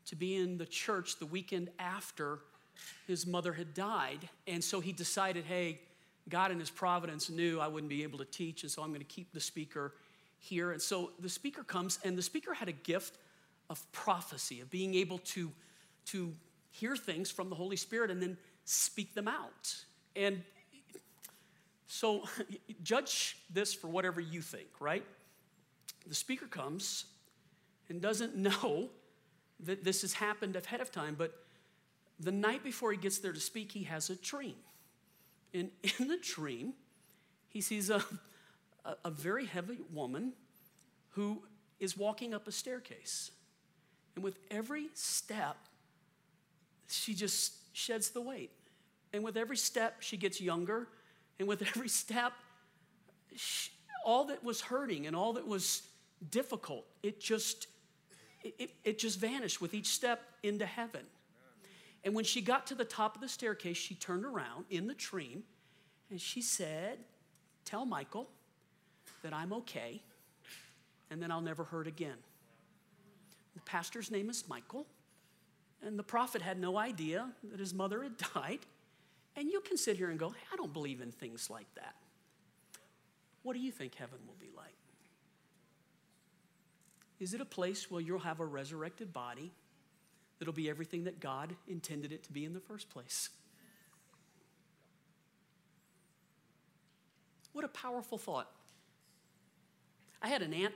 to 0.07 0.17
be 0.17 0.37
in 0.37 0.59
the 0.59 0.67
church 0.67 1.19
the 1.19 1.27
weekend 1.27 1.71
after 1.79 2.41
his 3.07 3.27
mother 3.27 3.53
had 3.53 3.75
died. 3.75 4.29
And 4.47 4.63
so 4.63 4.81
he 4.81 4.93
decided, 4.93 5.45
hey, 5.45 5.81
God 6.29 6.51
in 6.51 6.59
his 6.59 6.71
providence 6.71 7.31
knew 7.31 7.61
I 7.61 7.69
wouldn't 7.69 7.91
be 7.91 8.03
able 8.03 8.19
to 8.19 8.25
teach, 8.25 8.63
and 8.63 8.71
so 8.71 8.83
I'm 8.83 8.89
going 8.89 9.01
to 9.01 9.05
keep 9.05 9.33
the 9.33 9.41
speaker 9.41 9.95
here. 10.39 10.73
And 10.73 10.81
so 10.81 11.11
the 11.19 11.29
speaker 11.29 11.63
comes, 11.63 11.99
and 12.05 12.17
the 12.17 12.23
speaker 12.23 12.55
had 12.55 12.69
a 12.69 12.73
gift 12.73 13.19
of 13.71 13.91
prophecy, 13.93 14.61
of 14.61 14.71
being 14.71 14.95
able 14.95 15.19
to, 15.19 15.51
to 16.07 16.33
hear 16.71 16.97
things 16.97 17.31
from 17.31 17.49
the 17.49 17.55
Holy 17.55 17.77
Spirit 17.77 18.11
and 18.11 18.23
then 18.23 18.37
speak 18.65 19.15
them 19.15 19.29
out. 19.29 19.75
And 20.15 20.43
so 21.93 22.23
judge 22.83 23.37
this 23.53 23.75
for 23.75 23.87
whatever 23.87 24.19
you 24.19 24.41
think, 24.41 24.69
right? 24.81 25.05
The 26.07 26.15
speaker 26.15 26.47
comes 26.47 27.05
and 27.91 28.01
doesn't 28.01 28.35
know 28.49 28.89
that 29.61 29.85
this 29.85 30.01
has 30.01 30.15
happened 30.15 30.57
ahead 30.57 30.81
of 30.81 30.91
time, 30.91 31.15
but 31.19 31.45
the 32.19 32.33
night 32.33 32.65
before 32.65 32.93
he 32.93 32.97
gets 32.97 33.19
there 33.19 33.35
to 33.35 33.41
speak, 33.41 33.73
he 33.73 33.85
has 33.85 34.09
a 34.09 34.17
dream. 34.17 34.55
And 35.53 35.71
in 35.99 36.09
the 36.09 36.17
dream, 36.17 36.73
he 37.51 37.61
sees 37.61 37.91
a, 37.91 38.03
a, 38.87 38.97
a 39.05 39.11
very 39.11 39.45
heavy 39.45 39.79
woman 39.93 40.33
who 41.11 41.43
is 41.79 41.95
walking 41.95 42.33
up 42.33 42.49
a 42.49 42.53
staircase. 42.53 43.33
And 44.15 44.25
with 44.25 44.39
every 44.51 44.89
step, 44.95 45.57
she 46.89 47.13
just 47.13 47.53
sheds 47.77 48.11
the 48.11 48.23
weight. 48.23 48.51
And 49.13 49.23
with 49.23 49.37
every 49.37 49.59
step, 49.59 49.97
she 50.01 50.17
gets 50.17 50.41
younger 50.41 50.89
and 51.39 51.49
with 51.49 51.63
every 51.63 51.89
step, 51.89 52.33
all 54.05 54.25
that 54.27 54.43
was 54.43 54.61
hurting 54.61 55.07
and 55.07 55.17
all 55.17 55.35
that 55.35 55.47
was 55.47 55.83
difficult, 56.31 56.85
it 57.03 57.21
just, 57.21 57.67
it, 58.43 58.73
it 58.85 58.99
just 58.99 59.19
vanished 59.19 59.61
with 59.61 59.75
each 59.75 59.89
step 59.89 60.23
into 60.43 60.67
heaven. 60.67 61.03
And 62.05 62.15
when 62.15 62.25
she 62.25 62.41
got 62.41 62.67
to 62.69 62.75
the 62.75 62.85
top 62.85 63.15
of 63.15 63.21
the 63.21 63.29
staircase, 63.29 63.77
she 63.77 63.95
turned 63.95 64.25
around 64.25 64.65
in 64.71 64.87
the 64.87 64.95
dream 64.95 65.45
and 66.11 66.21
she 66.21 66.43
said, 66.43 66.99
Tell 67.65 67.87
Michael 67.87 68.29
that 69.23 69.33
I'm 69.33 69.53
okay 69.53 70.03
and 71.13 71.23
then 71.23 71.31
I'll 71.31 71.43
never 71.43 71.65
hurt 71.65 71.87
again. 71.87 72.17
The 73.55 73.61
pastor's 73.61 74.11
name 74.11 74.31
is 74.31 74.49
Michael, 74.49 74.87
and 75.83 75.99
the 75.99 76.03
prophet 76.03 76.41
had 76.41 76.59
no 76.59 76.79
idea 76.79 77.29
that 77.51 77.61
his 77.61 77.75
mother 77.75 78.03
had 78.03 78.17
died. 78.35 78.61
And 79.37 79.51
you 79.51 79.61
can 79.61 79.77
sit 79.77 79.97
here 79.97 80.11
and 80.11 80.19
go, 80.19 80.31
hey, 80.31 80.45
I 80.53 80.57
don't 80.57 80.73
believe 80.73 81.01
in 81.01 81.11
things 81.11 81.49
like 81.49 81.73
that. 81.75 81.95
What 83.43 83.55
do 83.55 83.61
you 83.61 83.73
think 83.73 83.95
heaven 83.95 84.19
will 84.27 84.37
be 84.39 84.51
like? 84.57 84.75
Is 87.19 87.35
it 87.35 87.41
a 87.41 87.45
place 87.45 87.91
where 87.91 88.01
you'll 88.01 88.19
have 88.19 88.41
a 88.41 88.45
resurrected 88.45 89.13
body 89.13 89.53
that'll 90.39 90.53
be 90.53 90.69
everything 90.69 91.05
that 91.05 91.21
God 91.21 91.55
intended 91.69 92.13
it 92.13 92.25
to 92.25 92.33
be 92.33 92.45
in 92.45 92.53
the 92.53 92.61
first 92.61 92.91
place? 92.91 93.31
What 97.53 97.65
a 97.65 97.69
powerful 97.69 98.19
thought. 98.19 98.51
I 100.21 100.29
had 100.29 100.43
an 100.43 100.53
aunt 100.55 100.75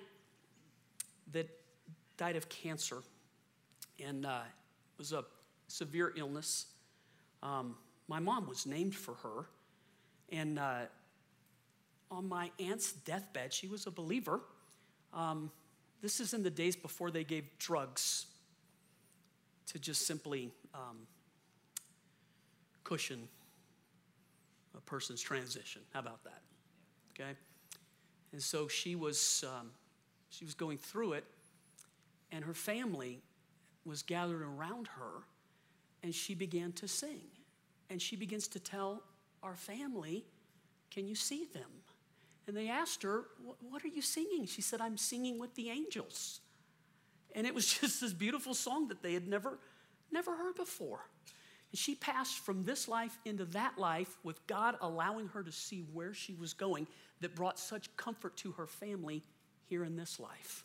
that 1.33 1.49
died 2.17 2.37
of 2.37 2.49
cancer, 2.49 3.03
and 4.05 4.27
uh, 4.27 4.41
it 4.45 4.99
was 4.99 5.13
a 5.13 5.25
severe 5.69 6.13
illness. 6.17 6.67
Um, 7.43 7.77
my 8.09 8.19
mom 8.19 8.47
was 8.47 8.67
named 8.67 8.95
for 8.95 9.15
her, 9.15 9.47
and 10.31 10.59
uh, 10.59 10.83
on 12.11 12.29
my 12.29 12.51
aunt's 12.61 12.93
deathbed, 12.93 13.53
she 13.53 13.67
was 13.67 13.87
a 13.87 13.91
believer. 13.91 14.41
Um, 15.13 15.51
this 16.03 16.21
is 16.21 16.35
in 16.35 16.43
the 16.43 16.51
days 16.51 16.77
before 16.77 17.11
they 17.11 17.25
gave 17.25 17.45
drugs 17.59 18.27
to 19.67 19.79
just 19.79 20.07
simply 20.07 20.53
um, 20.75 20.99
cushion 22.85 23.29
a 24.77 24.81
person's 24.83 25.21
transition. 25.21 25.83
How 25.93 26.01
about 26.01 26.23
that? 26.25 26.43
Okay? 27.13 27.33
And 28.33 28.43
so 28.43 28.69
she 28.69 28.95
was, 28.95 29.45
um, 29.49 29.71
she 30.29 30.45
was 30.45 30.55
going 30.55 30.79
through 30.79 31.15
it, 31.15 31.25
and 32.31 32.45
her 32.45 32.55
family 32.55 33.21
was 33.85 34.03
gathered 34.03 34.43
around 34.43 34.89
her, 34.89 35.23
and 36.03 36.15
she 36.15 36.35
began 36.35 36.73
to 36.73 36.87
sing. 36.87 37.23
And 37.91 38.01
she 38.01 38.17
begins 38.17 38.49
to 38.49 38.61
tell 38.61 39.03
our 39.43 39.55
family, 39.55 40.25
Can 40.91 41.07
you 41.07 41.15
see 41.15 41.47
them? 41.53 41.71
And 42.47 42.57
they 42.57 42.69
asked 42.69 43.03
her, 43.03 43.25
What 43.61 43.85
are 43.85 43.89
you 43.89 44.03
singing? 44.03 44.47
She 44.47 44.63
said, 44.63 44.81
I'm 44.81 44.97
singing 44.97 45.39
with 45.39 45.55
the 45.55 45.71
angels. 45.71 46.41
And 47.35 47.47
it 47.47 47.55
was 47.55 47.67
just 47.81 48.01
this 48.01 48.13
beautiful 48.13 48.55
song 48.55 48.89
that 48.89 49.03
they 49.03 49.15
had 49.15 49.29
never, 49.29 49.59
never 50.11 50.37
heard 50.37 50.57
before. 50.57 51.09
And 51.73 51.79
she 51.79 51.95
passed 51.95 52.39
from 52.39 52.65
this 52.65 52.89
life 52.89 53.19
into 53.25 53.45
that 53.47 53.77
life 53.77 54.17
with 54.23 54.45
God 54.47 54.77
allowing 54.81 55.29
her 55.29 55.43
to 55.43 55.53
see 55.53 55.85
where 55.93 56.15
she 56.15 56.35
was 56.35 56.55
going 56.55 56.87
that 57.21 57.35
brought 57.35 57.59
such 57.59 57.95
comfort 57.97 58.37
to 58.39 58.53
her 58.53 58.67
family 58.67 59.23
here 59.67 59.85
in 59.85 59.97
this 59.97 60.21
life. 60.21 60.65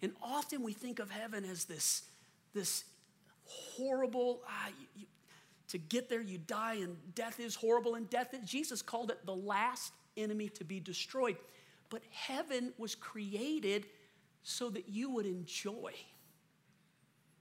And 0.00 0.12
often 0.22 0.62
we 0.62 0.72
think 0.72 0.98
of 0.98 1.10
heaven 1.10 1.44
as 1.44 1.64
this, 1.64 2.04
this 2.54 2.84
horrible, 3.44 4.40
ah, 4.48 4.68
you, 4.96 5.06
to 5.68 5.78
get 5.78 6.08
there, 6.08 6.20
you 6.20 6.38
die, 6.38 6.78
and 6.82 6.96
death 7.14 7.40
is 7.40 7.54
horrible, 7.54 7.94
and 7.94 8.08
death, 8.08 8.34
Jesus 8.44 8.82
called 8.82 9.10
it 9.10 9.24
the 9.26 9.34
last 9.34 9.92
enemy 10.16 10.48
to 10.50 10.64
be 10.64 10.80
destroyed. 10.80 11.36
But 11.90 12.02
heaven 12.10 12.72
was 12.78 12.94
created 12.94 13.86
so 14.42 14.70
that 14.70 14.88
you 14.88 15.10
would 15.10 15.26
enjoy 15.26 15.92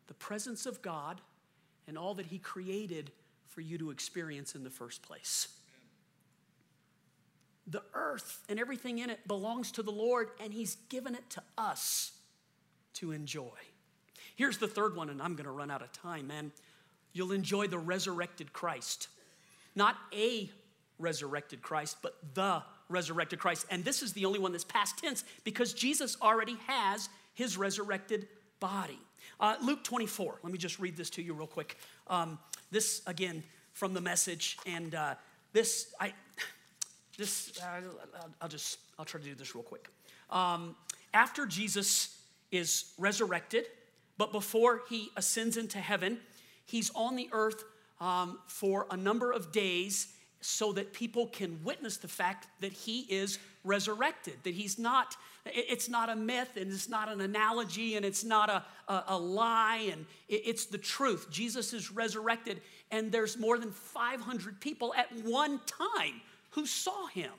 the 0.08 0.14
presence 0.14 0.66
of 0.66 0.82
God 0.82 1.22
and 1.88 1.98
all 1.98 2.14
that 2.16 2.26
He 2.26 2.38
created 2.38 3.12
for 3.48 3.62
you 3.62 3.78
to 3.78 3.92
experience 3.92 4.56
in 4.56 4.64
the 4.64 4.70
first 4.70 5.02
place. 5.02 5.48
The 7.66 7.84
earth 7.94 8.44
and 8.50 8.60
everything 8.60 9.00
in 9.00 9.10
it 9.10 9.28
belongs 9.28 9.72
to 9.74 9.84
the 9.84 9.92
Lord, 9.92 10.30
and 10.42 10.54
He's 10.54 10.76
given 10.90 11.16
it 11.16 11.30
to 11.32 11.44
us 11.58 12.12
to 12.96 13.12
enjoy. 13.12 13.52
Here's 14.36 14.58
the 14.58 14.68
third 14.68 14.96
one, 14.96 15.10
and 15.10 15.22
I'm 15.22 15.36
to 15.46 15.52
run 15.52 15.72
out 15.72 15.82
of 15.82 15.92
time, 15.92 16.28
man. 16.28 16.52
You'll 17.14 17.32
enjoy 17.32 17.68
the 17.68 17.80
resurrected 17.80 18.54
Christ. 18.54 19.08
Not 19.76 19.96
a 20.14 20.50
resurrected 21.00 21.62
Christ, 21.62 21.98
but 22.02 22.16
the 22.34 22.64
resurrected 22.90 23.40
Christ. 23.40 23.66
And 23.70 23.84
this 23.84 24.02
is 24.02 24.14
the 24.14 24.26
only 24.26 24.40
one 24.40 24.52
that's 24.52 24.64
past 24.64 24.98
tense 24.98 25.24
because 25.44 25.74
Jesus 25.74 26.18
already 26.22 26.58
has 26.68 27.10
his 27.34 27.58
resurrected 27.58 28.28
body. 28.60 29.00
Uh, 29.40 29.56
Luke 29.62 29.84
24, 29.84 30.40
let 30.42 30.52
me 30.52 30.58
just 30.58 30.80
read 30.80 30.98
this 30.98 31.10
to 31.12 31.22
you 31.22 31.34
real 31.34 31.48
quick. 31.48 31.78
Um, 32.08 32.40
this, 32.72 33.02
again, 33.06 33.44
from 33.74 33.94
the 33.94 34.02
message, 34.02 34.58
and 34.66 34.96
uh, 34.96 35.16
this, 35.54 35.94
I, 36.00 36.14
this, 37.18 37.60
uh, 37.62 37.82
I'll 38.42 38.50
just, 38.50 38.80
I'll 38.98 39.06
try 39.06 39.22
to 39.22 39.26
do 39.28 39.36
this 39.36 39.54
real 39.54 39.64
quick. 39.64 39.90
Um, 40.32 40.76
after 41.14 41.46
Jesus 41.46 42.20
is 42.52 42.94
resurrected, 42.98 43.66
but 44.18 44.32
before 44.32 44.82
he 44.90 45.10
ascends 45.16 45.58
into 45.58 45.78
heaven, 45.78 46.20
he's 46.68 46.92
on 46.94 47.16
the 47.16 47.30
earth 47.32 47.64
um, 48.00 48.38
for 48.46 48.86
a 48.92 48.98
number 48.98 49.32
of 49.32 49.52
days 49.52 50.10
so 50.40 50.72
that 50.74 50.94
people 50.94 51.28
can 51.28 51.60
witness 51.64 51.98
the 51.98 52.08
fact 52.08 52.48
that 52.62 52.72
he 52.72 53.02
is 53.10 53.40
resurrected, 53.64 54.36
that 54.44 54.54
he's 54.54 54.78
not, 54.78 55.16
it's 55.46 55.90
not 55.90 56.10
a 56.10 56.16
myth 56.16 56.58
and 56.58 56.72
it's 56.72 56.88
not 56.88 57.10
an 57.10 57.22
analogy 57.22 57.96
and 57.96 58.06
it's 58.06 58.24
not 58.24 58.50
a, 58.50 58.64
a, 58.88 59.04
a 59.10 59.18
lie 59.18 59.90
and 59.92 60.06
it's 60.30 60.66
the 60.66 60.78
truth. 60.78 61.28
Jesus 61.32 61.74
is 61.74 61.92
resurrected 61.92 62.62
and 62.92 63.12
there's 63.12 63.38
more 63.38 63.58
than 63.58 63.72
500 63.72 64.62
people 64.62 64.94
at 64.94 65.08
one 65.26 65.60
time 65.66 66.22
who 66.52 66.66
saw 66.66 67.08
him. 67.08 67.32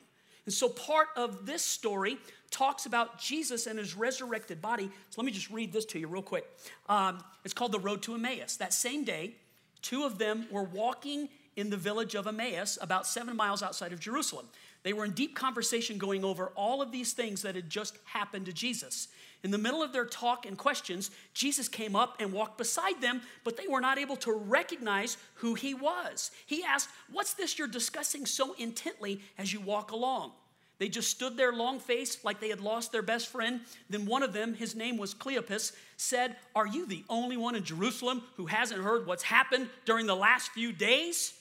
And 0.48 0.52
so 0.54 0.70
part 0.70 1.08
of 1.14 1.44
this 1.44 1.62
story 1.62 2.16
talks 2.50 2.86
about 2.86 3.20
Jesus 3.20 3.66
and 3.66 3.78
his 3.78 3.94
resurrected 3.94 4.62
body. 4.62 4.86
So 5.10 5.20
let 5.20 5.26
me 5.26 5.30
just 5.30 5.50
read 5.50 5.74
this 5.74 5.84
to 5.84 5.98
you 5.98 6.08
real 6.08 6.22
quick. 6.22 6.46
Um, 6.88 7.22
it's 7.44 7.52
called 7.52 7.72
The 7.72 7.78
Road 7.78 8.00
to 8.04 8.14
Emmaus. 8.14 8.56
That 8.56 8.72
same 8.72 9.04
day, 9.04 9.34
two 9.82 10.04
of 10.04 10.16
them 10.16 10.46
were 10.50 10.62
walking 10.62 11.28
in 11.56 11.68
the 11.68 11.76
village 11.76 12.14
of 12.14 12.26
Emmaus, 12.26 12.78
about 12.80 13.06
seven 13.06 13.36
miles 13.36 13.62
outside 13.62 13.92
of 13.92 14.00
Jerusalem. 14.00 14.46
They 14.84 14.94
were 14.94 15.04
in 15.04 15.10
deep 15.10 15.36
conversation 15.36 15.98
going 15.98 16.24
over 16.24 16.46
all 16.56 16.80
of 16.80 16.92
these 16.92 17.12
things 17.12 17.42
that 17.42 17.54
had 17.54 17.68
just 17.68 17.98
happened 18.04 18.46
to 18.46 18.52
Jesus. 18.54 19.08
In 19.44 19.50
the 19.52 19.58
middle 19.58 19.82
of 19.82 19.92
their 19.92 20.04
talk 20.04 20.46
and 20.46 20.58
questions, 20.58 21.10
Jesus 21.32 21.68
came 21.68 21.94
up 21.94 22.16
and 22.18 22.32
walked 22.32 22.58
beside 22.58 23.00
them, 23.00 23.22
but 23.44 23.56
they 23.56 23.68
were 23.68 23.80
not 23.80 23.98
able 23.98 24.16
to 24.16 24.32
recognize 24.32 25.16
who 25.34 25.54
he 25.54 25.74
was. 25.74 26.32
He 26.46 26.64
asked, 26.64 26.88
What's 27.12 27.34
this 27.34 27.58
you're 27.58 27.68
discussing 27.68 28.26
so 28.26 28.54
intently 28.54 29.20
as 29.38 29.52
you 29.52 29.60
walk 29.60 29.92
along? 29.92 30.32
They 30.78 30.88
just 30.88 31.10
stood 31.10 31.36
there 31.36 31.52
long 31.52 31.80
faced 31.80 32.24
like 32.24 32.40
they 32.40 32.50
had 32.50 32.60
lost 32.60 32.92
their 32.92 33.02
best 33.02 33.28
friend. 33.28 33.60
Then 33.90 34.06
one 34.06 34.22
of 34.22 34.32
them, 34.32 34.54
his 34.54 34.76
name 34.76 34.96
was 34.96 35.14
Cleopas, 35.14 35.72
said, 35.96 36.36
Are 36.54 36.66
you 36.66 36.86
the 36.86 37.04
only 37.08 37.36
one 37.36 37.56
in 37.56 37.64
Jerusalem 37.64 38.22
who 38.36 38.46
hasn't 38.46 38.82
heard 38.82 39.06
what's 39.06 39.24
happened 39.24 39.68
during 39.84 40.06
the 40.06 40.16
last 40.16 40.50
few 40.52 40.72
days? 40.72 41.34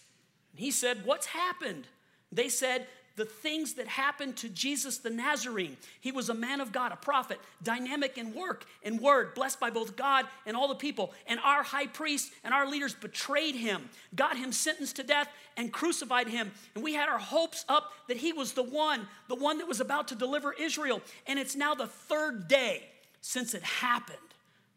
he 0.55 0.71
said, 0.71 1.05
What's 1.05 1.27
happened? 1.27 1.87
They 2.31 2.49
said, 2.49 2.87
the 3.17 3.25
things 3.25 3.73
that 3.73 3.87
happened 3.87 4.37
to 4.37 4.47
Jesus 4.47 4.99
the 4.99 5.09
Nazarene. 5.09 5.75
He 5.99 6.11
was 6.11 6.29
a 6.29 6.33
man 6.35 6.61
of 6.61 6.71
God, 6.71 6.91
a 6.91 6.95
prophet, 6.95 7.39
dynamic 7.63 8.17
in 8.17 8.33
work 8.33 8.63
and 8.83 9.01
word, 9.01 9.33
blessed 9.33 9.59
by 9.59 9.71
both 9.71 9.95
God 9.95 10.25
and 10.45 10.55
all 10.55 10.67
the 10.67 10.75
people. 10.75 11.11
And 11.25 11.39
our 11.43 11.63
high 11.63 11.87
priest 11.87 12.31
and 12.43 12.53
our 12.53 12.69
leaders 12.69 12.93
betrayed 12.93 13.55
him, 13.55 13.89
got 14.15 14.37
him 14.37 14.51
sentenced 14.51 14.95
to 14.97 15.03
death, 15.03 15.27
and 15.57 15.73
crucified 15.73 16.27
him. 16.27 16.51
And 16.75 16.83
we 16.83 16.93
had 16.93 17.09
our 17.09 17.17
hopes 17.17 17.65
up 17.67 17.91
that 18.07 18.17
he 18.17 18.33
was 18.33 18.53
the 18.53 18.63
one, 18.63 19.07
the 19.27 19.35
one 19.35 19.57
that 19.57 19.67
was 19.67 19.81
about 19.81 20.07
to 20.09 20.15
deliver 20.15 20.53
Israel. 20.53 21.01
And 21.25 21.39
it's 21.39 21.55
now 21.55 21.73
the 21.73 21.87
third 21.87 22.47
day 22.47 22.83
since 23.21 23.55
it 23.55 23.63
happened. 23.63 24.17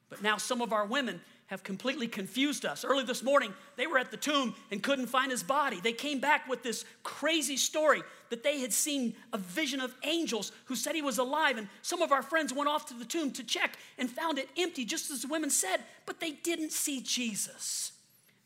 But 0.09 0.23
now 0.23 0.39
some 0.39 0.63
of 0.63 0.73
our 0.73 0.87
women 0.87 1.21
have 1.51 1.65
completely 1.65 2.07
confused 2.07 2.65
us. 2.65 2.85
Early 2.85 3.03
this 3.03 3.25
morning, 3.25 3.53
they 3.75 3.89
were 3.89 3.99
at 3.99 4.13
the 4.13 4.17
tomb 4.17 4.55
and 4.71 4.81
couldn't 4.81 5.09
find 5.09 5.33
his 5.33 5.43
body. 5.43 5.81
They 5.81 5.93
came 5.93 6.21
back 6.21 6.49
with 6.49 6.63
this 6.63 6.85
crazy 7.03 7.57
story 7.57 8.03
that 8.31 8.45
they 8.45 8.61
had 8.61 8.73
seen 8.73 9.17
a 9.33 9.39
vision 9.39 9.81
of 9.81 9.93
angels 10.05 10.53
who 10.67 10.77
said 10.77 10.95
he 10.95 11.03
was 11.03 11.19
alive. 11.19 11.59
And 11.59 11.67
some 11.83 12.03
of 12.03 12.13
our 12.13 12.23
friends 12.23 12.55
went 12.55 12.69
off 12.69 12.87
to 12.87 12.95
the 12.95 13.05
tomb 13.05 13.33
to 13.33 13.43
check 13.43 13.77
and 13.99 14.09
found 14.09 14.39
it 14.39 14.49
empty, 14.57 14.85
just 14.85 15.11
as 15.11 15.23
the 15.23 15.29
women 15.29 15.51
said, 15.51 15.79
but 16.07 16.21
they 16.21 16.31
didn't 16.31 16.71
see 16.71 17.01
Jesus. 17.01 17.93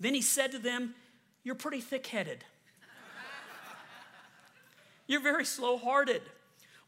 Then 0.01 0.15
he 0.15 0.23
said 0.23 0.51
to 0.53 0.59
them, 0.59 0.95
You're 1.43 1.57
pretty 1.57 1.83
thick 1.83 2.07
headed. 2.07 2.43
You're 5.07 5.21
very 5.21 5.45
slow 5.45 5.77
hearted. 5.77 6.23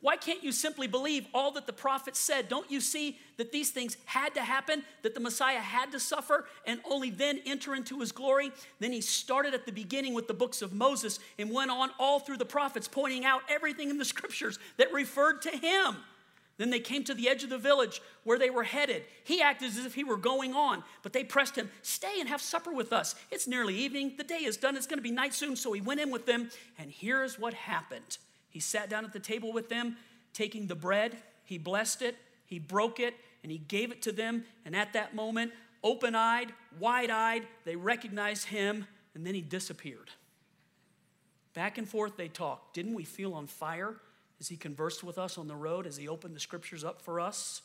Why 0.00 0.16
can't 0.16 0.44
you 0.44 0.52
simply 0.52 0.86
believe 0.86 1.26
all 1.32 1.50
that 1.52 1.66
the 1.66 1.72
prophets 1.72 2.18
said? 2.18 2.48
Don't 2.48 2.70
you 2.70 2.80
see 2.80 3.18
that 3.38 3.50
these 3.50 3.70
things 3.70 3.96
had 4.04 4.34
to 4.34 4.42
happen, 4.42 4.82
that 5.02 5.14
the 5.14 5.20
Messiah 5.20 5.58
had 5.58 5.90
to 5.92 6.00
suffer 6.00 6.44
and 6.66 6.80
only 6.88 7.10
then 7.10 7.40
enter 7.46 7.74
into 7.74 8.00
his 8.00 8.12
glory? 8.12 8.52
Then 8.78 8.92
he 8.92 9.00
started 9.00 9.54
at 9.54 9.64
the 9.64 9.72
beginning 9.72 10.12
with 10.12 10.28
the 10.28 10.34
books 10.34 10.60
of 10.60 10.72
Moses 10.72 11.18
and 11.38 11.50
went 11.50 11.70
on 11.70 11.90
all 11.98 12.20
through 12.20 12.36
the 12.36 12.44
prophets, 12.44 12.88
pointing 12.88 13.24
out 13.24 13.42
everything 13.48 13.88
in 13.88 13.98
the 13.98 14.04
scriptures 14.04 14.58
that 14.76 14.92
referred 14.92 15.42
to 15.42 15.50
him. 15.50 15.96
Then 16.58 16.70
they 16.70 16.80
came 16.80 17.04
to 17.04 17.14
the 17.14 17.28
edge 17.28 17.44
of 17.44 17.50
the 17.50 17.58
village 17.58 18.00
where 18.24 18.38
they 18.38 18.48
were 18.48 18.64
headed. 18.64 19.02
He 19.24 19.42
acted 19.42 19.68
as 19.68 19.84
if 19.84 19.94
he 19.94 20.04
were 20.04 20.16
going 20.16 20.54
on, 20.54 20.84
but 21.02 21.12
they 21.12 21.24
pressed 21.24 21.56
him, 21.56 21.70
Stay 21.82 22.18
and 22.18 22.28
have 22.28 22.40
supper 22.40 22.72
with 22.72 22.92
us. 22.92 23.14
It's 23.30 23.46
nearly 23.46 23.74
evening. 23.74 24.14
The 24.16 24.24
day 24.24 24.44
is 24.44 24.56
done. 24.56 24.76
It's 24.76 24.86
going 24.86 24.98
to 24.98 25.02
be 25.02 25.10
night 25.10 25.34
soon. 25.34 25.56
So 25.56 25.72
he 25.72 25.80
went 25.80 26.00
in 26.00 26.10
with 26.10 26.26
them, 26.26 26.50
and 26.78 26.90
here's 26.90 27.38
what 27.38 27.52
happened. 27.52 28.18
He 28.56 28.60
sat 28.60 28.88
down 28.88 29.04
at 29.04 29.12
the 29.12 29.20
table 29.20 29.52
with 29.52 29.68
them, 29.68 29.98
taking 30.32 30.66
the 30.66 30.74
bread 30.74 31.18
he 31.44 31.58
blessed 31.58 32.00
it, 32.00 32.16
he 32.46 32.58
broke 32.58 33.00
it, 33.00 33.12
and 33.42 33.52
he 33.52 33.58
gave 33.58 33.92
it 33.92 34.00
to 34.00 34.12
them. 34.12 34.46
And 34.64 34.74
at 34.74 34.94
that 34.94 35.14
moment, 35.14 35.52
open 35.84 36.14
eyed, 36.14 36.54
wide 36.80 37.10
eyed, 37.10 37.46
they 37.66 37.76
recognized 37.76 38.46
him, 38.46 38.86
and 39.14 39.26
then 39.26 39.34
he 39.34 39.42
disappeared. 39.42 40.08
Back 41.52 41.76
and 41.76 41.86
forth 41.86 42.16
they 42.16 42.28
talked. 42.28 42.72
Didn't 42.72 42.94
we 42.94 43.04
feel 43.04 43.34
on 43.34 43.46
fire 43.46 43.96
as 44.40 44.48
he 44.48 44.56
conversed 44.56 45.04
with 45.04 45.18
us 45.18 45.36
on 45.36 45.48
the 45.48 45.54
road, 45.54 45.86
as 45.86 45.98
he 45.98 46.08
opened 46.08 46.34
the 46.34 46.40
scriptures 46.40 46.82
up 46.82 47.02
for 47.02 47.20
us? 47.20 47.60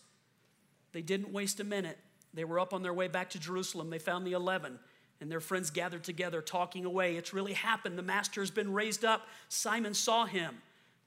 They 0.91 1.01
didn't 1.01 1.31
waste 1.31 1.61
a 1.61 1.63
minute. 1.63 1.99
They 2.33 2.43
were 2.43 2.59
up 2.59 2.73
on 2.73 2.83
their 2.83 2.93
way 2.93 3.07
back 3.07 3.29
to 3.29 3.39
Jerusalem. 3.39 3.91
They 3.91 3.97
found 3.97 4.27
the 4.27 4.33
11 4.33 4.77
and 5.21 5.31
their 5.31 5.39
friends 5.39 5.69
gathered 5.69 6.03
together, 6.03 6.41
talking 6.41 6.83
away. 6.83 7.15
It's 7.15 7.31
really 7.31 7.53
happened. 7.53 7.97
The 7.97 8.03
master 8.03 8.41
has 8.41 8.49
been 8.49 8.73
raised 8.73 9.05
up. 9.05 9.27
Simon 9.49 9.93
saw 9.93 10.25
him. 10.25 10.57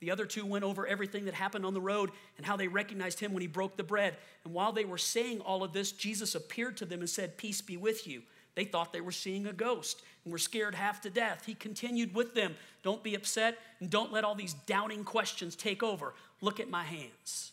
The 0.05 0.11
other 0.11 0.27
two 0.27 0.45
went 0.45 0.65
over 0.65 0.87
everything 0.87 1.25
that 1.25 1.33
happened 1.33 1.65
on 1.65 1.73
the 1.73 1.81
road 1.81 2.11
and 2.37 2.45
how 2.45 2.59
they 2.59 2.69
recognized 2.69 3.21
him 3.21 3.33
when 3.33 3.41
he 3.41 3.47
broke 3.47 3.79
the 3.79 3.83
bread. 3.83 4.19
And 4.45 4.53
while 4.53 4.71
they 4.71 4.85
were 4.85 4.99
saying 4.99 5.41
all 5.41 5.65
of 5.65 5.73
this, 5.73 5.93
Jesus 5.93 6.35
appeared 6.35 6.77
to 6.77 6.85
them 6.85 7.01
and 7.01 7.09
said, 7.09 7.39
Peace 7.39 7.63
be 7.63 7.79
with 7.79 8.07
you. 8.07 8.21
They 8.55 8.67
thought 8.67 8.93
they 8.93 9.01
were 9.01 9.13
seeing 9.13 9.47
a 9.47 9.53
ghost 9.55 10.03
and 10.23 10.31
were 10.31 10.39
scared 10.39 10.75
half 10.75 11.01
to 11.01 11.11
death. 11.11 11.47
He 11.47 11.55
continued 11.55 12.15
with 12.15 12.35
them. 12.35 12.55
Don't 12.83 13.03
be 13.03 13.15
upset 13.15 13.57
and 13.81 13.89
don't 13.89 14.13
let 14.13 14.25
all 14.25 14.35
these 14.35 14.53
doubting 14.53 15.05
questions 15.05 15.57
take 15.57 15.83
over. 15.83 16.13
Look 16.43 16.61
at 16.61 16.69
my 16.69 16.85
hands. 16.85 17.53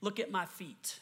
Look 0.00 0.18
at 0.18 0.32
my 0.32 0.44
feet. 0.44 0.98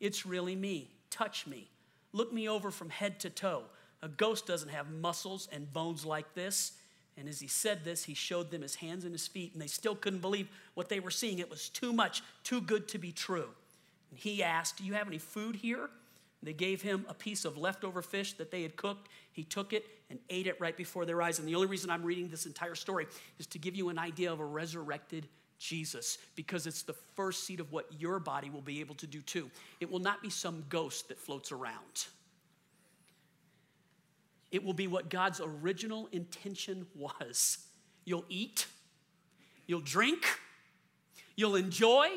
It's 0.00 0.26
really 0.26 0.56
me. 0.56 0.90
Touch 1.10 1.46
me. 1.46 1.70
Look 2.12 2.32
me 2.32 2.48
over 2.48 2.72
from 2.72 2.90
head 2.90 3.20
to 3.20 3.30
toe. 3.30 3.62
A 4.02 4.08
ghost 4.08 4.48
doesn't 4.48 4.70
have 4.70 4.90
muscles 4.90 5.48
and 5.52 5.72
bones 5.72 6.04
like 6.04 6.34
this. 6.34 6.72
And 7.18 7.28
as 7.28 7.40
he 7.40 7.48
said 7.48 7.84
this, 7.84 8.04
he 8.04 8.14
showed 8.14 8.50
them 8.50 8.62
his 8.62 8.76
hands 8.76 9.04
and 9.04 9.12
his 9.12 9.26
feet, 9.26 9.52
and 9.52 9.60
they 9.60 9.66
still 9.66 9.96
couldn't 9.96 10.20
believe 10.20 10.48
what 10.74 10.88
they 10.88 11.00
were 11.00 11.10
seeing. 11.10 11.38
It 11.40 11.50
was 11.50 11.68
too 11.68 11.92
much, 11.92 12.22
too 12.44 12.60
good 12.60 12.86
to 12.88 12.98
be 12.98 13.10
true. 13.10 13.48
And 14.10 14.18
he 14.18 14.42
asked, 14.42 14.78
Do 14.78 14.84
you 14.84 14.94
have 14.94 15.08
any 15.08 15.18
food 15.18 15.56
here? 15.56 15.90
They 16.42 16.52
gave 16.52 16.80
him 16.82 17.04
a 17.08 17.14
piece 17.14 17.44
of 17.44 17.58
leftover 17.58 18.00
fish 18.00 18.34
that 18.34 18.52
they 18.52 18.62
had 18.62 18.76
cooked. 18.76 19.08
He 19.32 19.42
took 19.42 19.72
it 19.72 19.86
and 20.08 20.20
ate 20.30 20.46
it 20.46 20.60
right 20.60 20.76
before 20.76 21.04
their 21.04 21.20
eyes. 21.20 21.40
And 21.40 21.48
the 21.48 21.56
only 21.56 21.66
reason 21.66 21.90
I'm 21.90 22.04
reading 22.04 22.28
this 22.28 22.46
entire 22.46 22.76
story 22.76 23.06
is 23.40 23.46
to 23.48 23.58
give 23.58 23.74
you 23.74 23.88
an 23.88 23.98
idea 23.98 24.32
of 24.32 24.38
a 24.38 24.44
resurrected 24.44 25.26
Jesus, 25.58 26.18
because 26.36 26.68
it's 26.68 26.82
the 26.82 26.94
first 27.16 27.44
seed 27.44 27.58
of 27.58 27.72
what 27.72 27.86
your 27.98 28.20
body 28.20 28.48
will 28.48 28.60
be 28.60 28.78
able 28.78 28.94
to 28.94 29.08
do 29.08 29.20
too. 29.20 29.50
It 29.80 29.90
will 29.90 29.98
not 29.98 30.22
be 30.22 30.30
some 30.30 30.64
ghost 30.68 31.08
that 31.08 31.18
floats 31.18 31.50
around. 31.50 32.06
It 34.50 34.64
will 34.64 34.72
be 34.72 34.86
what 34.86 35.10
God's 35.10 35.40
original 35.40 36.08
intention 36.12 36.86
was. 36.94 37.58
You'll 38.04 38.24
eat, 38.28 38.66
you'll 39.66 39.80
drink, 39.80 40.24
you'll 41.36 41.56
enjoy, 41.56 42.08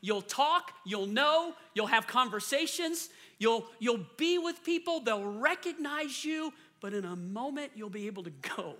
you'll 0.00 0.22
talk, 0.22 0.72
you'll 0.84 1.06
know, 1.06 1.54
you'll 1.74 1.88
have 1.88 2.06
conversations, 2.06 3.08
you'll, 3.38 3.66
you'll 3.80 4.06
be 4.16 4.38
with 4.38 4.62
people, 4.62 5.00
they'll 5.00 5.24
recognize 5.24 6.24
you, 6.24 6.52
but 6.80 6.94
in 6.94 7.04
a 7.04 7.16
moment 7.16 7.72
you'll 7.74 7.90
be 7.90 8.06
able 8.06 8.22
to 8.22 8.30
go 8.56 8.76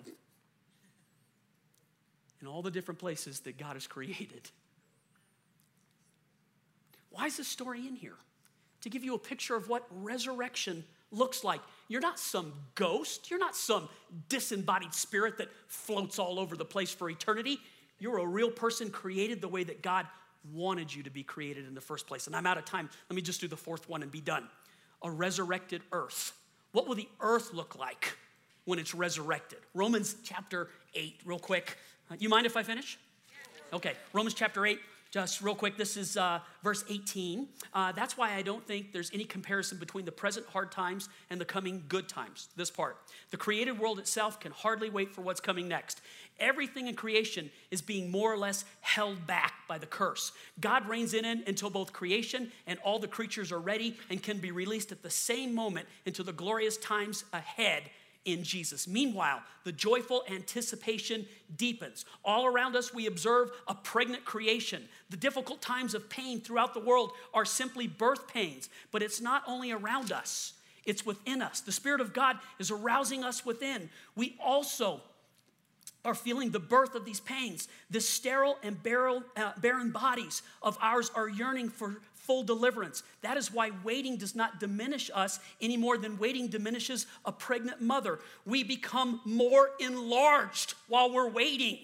in 2.41 2.47
all 2.47 2.63
the 2.63 2.71
different 2.71 2.99
places 2.99 3.41
that 3.41 3.59
God 3.59 3.75
has 3.75 3.87
created. 3.87 4.51
Why 7.11 7.27
is 7.27 7.37
this 7.37 7.49
story 7.49 7.87
in 7.87 7.97
here? 7.97 8.17
To 8.83 8.89
give 8.89 9.05
you 9.05 9.15
a 9.15 9.19
picture 9.19 9.57
of 9.57 9.69
what 9.69 9.87
resurrection 9.91 10.85
looks 11.11 11.45
like. 11.45 11.61
You're 11.91 12.01
not 12.01 12.21
some 12.21 12.53
ghost, 12.77 13.33
you're 13.33 13.41
not 13.41 13.57
some 13.57 13.89
disembodied 14.29 14.95
spirit 14.95 15.39
that 15.39 15.49
floats 15.67 16.21
all 16.21 16.39
over 16.39 16.57
the 16.57 16.65
place 16.65 16.93
for 16.93 17.11
eternity. 17.11 17.59
You're 17.99 18.19
a 18.19 18.27
real 18.27 18.49
person 18.49 18.91
created 18.91 19.41
the 19.41 19.49
way 19.49 19.65
that 19.65 19.83
God 19.83 20.07
wanted 20.53 20.95
you 20.95 21.03
to 21.03 21.11
be 21.11 21.25
created 21.25 21.67
in 21.67 21.75
the 21.75 21.81
first 21.81 22.07
place. 22.07 22.29
And 22.29 22.37
I'm 22.37 22.47
out 22.47 22.59
of 22.59 22.65
time. 22.65 22.89
Let 23.09 23.17
me 23.17 23.23
just 23.23 23.41
do 23.41 23.49
the 23.49 23.57
fourth 23.57 23.89
one 23.89 24.05
and 24.05 24.11
be 24.13 24.21
done. 24.21 24.47
A 25.03 25.11
resurrected 25.11 25.83
earth. 25.91 26.33
What 26.71 26.87
will 26.87 26.95
the 26.95 27.09
earth 27.21 27.53
look 27.53 27.77
like 27.77 28.17
when 28.67 28.79
it's 28.79 28.95
resurrected? 28.95 29.59
Romans 29.75 30.15
chapter 30.23 30.69
8, 30.95 31.23
real 31.25 31.41
quick. 31.41 31.77
Uh, 32.09 32.15
you 32.21 32.29
mind 32.29 32.47
if 32.47 32.57
I 32.57 32.63
finish? 32.63 33.01
Okay, 33.73 33.95
Romans 34.13 34.35
chapter 34.35 34.65
8, 34.65 34.79
just 35.11 35.43
real 35.43 35.57
quick, 35.57 35.77
this 35.77 35.97
is 35.97 36.17
uh, 36.17 36.39
verse 36.63 36.85
18. 36.89 37.49
Uh, 37.75 37.91
that's 37.93 38.17
why 38.17 38.35
I 38.35 38.43
don't 38.43 38.65
think 38.65 38.93
there's 38.93 39.11
any 39.13 39.25
comparison 39.25 39.77
between 39.79 40.05
the 40.05 40.13
present 40.13 40.47
hard 40.47 40.71
times 40.71 41.09
and 41.31 41.41
the 41.41 41.45
coming 41.45 41.83
good 41.89 42.09
times. 42.09 42.49
This 42.55 42.71
part. 42.71 42.97
The 43.31 43.37
created 43.37 43.79
world 43.79 43.99
itself 43.99 44.39
can 44.39 44.53
hardly 44.53 44.89
wait 44.89 45.13
for 45.13 45.23
what's 45.23 45.41
coming 45.41 45.67
next. 45.67 46.01
Everything 46.39 46.87
in 46.87 46.95
creation 46.95 47.51
is 47.73 47.83
being 47.83 48.11
more 48.11 48.33
or 48.33 48.39
less 48.39 48.65
held 48.83 49.27
back 49.27 49.55
by 49.69 49.79
the 49.79 49.87
curse. 49.87 50.31
God 50.61 50.89
reigns 50.89 51.13
in 51.13 51.25
it 51.25 51.49
until 51.49 51.71
both 51.71 51.93
creation 51.93 52.53
and 52.69 52.79
all 52.85 53.01
the 53.01 53.09
creatures 53.09 53.51
are 53.51 53.59
ready 53.59 53.97
and 54.11 54.23
can 54.23 54.39
be 54.39 54.53
released 54.53 54.93
at 54.93 55.03
the 55.03 55.11
same 55.11 55.55
moment 55.55 55.89
into 56.07 56.23
the 56.23 56.33
glorious 56.33 56.77
times 56.77 57.25
ahead 57.33 57.83
in 58.25 58.43
Jesus. 58.43 58.87
Meanwhile, 58.87 59.43
the 59.65 59.73
joyful 59.73 60.25
anticipation 60.31 61.27
deepens. 61.57 62.05
All 62.25 62.47
around 62.47 62.77
us, 62.77 62.93
we 62.93 63.07
observe 63.07 63.51
a 63.67 63.75
pregnant 63.75 64.25
creation. 64.25 64.89
The 65.09 65.17
difficult 65.17 65.63
times 65.63 65.95
of 65.95 66.11
pain 66.11 66.41
throughout 66.41 66.75
the 66.75 66.81
world 66.81 67.13
are 67.33 67.45
simply 67.45 67.87
birth 67.87 68.29
pains, 68.29 68.69
but 68.93 69.03
it's 69.03 69.21
not 69.21 69.43
only 69.47 69.73
around 69.73 70.13
us, 70.13 70.55
it's 70.85 71.05
within 71.05 71.43
us. 71.43 71.61
The 71.61 71.73
Spirit 71.73 72.01
of 72.01 72.13
God 72.13 72.39
is 72.59 72.71
arousing 72.71 73.25
us 73.25 73.45
within. 73.45 73.91
We 74.17 74.37
also 74.43 75.01
are 76.05 76.15
feeling 76.15 76.51
the 76.51 76.61
birth 76.61 76.95
of 76.95 77.05
these 77.05 77.21
pains. 77.21 77.69
The 77.91 78.01
sterile 78.01 78.57
and 78.63 78.77
uh, 79.37 79.53
barren 79.61 79.91
bodies 79.91 80.43
of 80.63 80.79
ours 80.81 81.11
are 81.15 81.29
yearning 81.29 81.69
for 81.69 82.01
full 82.31 82.45
deliverance. 82.45 83.03
That 83.23 83.37
is 83.37 83.53
why 83.53 83.73
waiting 83.83 84.17
does 84.17 84.37
not 84.37 84.61
diminish 84.61 85.11
us 85.13 85.41
any 85.61 85.77
more 85.77 85.99
than 85.99 86.17
waiting 86.17 86.47
diminishes 86.47 87.09
a 87.25 87.33
pregnant 87.33 87.81
mother. 87.81 88.21
We 88.47 88.63
become 88.63 89.21
more 89.25 89.71
enlarged 89.81 90.75
while 90.87 91.13
we're 91.13 91.29
waiting. 91.29 91.79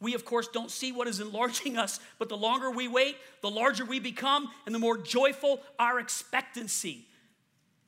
We, 0.00 0.14
of 0.14 0.24
course, 0.24 0.48
don't 0.48 0.72
see 0.72 0.90
what 0.90 1.06
is 1.06 1.20
enlarging 1.20 1.78
us, 1.84 2.00
but 2.18 2.28
the 2.28 2.36
longer 2.36 2.68
we 2.68 2.88
wait, 2.88 3.16
the 3.42 3.50
larger 3.50 3.84
we 3.84 4.00
become, 4.00 4.50
and 4.66 4.74
the 4.74 4.80
more 4.80 4.98
joyful 4.98 5.60
our 5.78 6.00
expectancy. 6.00 7.06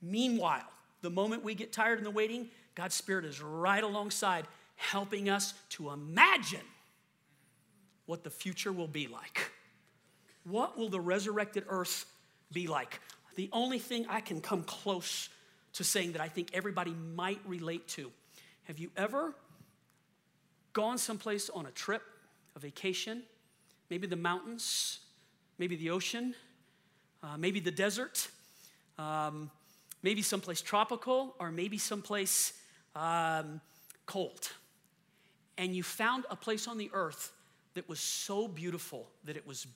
Meanwhile, 0.01 0.71
the 1.03 1.11
moment 1.11 1.43
we 1.43 1.57
get 1.57 1.73
tired 1.73 1.99
in 1.99 2.05
the 2.05 2.13
waiting, 2.13 2.49
God's 2.77 2.95
Spirit 2.95 3.25
is 3.25 3.43
right 3.43 3.83
alongside, 3.83 4.47
helping 4.77 5.29
us 5.29 5.53
to 5.71 5.91
imagine 5.91 6.61
what 8.07 8.23
the 8.23 8.31
future 8.31 8.71
will 8.73 8.87
be 8.87 9.09
like. 9.09 9.51
What 10.45 10.79
will 10.79 10.89
the 10.89 11.01
resurrected 11.01 11.65
earth 11.69 12.07
be 12.53 12.67
like? 12.67 13.01
The 13.35 13.49
only 13.53 13.79
thing 13.79 14.07
I 14.09 14.21
can 14.21 14.41
come 14.41 14.63
close 14.63 15.29
to 15.75 15.85
saying 15.85 16.13
that 16.13 16.21
I 16.21 16.29
think 16.29 16.51
everybody 16.53 16.95
might 17.15 17.41
relate 17.47 17.89
to. 17.89 18.11
Have 18.65 18.79
you 18.79 18.91
ever 18.97 19.35
gone 20.73 20.99
someplace 20.99 21.51
on 21.51 21.67
a 21.67 21.71
trip, 21.71 22.03
a 22.57 22.59
vacation, 22.59 23.23
maybe 23.91 24.07
the 24.07 24.17
mountains, 24.17 25.01
maybe 25.59 25.77
the 25.77 25.91
ocean, 25.91 26.35
uh, 27.23 27.37
maybe 27.37 27.61
the 27.61 27.71
desert, 27.71 28.29
um, 28.99 29.51
maybe 30.03 30.23
someplace 30.23 30.61
tropical, 30.61 31.35
or 31.39 31.51
maybe 31.51 31.79
someplace 31.79 32.53
um, 32.95 33.61
cold? 34.07 34.51
And 35.59 35.75
you 35.75 35.83
found 35.83 36.25
a 36.31 36.37
place 36.37 36.69
on 36.69 36.79
the 36.79 36.91
earth 36.93 37.33
that 37.75 37.89
was 37.89 38.01
so 38.01 38.47
beautiful 38.47 39.09
that 39.25 39.37
it 39.37 39.47
was 39.47 39.67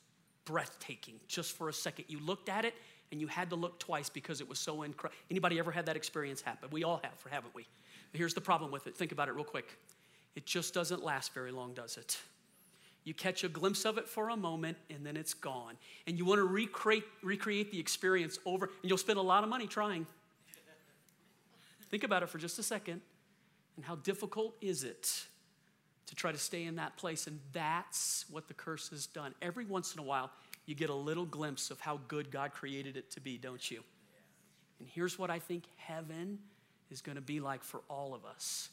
breathtaking 0.49 1.21
just 1.29 1.53
for 1.53 1.69
a 1.69 1.73
second. 1.73 2.07
You 2.09 2.21
looked 2.21 2.49
at 2.49 2.65
it 2.65 2.75
and 3.13 3.21
you 3.21 3.27
had 3.27 3.51
to 3.51 3.57
look 3.57 3.79
twice 3.79 4.09
because 4.09 4.41
it 4.41 4.49
was 4.49 4.59
so 4.59 4.83
incredible. 4.83 5.21
Anybody 5.31 5.59
ever 5.59 5.71
had 5.71 5.85
that 5.87 5.97
experience 5.97 6.41
happen? 6.41 6.71
We 6.73 6.85
all 6.85 7.01
have, 7.05 7.23
haven't 7.31 7.55
we? 7.55 7.67
Here's 8.15 8.33
the 8.33 8.41
problem 8.41 8.71
with 8.71 8.87
it. 8.87 8.97
Think 8.97 9.13
about 9.13 9.29
it 9.29 9.33
real 9.33 9.45
quick. 9.45 9.77
It 10.35 10.47
just 10.47 10.73
doesn't 10.73 11.05
last 11.05 11.35
very 11.35 11.53
long, 11.53 11.75
does 11.75 11.99
it? 11.99 12.19
You 13.05 13.13
catch 13.13 13.45
a 13.45 13.49
glimpse 13.49 13.85
of 13.85 13.99
it 13.99 14.09
for 14.09 14.31
a 14.31 14.37
moment 14.37 14.79
and 14.89 15.05
then 15.05 15.19
it's 15.19 15.35
gone. 15.35 15.77
And 16.07 16.17
you 16.17 16.25
want 16.25 16.39
to 16.39 16.45
recreate, 16.45 17.05
recreate 17.23 17.71
the 17.71 17.79
experience 17.79 18.39
over, 18.47 18.67
and 18.67 18.89
you'll 18.89 18.97
spend 18.97 19.19
a 19.19 19.23
lot 19.23 19.45
of 19.45 19.51
money 19.51 19.67
trying. 19.67 20.07
Think 21.91 22.05
about 22.05 22.23
it 22.23 22.31
for 22.31 22.39
just 22.39 22.59
a 22.59 22.63
second. 22.63 23.03
And 23.77 23.85
how 23.85 23.97
difficult 23.97 24.57
is 24.63 24.83
it 24.83 25.27
to 26.09 26.15
try 26.15 26.33
to 26.33 26.39
stay 26.39 26.65
in 26.65 26.77
that 26.77 26.97
place. 26.97 27.27
And 27.27 27.39
that's 27.53 28.25
what 28.31 28.49
the 28.49 28.55
curse 28.55 28.89
has 28.91 29.07
done. 29.07 29.35
Every 29.41 29.65
once 29.65 29.95
in 29.95 30.01
a 30.01 30.03
while, 30.03 30.31
you 30.67 30.75
get 30.75 30.91
a 30.91 30.95
little 30.95 31.27
glimpse 31.27 31.71
of 31.71 31.81
how 31.81 32.01
good 32.09 32.31
God 32.31 32.53
created 32.53 32.97
it 32.97 33.11
to 33.13 33.21
be, 33.21 33.39
don't 33.39 33.71
you? 33.71 33.83
And 34.81 34.89
here's 34.89 35.19
what 35.19 35.31
I 35.31 35.39
think 35.39 35.65
heaven 35.77 36.39
is 36.91 37.01
going 37.01 37.17
to 37.17 37.23
be 37.23 37.41
like 37.41 37.63
for 37.63 37.81
all 37.89 38.15
of 38.15 38.25
us 38.25 38.71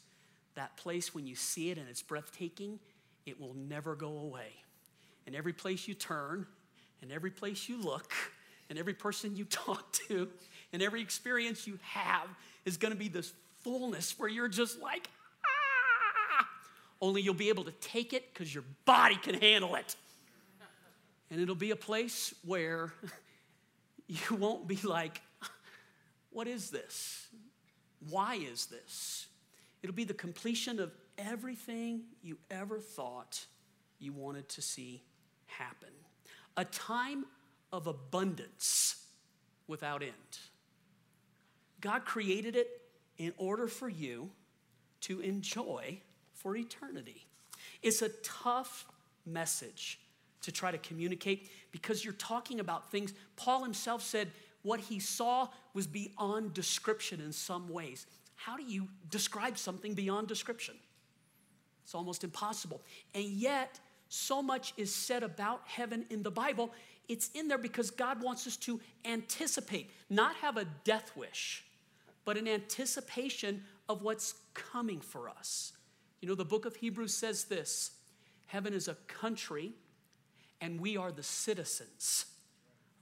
that 0.56 0.76
place, 0.76 1.14
when 1.14 1.26
you 1.26 1.36
see 1.36 1.70
it 1.70 1.78
and 1.78 1.88
it's 1.88 2.02
breathtaking, 2.02 2.80
it 3.24 3.40
will 3.40 3.54
never 3.54 3.94
go 3.94 4.18
away. 4.18 4.48
And 5.26 5.36
every 5.36 5.52
place 5.52 5.86
you 5.86 5.94
turn, 5.94 6.46
and 7.02 7.12
every 7.12 7.30
place 7.30 7.68
you 7.68 7.80
look, 7.80 8.12
and 8.68 8.78
every 8.78 8.94
person 8.94 9.36
you 9.36 9.44
talk 9.50 9.92
to, 10.08 10.28
and 10.72 10.82
every 10.82 11.00
experience 11.00 11.66
you 11.66 11.78
have 11.82 12.26
is 12.64 12.76
going 12.76 12.92
to 12.92 12.98
be 12.98 13.08
this 13.08 13.32
fullness 13.60 14.18
where 14.18 14.28
you're 14.28 14.48
just 14.48 14.80
like, 14.80 15.08
only 17.00 17.20
you'll 17.20 17.34
be 17.34 17.48
able 17.48 17.64
to 17.64 17.72
take 17.72 18.12
it 18.12 18.32
because 18.32 18.54
your 18.54 18.64
body 18.84 19.16
can 19.16 19.34
handle 19.34 19.74
it. 19.74 19.96
And 21.30 21.40
it'll 21.40 21.54
be 21.54 21.70
a 21.70 21.76
place 21.76 22.34
where 22.44 22.92
you 24.06 24.36
won't 24.36 24.66
be 24.66 24.76
like, 24.82 25.20
what 26.30 26.46
is 26.46 26.70
this? 26.70 27.26
Why 28.10 28.36
is 28.36 28.66
this? 28.66 29.26
It'll 29.82 29.94
be 29.94 30.04
the 30.04 30.14
completion 30.14 30.78
of 30.78 30.92
everything 31.18 32.02
you 32.22 32.38
ever 32.50 32.78
thought 32.78 33.44
you 33.98 34.12
wanted 34.12 34.48
to 34.50 34.62
see 34.62 35.02
happen. 35.46 35.88
A 36.56 36.64
time 36.64 37.24
of 37.72 37.86
abundance 37.86 39.06
without 39.66 40.02
end. 40.02 40.12
God 41.80 42.04
created 42.04 42.56
it 42.56 42.68
in 43.18 43.32
order 43.36 43.66
for 43.68 43.88
you 43.88 44.30
to 45.02 45.20
enjoy 45.20 46.00
for 46.36 46.56
eternity. 46.56 47.26
It's 47.82 48.02
a 48.02 48.08
tough 48.22 48.86
message 49.24 49.98
to 50.42 50.52
try 50.52 50.70
to 50.70 50.78
communicate 50.78 51.50
because 51.72 52.04
you're 52.04 52.14
talking 52.14 52.60
about 52.60 52.90
things. 52.90 53.12
Paul 53.34 53.64
himself 53.64 54.02
said 54.02 54.30
what 54.62 54.80
he 54.80 55.00
saw 55.00 55.48
was 55.74 55.86
beyond 55.86 56.54
description 56.54 57.20
in 57.20 57.32
some 57.32 57.68
ways. 57.68 58.06
How 58.36 58.56
do 58.56 58.62
you 58.62 58.88
describe 59.10 59.58
something 59.58 59.94
beyond 59.94 60.28
description? 60.28 60.76
It's 61.84 61.94
almost 61.94 62.24
impossible. 62.24 62.82
And 63.14 63.24
yet, 63.24 63.80
so 64.08 64.42
much 64.42 64.74
is 64.76 64.94
said 64.94 65.22
about 65.22 65.62
heaven 65.66 66.04
in 66.10 66.22
the 66.22 66.30
Bible. 66.30 66.72
It's 67.08 67.30
in 67.34 67.48
there 67.48 67.58
because 67.58 67.90
God 67.90 68.22
wants 68.22 68.46
us 68.46 68.56
to 68.58 68.80
anticipate, 69.04 69.90
not 70.10 70.34
have 70.36 70.56
a 70.56 70.66
death 70.84 71.12
wish, 71.16 71.64
but 72.24 72.36
an 72.36 72.48
anticipation 72.48 73.62
of 73.88 74.02
what's 74.02 74.34
coming 74.54 75.00
for 75.00 75.28
us. 75.28 75.72
You 76.20 76.28
know, 76.28 76.34
the 76.34 76.44
book 76.44 76.64
of 76.64 76.76
Hebrews 76.76 77.14
says 77.14 77.44
this 77.44 77.92
Heaven 78.46 78.72
is 78.72 78.88
a 78.88 78.94
country, 79.06 79.72
and 80.60 80.80
we 80.80 80.96
are 80.96 81.12
the 81.12 81.22
citizens 81.22 82.26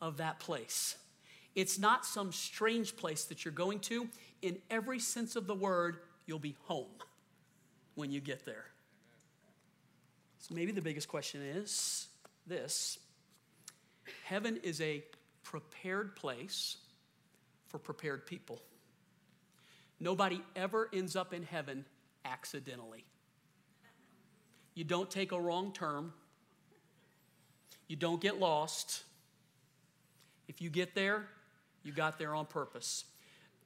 of 0.01 0.17
that 0.19 0.41
place. 0.41 0.97
It's 1.55 1.79
not 1.79 2.05
some 2.05 2.33
strange 2.33 2.97
place 2.97 3.25
that 3.27 3.45
you're 3.45 3.55
going 3.55 3.79
to. 3.81 4.09
In 4.43 4.59
every 4.71 4.99
sense 4.99 5.37
of 5.37 5.47
the 5.47 5.55
word, 5.55 5.99
you'll 6.27 6.39
be 6.39 6.57
home 6.63 6.91
when 7.95 8.11
you 8.11 8.21
get 8.21 8.45
there. 8.45 8.67
So 10.39 10.55
maybe 10.55 10.73
the 10.73 10.83
biggest 10.83 11.09
question 11.09 11.41
is 11.41 12.09
this 12.47 12.99
Heaven 14.25 14.59
is 14.63 14.81
a 14.81 15.05
prepared 15.43 16.17
place 16.17 16.79
for 17.69 17.79
prepared 17.79 18.27
people. 18.27 18.61
Nobody 20.01 20.43
ever 20.57 20.91
ends 20.93 21.17
up 21.17 21.33
in 21.33 21.45
heaven 21.45 21.85
accidentally. 22.25 23.05
You 24.75 24.85
don't 24.85 25.11
take 25.11 25.33
a 25.33 25.41
wrong 25.41 25.73
turn. 25.73 26.13
You 27.87 27.97
don't 27.97 28.21
get 28.21 28.39
lost. 28.39 29.05
If 30.49 30.61
you 30.61 30.71
get 30.71 30.95
there, 30.95 31.27
you 31.83 31.93
got 31.93 32.19
there 32.19 32.35
on 32.35 32.47
purpose. 32.47 33.05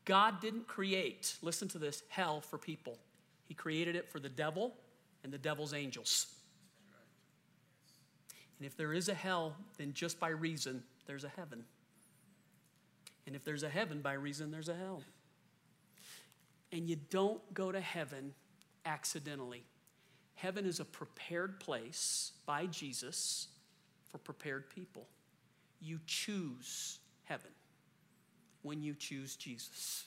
God 0.04 0.40
didn't 0.40 0.66
create, 0.66 1.36
listen 1.42 1.68
to 1.68 1.78
this, 1.78 2.02
hell 2.08 2.40
for 2.40 2.58
people. 2.58 2.98
He 3.46 3.54
created 3.54 3.96
it 3.96 4.08
for 4.08 4.20
the 4.20 4.28
devil 4.28 4.74
and 5.22 5.32
the 5.32 5.38
devil's 5.38 5.74
angels. 5.74 6.26
And 8.58 8.66
if 8.66 8.76
there 8.76 8.92
is 8.92 9.08
a 9.08 9.14
hell, 9.14 9.54
then 9.76 9.92
just 9.92 10.18
by 10.18 10.28
reason, 10.28 10.82
there's 11.06 11.24
a 11.24 11.32
heaven. 11.36 11.64
And 13.26 13.36
if 13.36 13.44
there's 13.44 13.62
a 13.62 13.68
heaven, 13.68 14.00
by 14.00 14.14
reason, 14.14 14.50
there's 14.50 14.68
a 14.68 14.74
hell. 14.74 15.02
And 16.72 16.88
you 16.88 16.96
don't 17.10 17.40
go 17.54 17.70
to 17.70 17.80
heaven 17.80 18.34
accidentally. 18.88 19.62
Heaven 20.34 20.64
is 20.64 20.80
a 20.80 20.84
prepared 20.84 21.60
place 21.60 22.32
by 22.46 22.66
Jesus 22.66 23.48
for 24.10 24.18
prepared 24.18 24.70
people. 24.70 25.06
You 25.80 26.00
choose 26.06 26.98
heaven 27.24 27.50
when 28.62 28.82
you 28.82 28.94
choose 28.94 29.36
Jesus. 29.36 30.06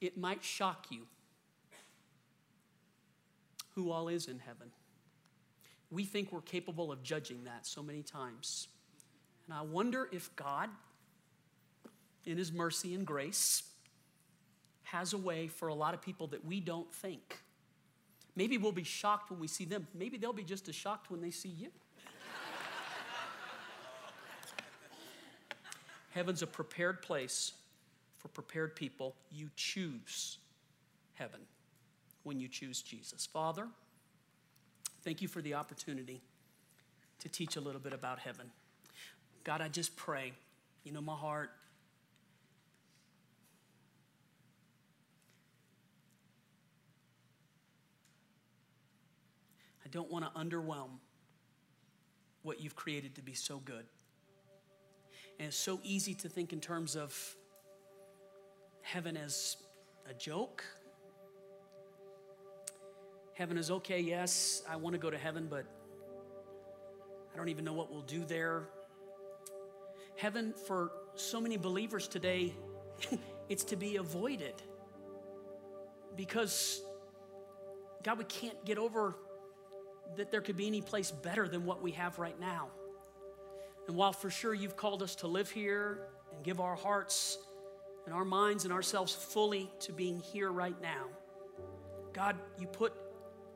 It 0.00 0.16
might 0.16 0.42
shock 0.42 0.86
you 0.90 1.06
who 3.74 3.90
all 3.90 4.08
is 4.08 4.28
in 4.28 4.38
heaven. 4.38 4.70
We 5.90 6.04
think 6.04 6.32
we're 6.32 6.40
capable 6.40 6.92
of 6.92 7.02
judging 7.02 7.44
that 7.44 7.66
so 7.66 7.82
many 7.82 8.02
times. 8.02 8.68
And 9.46 9.54
I 9.54 9.62
wonder 9.62 10.08
if 10.12 10.34
God, 10.36 10.70
in 12.24 12.38
His 12.38 12.52
mercy 12.52 12.94
and 12.94 13.06
grace, 13.06 13.62
has 14.92 15.12
a 15.12 15.18
way 15.18 15.46
for 15.46 15.68
a 15.68 15.74
lot 15.74 15.94
of 15.94 16.02
people 16.02 16.26
that 16.28 16.44
we 16.44 16.60
don't 16.60 16.92
think. 16.92 17.38
Maybe 18.34 18.58
we'll 18.58 18.72
be 18.72 18.82
shocked 18.82 19.30
when 19.30 19.38
we 19.38 19.46
see 19.46 19.64
them. 19.64 19.86
Maybe 19.94 20.18
they'll 20.18 20.32
be 20.32 20.42
just 20.42 20.68
as 20.68 20.74
shocked 20.74 21.10
when 21.10 21.20
they 21.20 21.30
see 21.30 21.48
you. 21.48 21.68
Heaven's 26.10 26.42
a 26.42 26.46
prepared 26.46 27.02
place 27.02 27.52
for 28.18 28.28
prepared 28.28 28.74
people. 28.74 29.14
You 29.30 29.50
choose 29.54 30.38
heaven 31.14 31.40
when 32.24 32.40
you 32.40 32.48
choose 32.48 32.82
Jesus. 32.82 33.26
Father, 33.26 33.68
thank 35.02 35.22
you 35.22 35.28
for 35.28 35.40
the 35.40 35.54
opportunity 35.54 36.20
to 37.20 37.28
teach 37.28 37.54
a 37.54 37.60
little 37.60 37.80
bit 37.80 37.92
about 37.92 38.18
heaven. 38.18 38.50
God, 39.44 39.60
I 39.60 39.68
just 39.68 39.96
pray, 39.96 40.32
you 40.82 40.92
know, 40.92 41.00
my 41.00 41.14
heart. 41.14 41.52
Don't 49.90 50.10
want 50.10 50.24
to 50.24 50.40
underwhelm 50.40 50.98
what 52.42 52.60
you've 52.60 52.76
created 52.76 53.16
to 53.16 53.22
be 53.22 53.34
so 53.34 53.58
good. 53.58 53.84
And 55.38 55.48
it's 55.48 55.56
so 55.56 55.80
easy 55.82 56.14
to 56.14 56.28
think 56.28 56.52
in 56.52 56.60
terms 56.60 56.96
of 56.96 57.36
heaven 58.82 59.16
as 59.16 59.56
a 60.08 60.14
joke 60.14 60.64
Heaven 63.40 63.56
is 63.56 63.70
okay, 63.70 64.00
yes, 64.00 64.62
I 64.68 64.76
want 64.76 64.92
to 64.92 64.98
go 64.98 65.08
to 65.08 65.16
heaven, 65.16 65.46
but 65.48 65.64
I 67.32 67.36
don't 67.38 67.48
even 67.48 67.64
know 67.64 67.72
what 67.72 67.90
we'll 67.90 68.02
do 68.02 68.22
there. 68.22 68.68
Heaven, 70.16 70.52
for 70.66 70.92
so 71.14 71.40
many 71.40 71.56
believers 71.56 72.06
today, 72.06 72.54
it's 73.48 73.64
to 73.64 73.76
be 73.76 73.96
avoided 73.96 74.52
because, 76.16 76.82
God, 78.02 78.18
we 78.18 78.24
can't 78.24 78.62
get 78.66 78.76
over 78.76 79.16
that 80.16 80.30
there 80.30 80.40
could 80.40 80.56
be 80.56 80.66
any 80.66 80.80
place 80.80 81.10
better 81.10 81.48
than 81.48 81.64
what 81.64 81.82
we 81.82 81.92
have 81.92 82.18
right 82.18 82.38
now. 82.38 82.68
And 83.86 83.96
while 83.96 84.12
for 84.12 84.30
sure 84.30 84.54
you've 84.54 84.76
called 84.76 85.02
us 85.02 85.16
to 85.16 85.26
live 85.26 85.50
here 85.50 86.06
and 86.32 86.44
give 86.44 86.60
our 86.60 86.76
hearts 86.76 87.38
and 88.06 88.14
our 88.14 88.24
minds 88.24 88.64
and 88.64 88.72
ourselves 88.72 89.12
fully 89.12 89.70
to 89.80 89.92
being 89.92 90.20
here 90.20 90.50
right 90.50 90.80
now, 90.80 91.06
God, 92.12 92.36
you 92.58 92.66
put 92.66 92.92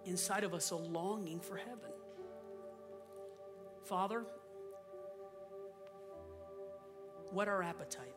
inside 0.07 0.45
of 0.45 0.55
us 0.55 0.71
a 0.71 0.77
longing 0.77 1.41
for 1.41 1.57
heaven. 1.57 1.91
Father, 3.85 4.25
what 7.31 7.49
our 7.49 7.63
appetite? 7.63 8.15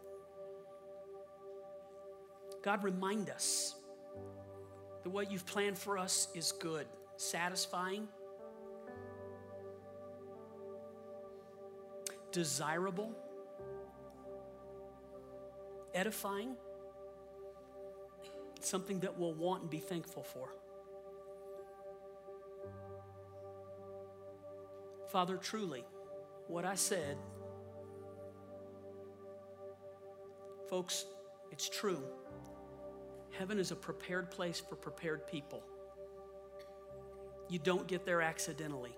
God, 2.63 2.83
remind 2.83 3.29
us 3.29 3.75
that 5.03 5.09
what 5.09 5.31
you've 5.31 5.45
planned 5.45 5.77
for 5.77 5.97
us 5.97 6.27
is 6.35 6.51
good, 6.51 6.85
satisfying, 7.15 8.07
desirable, 12.37 13.17
edifying, 15.95 16.55
something 18.59 18.99
that 18.99 19.17
we'll 19.17 19.33
want 19.33 19.63
and 19.63 19.71
be 19.71 19.79
thankful 19.79 20.21
for. 20.21 20.49
Father, 25.11 25.35
truly, 25.37 25.83
what 26.47 26.63
I 26.63 26.75
said, 26.75 27.17
folks, 30.69 31.05
it's 31.51 31.67
true. 31.67 32.03
Heaven 33.31 33.57
is 33.57 33.71
a 33.71 33.75
prepared 33.75 34.29
place 34.29 34.59
for 34.59 34.75
prepared 34.75 35.25
people. 35.25 35.63
You 37.49 37.57
don't 37.57 37.87
get 37.87 38.05
there 38.05 38.21
accidentally. 38.21 38.95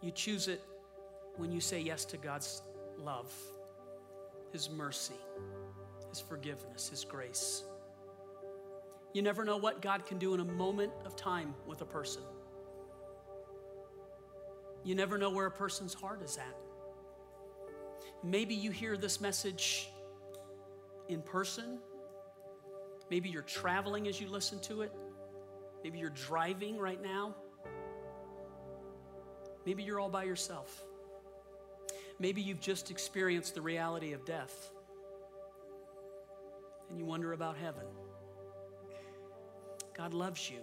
You 0.00 0.10
choose 0.10 0.48
it 0.48 0.62
when 1.40 1.50
you 1.50 1.60
say 1.60 1.80
yes 1.80 2.04
to 2.04 2.18
God's 2.18 2.62
love, 2.98 3.32
His 4.52 4.68
mercy, 4.68 5.14
His 6.10 6.20
forgiveness, 6.20 6.90
His 6.90 7.02
grace. 7.02 7.64
You 9.14 9.22
never 9.22 9.44
know 9.44 9.56
what 9.56 9.80
God 9.80 10.04
can 10.04 10.18
do 10.18 10.34
in 10.34 10.40
a 10.40 10.44
moment 10.44 10.92
of 11.06 11.16
time 11.16 11.54
with 11.66 11.80
a 11.80 11.86
person. 11.86 12.22
You 14.84 14.94
never 14.94 15.16
know 15.16 15.30
where 15.30 15.46
a 15.46 15.50
person's 15.50 15.94
heart 15.94 16.22
is 16.22 16.36
at. 16.36 16.56
Maybe 18.22 18.54
you 18.54 18.70
hear 18.70 18.98
this 18.98 19.18
message 19.18 19.88
in 21.08 21.22
person. 21.22 21.78
Maybe 23.10 23.30
you're 23.30 23.42
traveling 23.42 24.08
as 24.08 24.20
you 24.20 24.28
listen 24.28 24.60
to 24.60 24.82
it. 24.82 24.92
Maybe 25.82 25.98
you're 25.98 26.10
driving 26.10 26.78
right 26.78 27.02
now. 27.02 27.34
Maybe 29.64 29.82
you're 29.82 29.98
all 29.98 30.10
by 30.10 30.24
yourself. 30.24 30.84
Maybe 32.20 32.42
you've 32.42 32.60
just 32.60 32.90
experienced 32.90 33.54
the 33.54 33.62
reality 33.62 34.12
of 34.12 34.26
death 34.26 34.70
and 36.90 36.98
you 36.98 37.06
wonder 37.06 37.32
about 37.32 37.56
heaven. 37.56 37.86
God 39.96 40.12
loves 40.12 40.50
you. 40.50 40.58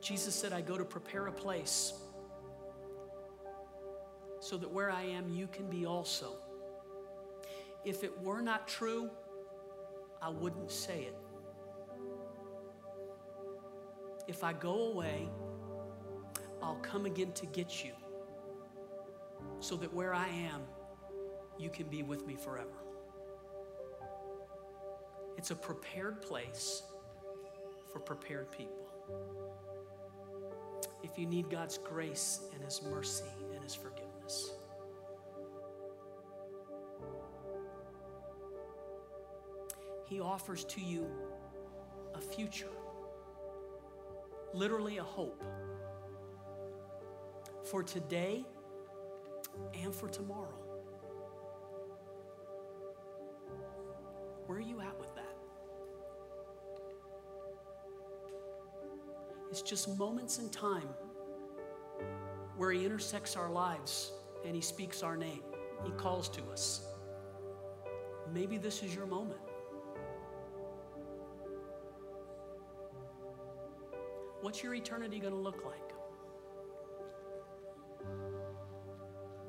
Jesus 0.00 0.34
said, 0.34 0.52
I 0.52 0.60
go 0.60 0.76
to 0.76 0.84
prepare 0.84 1.28
a 1.28 1.32
place 1.32 1.92
so 4.40 4.56
that 4.56 4.68
where 4.68 4.90
I 4.90 5.02
am, 5.02 5.28
you 5.28 5.46
can 5.46 5.70
be 5.70 5.86
also. 5.86 6.34
If 7.84 8.02
it 8.02 8.20
were 8.20 8.42
not 8.42 8.66
true, 8.66 9.08
I 10.20 10.30
wouldn't 10.30 10.72
say 10.72 11.02
it. 11.02 11.16
If 14.26 14.42
I 14.42 14.52
go 14.52 14.90
away, 14.90 15.28
I'll 16.62 16.78
come 16.82 17.06
again 17.06 17.32
to 17.32 17.46
get 17.46 17.84
you 17.84 17.92
so 19.60 19.76
that 19.76 19.92
where 19.92 20.14
I 20.14 20.28
am, 20.28 20.62
you 21.58 21.70
can 21.70 21.86
be 21.86 22.02
with 22.02 22.26
me 22.26 22.36
forever. 22.36 22.68
It's 25.36 25.50
a 25.50 25.56
prepared 25.56 26.22
place 26.22 26.82
for 27.92 27.98
prepared 27.98 28.50
people. 28.52 28.88
If 31.02 31.18
you 31.18 31.26
need 31.26 31.50
God's 31.50 31.78
grace 31.78 32.40
and 32.54 32.62
His 32.62 32.80
mercy 32.82 33.24
and 33.54 33.62
His 33.62 33.74
forgiveness, 33.74 34.52
He 40.06 40.20
offers 40.20 40.64
to 40.66 40.80
you 40.80 41.06
a 42.14 42.20
future, 42.20 42.68
literally 44.52 44.98
a 44.98 45.02
hope 45.02 45.42
for 47.72 47.82
today 47.82 48.44
and 49.82 49.94
for 49.94 50.06
tomorrow. 50.06 50.58
Where 54.44 54.58
are 54.58 54.60
you 54.60 54.82
at 54.82 54.98
with 55.00 55.14
that? 55.14 55.34
It's 59.50 59.62
just 59.62 59.96
moments 59.96 60.38
in 60.38 60.50
time 60.50 60.90
where 62.58 62.70
He 62.72 62.84
intersects 62.84 63.36
our 63.36 63.50
lives 63.50 64.12
and 64.44 64.54
He 64.54 64.60
speaks 64.60 65.02
our 65.02 65.16
name. 65.16 65.42
He 65.82 65.92
calls 65.92 66.28
to 66.28 66.42
us. 66.52 66.84
Maybe 68.34 68.58
this 68.58 68.82
is 68.82 68.94
your 68.94 69.06
moment. 69.06 69.40
What's 74.42 74.62
your 74.62 74.74
eternity 74.74 75.18
going 75.18 75.32
to 75.32 75.40
look 75.40 75.64
like? 75.64 75.91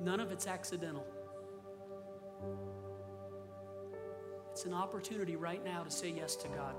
None 0.03 0.19
of 0.19 0.31
it's 0.31 0.47
accidental. 0.47 1.05
It's 4.51 4.65
an 4.65 4.73
opportunity 4.73 5.37
right 5.37 5.63
now 5.63 5.83
to 5.83 5.89
say 5.89 6.09
yes 6.09 6.35
to 6.37 6.47
God. 6.49 6.75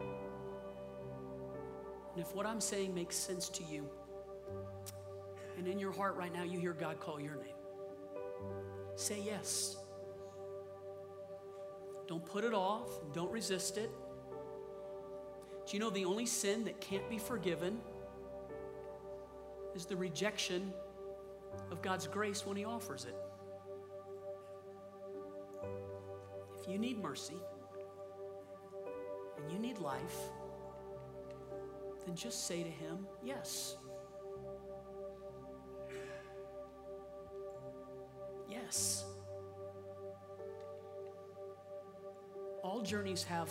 And 0.00 2.22
if 2.22 2.34
what 2.34 2.46
I'm 2.46 2.60
saying 2.60 2.94
makes 2.94 3.16
sense 3.16 3.50
to 3.50 3.64
you, 3.64 3.88
and 5.58 5.68
in 5.68 5.78
your 5.78 5.92
heart 5.92 6.16
right 6.16 6.32
now 6.32 6.44
you 6.44 6.58
hear 6.58 6.72
God 6.72 6.98
call 6.98 7.20
your 7.20 7.34
name, 7.34 7.54
say 8.96 9.20
yes. 9.24 9.76
Don't 12.06 12.24
put 12.24 12.44
it 12.44 12.54
off, 12.54 12.88
don't 13.12 13.30
resist 13.30 13.76
it. 13.76 13.90
Do 15.66 15.76
you 15.76 15.80
know 15.80 15.90
the 15.90 16.04
only 16.04 16.26
sin 16.26 16.64
that 16.64 16.80
can't 16.80 17.08
be 17.10 17.18
forgiven 17.18 17.80
is 19.74 19.86
the 19.86 19.96
rejection 19.96 20.72
of 21.70 21.82
God's 21.82 22.06
grace 22.06 22.46
when 22.46 22.56
He 22.56 22.64
offers 22.64 23.04
it? 23.04 23.16
If 26.60 26.68
you 26.68 26.78
need 26.78 27.02
mercy 27.02 27.36
and 29.36 29.52
you 29.52 29.58
need 29.58 29.78
life, 29.78 30.16
then 32.06 32.14
just 32.14 32.46
say 32.46 32.62
to 32.62 32.70
Him, 32.70 33.06
Yes. 33.22 33.76
Yes. 38.48 39.04
All 42.62 42.80
journeys 42.82 43.24
have 43.24 43.50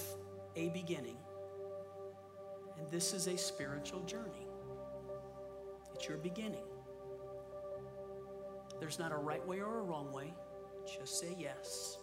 a 0.56 0.70
beginning, 0.70 1.18
and 2.80 2.90
this 2.90 3.14
is 3.14 3.28
a 3.28 3.38
spiritual 3.38 4.02
journey. 4.02 4.43
Your 6.08 6.18
beginning. 6.18 6.66
There's 8.80 9.00
not 9.00 9.14
a 9.14 9.16
right 9.16 9.46
way 9.48 9.60
or 9.62 9.80
a 9.80 9.84
wrong 9.84 10.12
way. 10.12 10.34
Just 10.86 11.20
say 11.20 11.34
yes. 11.40 11.98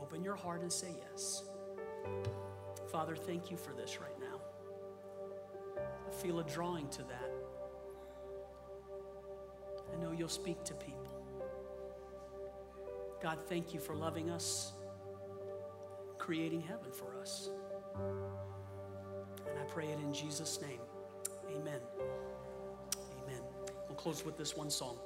Open 0.00 0.24
your 0.24 0.34
heart 0.34 0.62
and 0.62 0.72
say 0.72 0.88
yes. 1.08 1.44
Father, 2.90 3.14
thank 3.14 3.50
you 3.50 3.56
for 3.56 3.72
this 3.72 4.00
right 4.00 4.18
now. 4.18 4.40
I 6.08 6.10
feel 6.22 6.40
a 6.40 6.44
drawing 6.44 6.88
to 6.88 7.02
that. 7.04 7.30
I 9.92 10.02
know 10.02 10.10
you'll 10.10 10.28
speak 10.28 10.64
to 10.64 10.74
people. 10.74 11.24
God, 13.22 13.38
thank 13.48 13.72
you 13.72 13.80
for 13.80 13.94
loving 13.94 14.30
us, 14.30 14.72
creating 16.18 16.60
heaven 16.60 16.90
for 16.90 17.16
us. 17.20 17.50
And 19.48 19.58
I 19.58 19.62
pray 19.68 19.86
it 19.86 19.98
in 20.00 20.12
Jesus' 20.12 20.60
name. 20.60 20.80
Amen. 21.54 21.80
Amen. 23.22 23.40
We'll 23.88 23.96
close 23.96 24.24
with 24.24 24.36
this 24.36 24.56
one 24.56 24.70
song. 24.70 24.98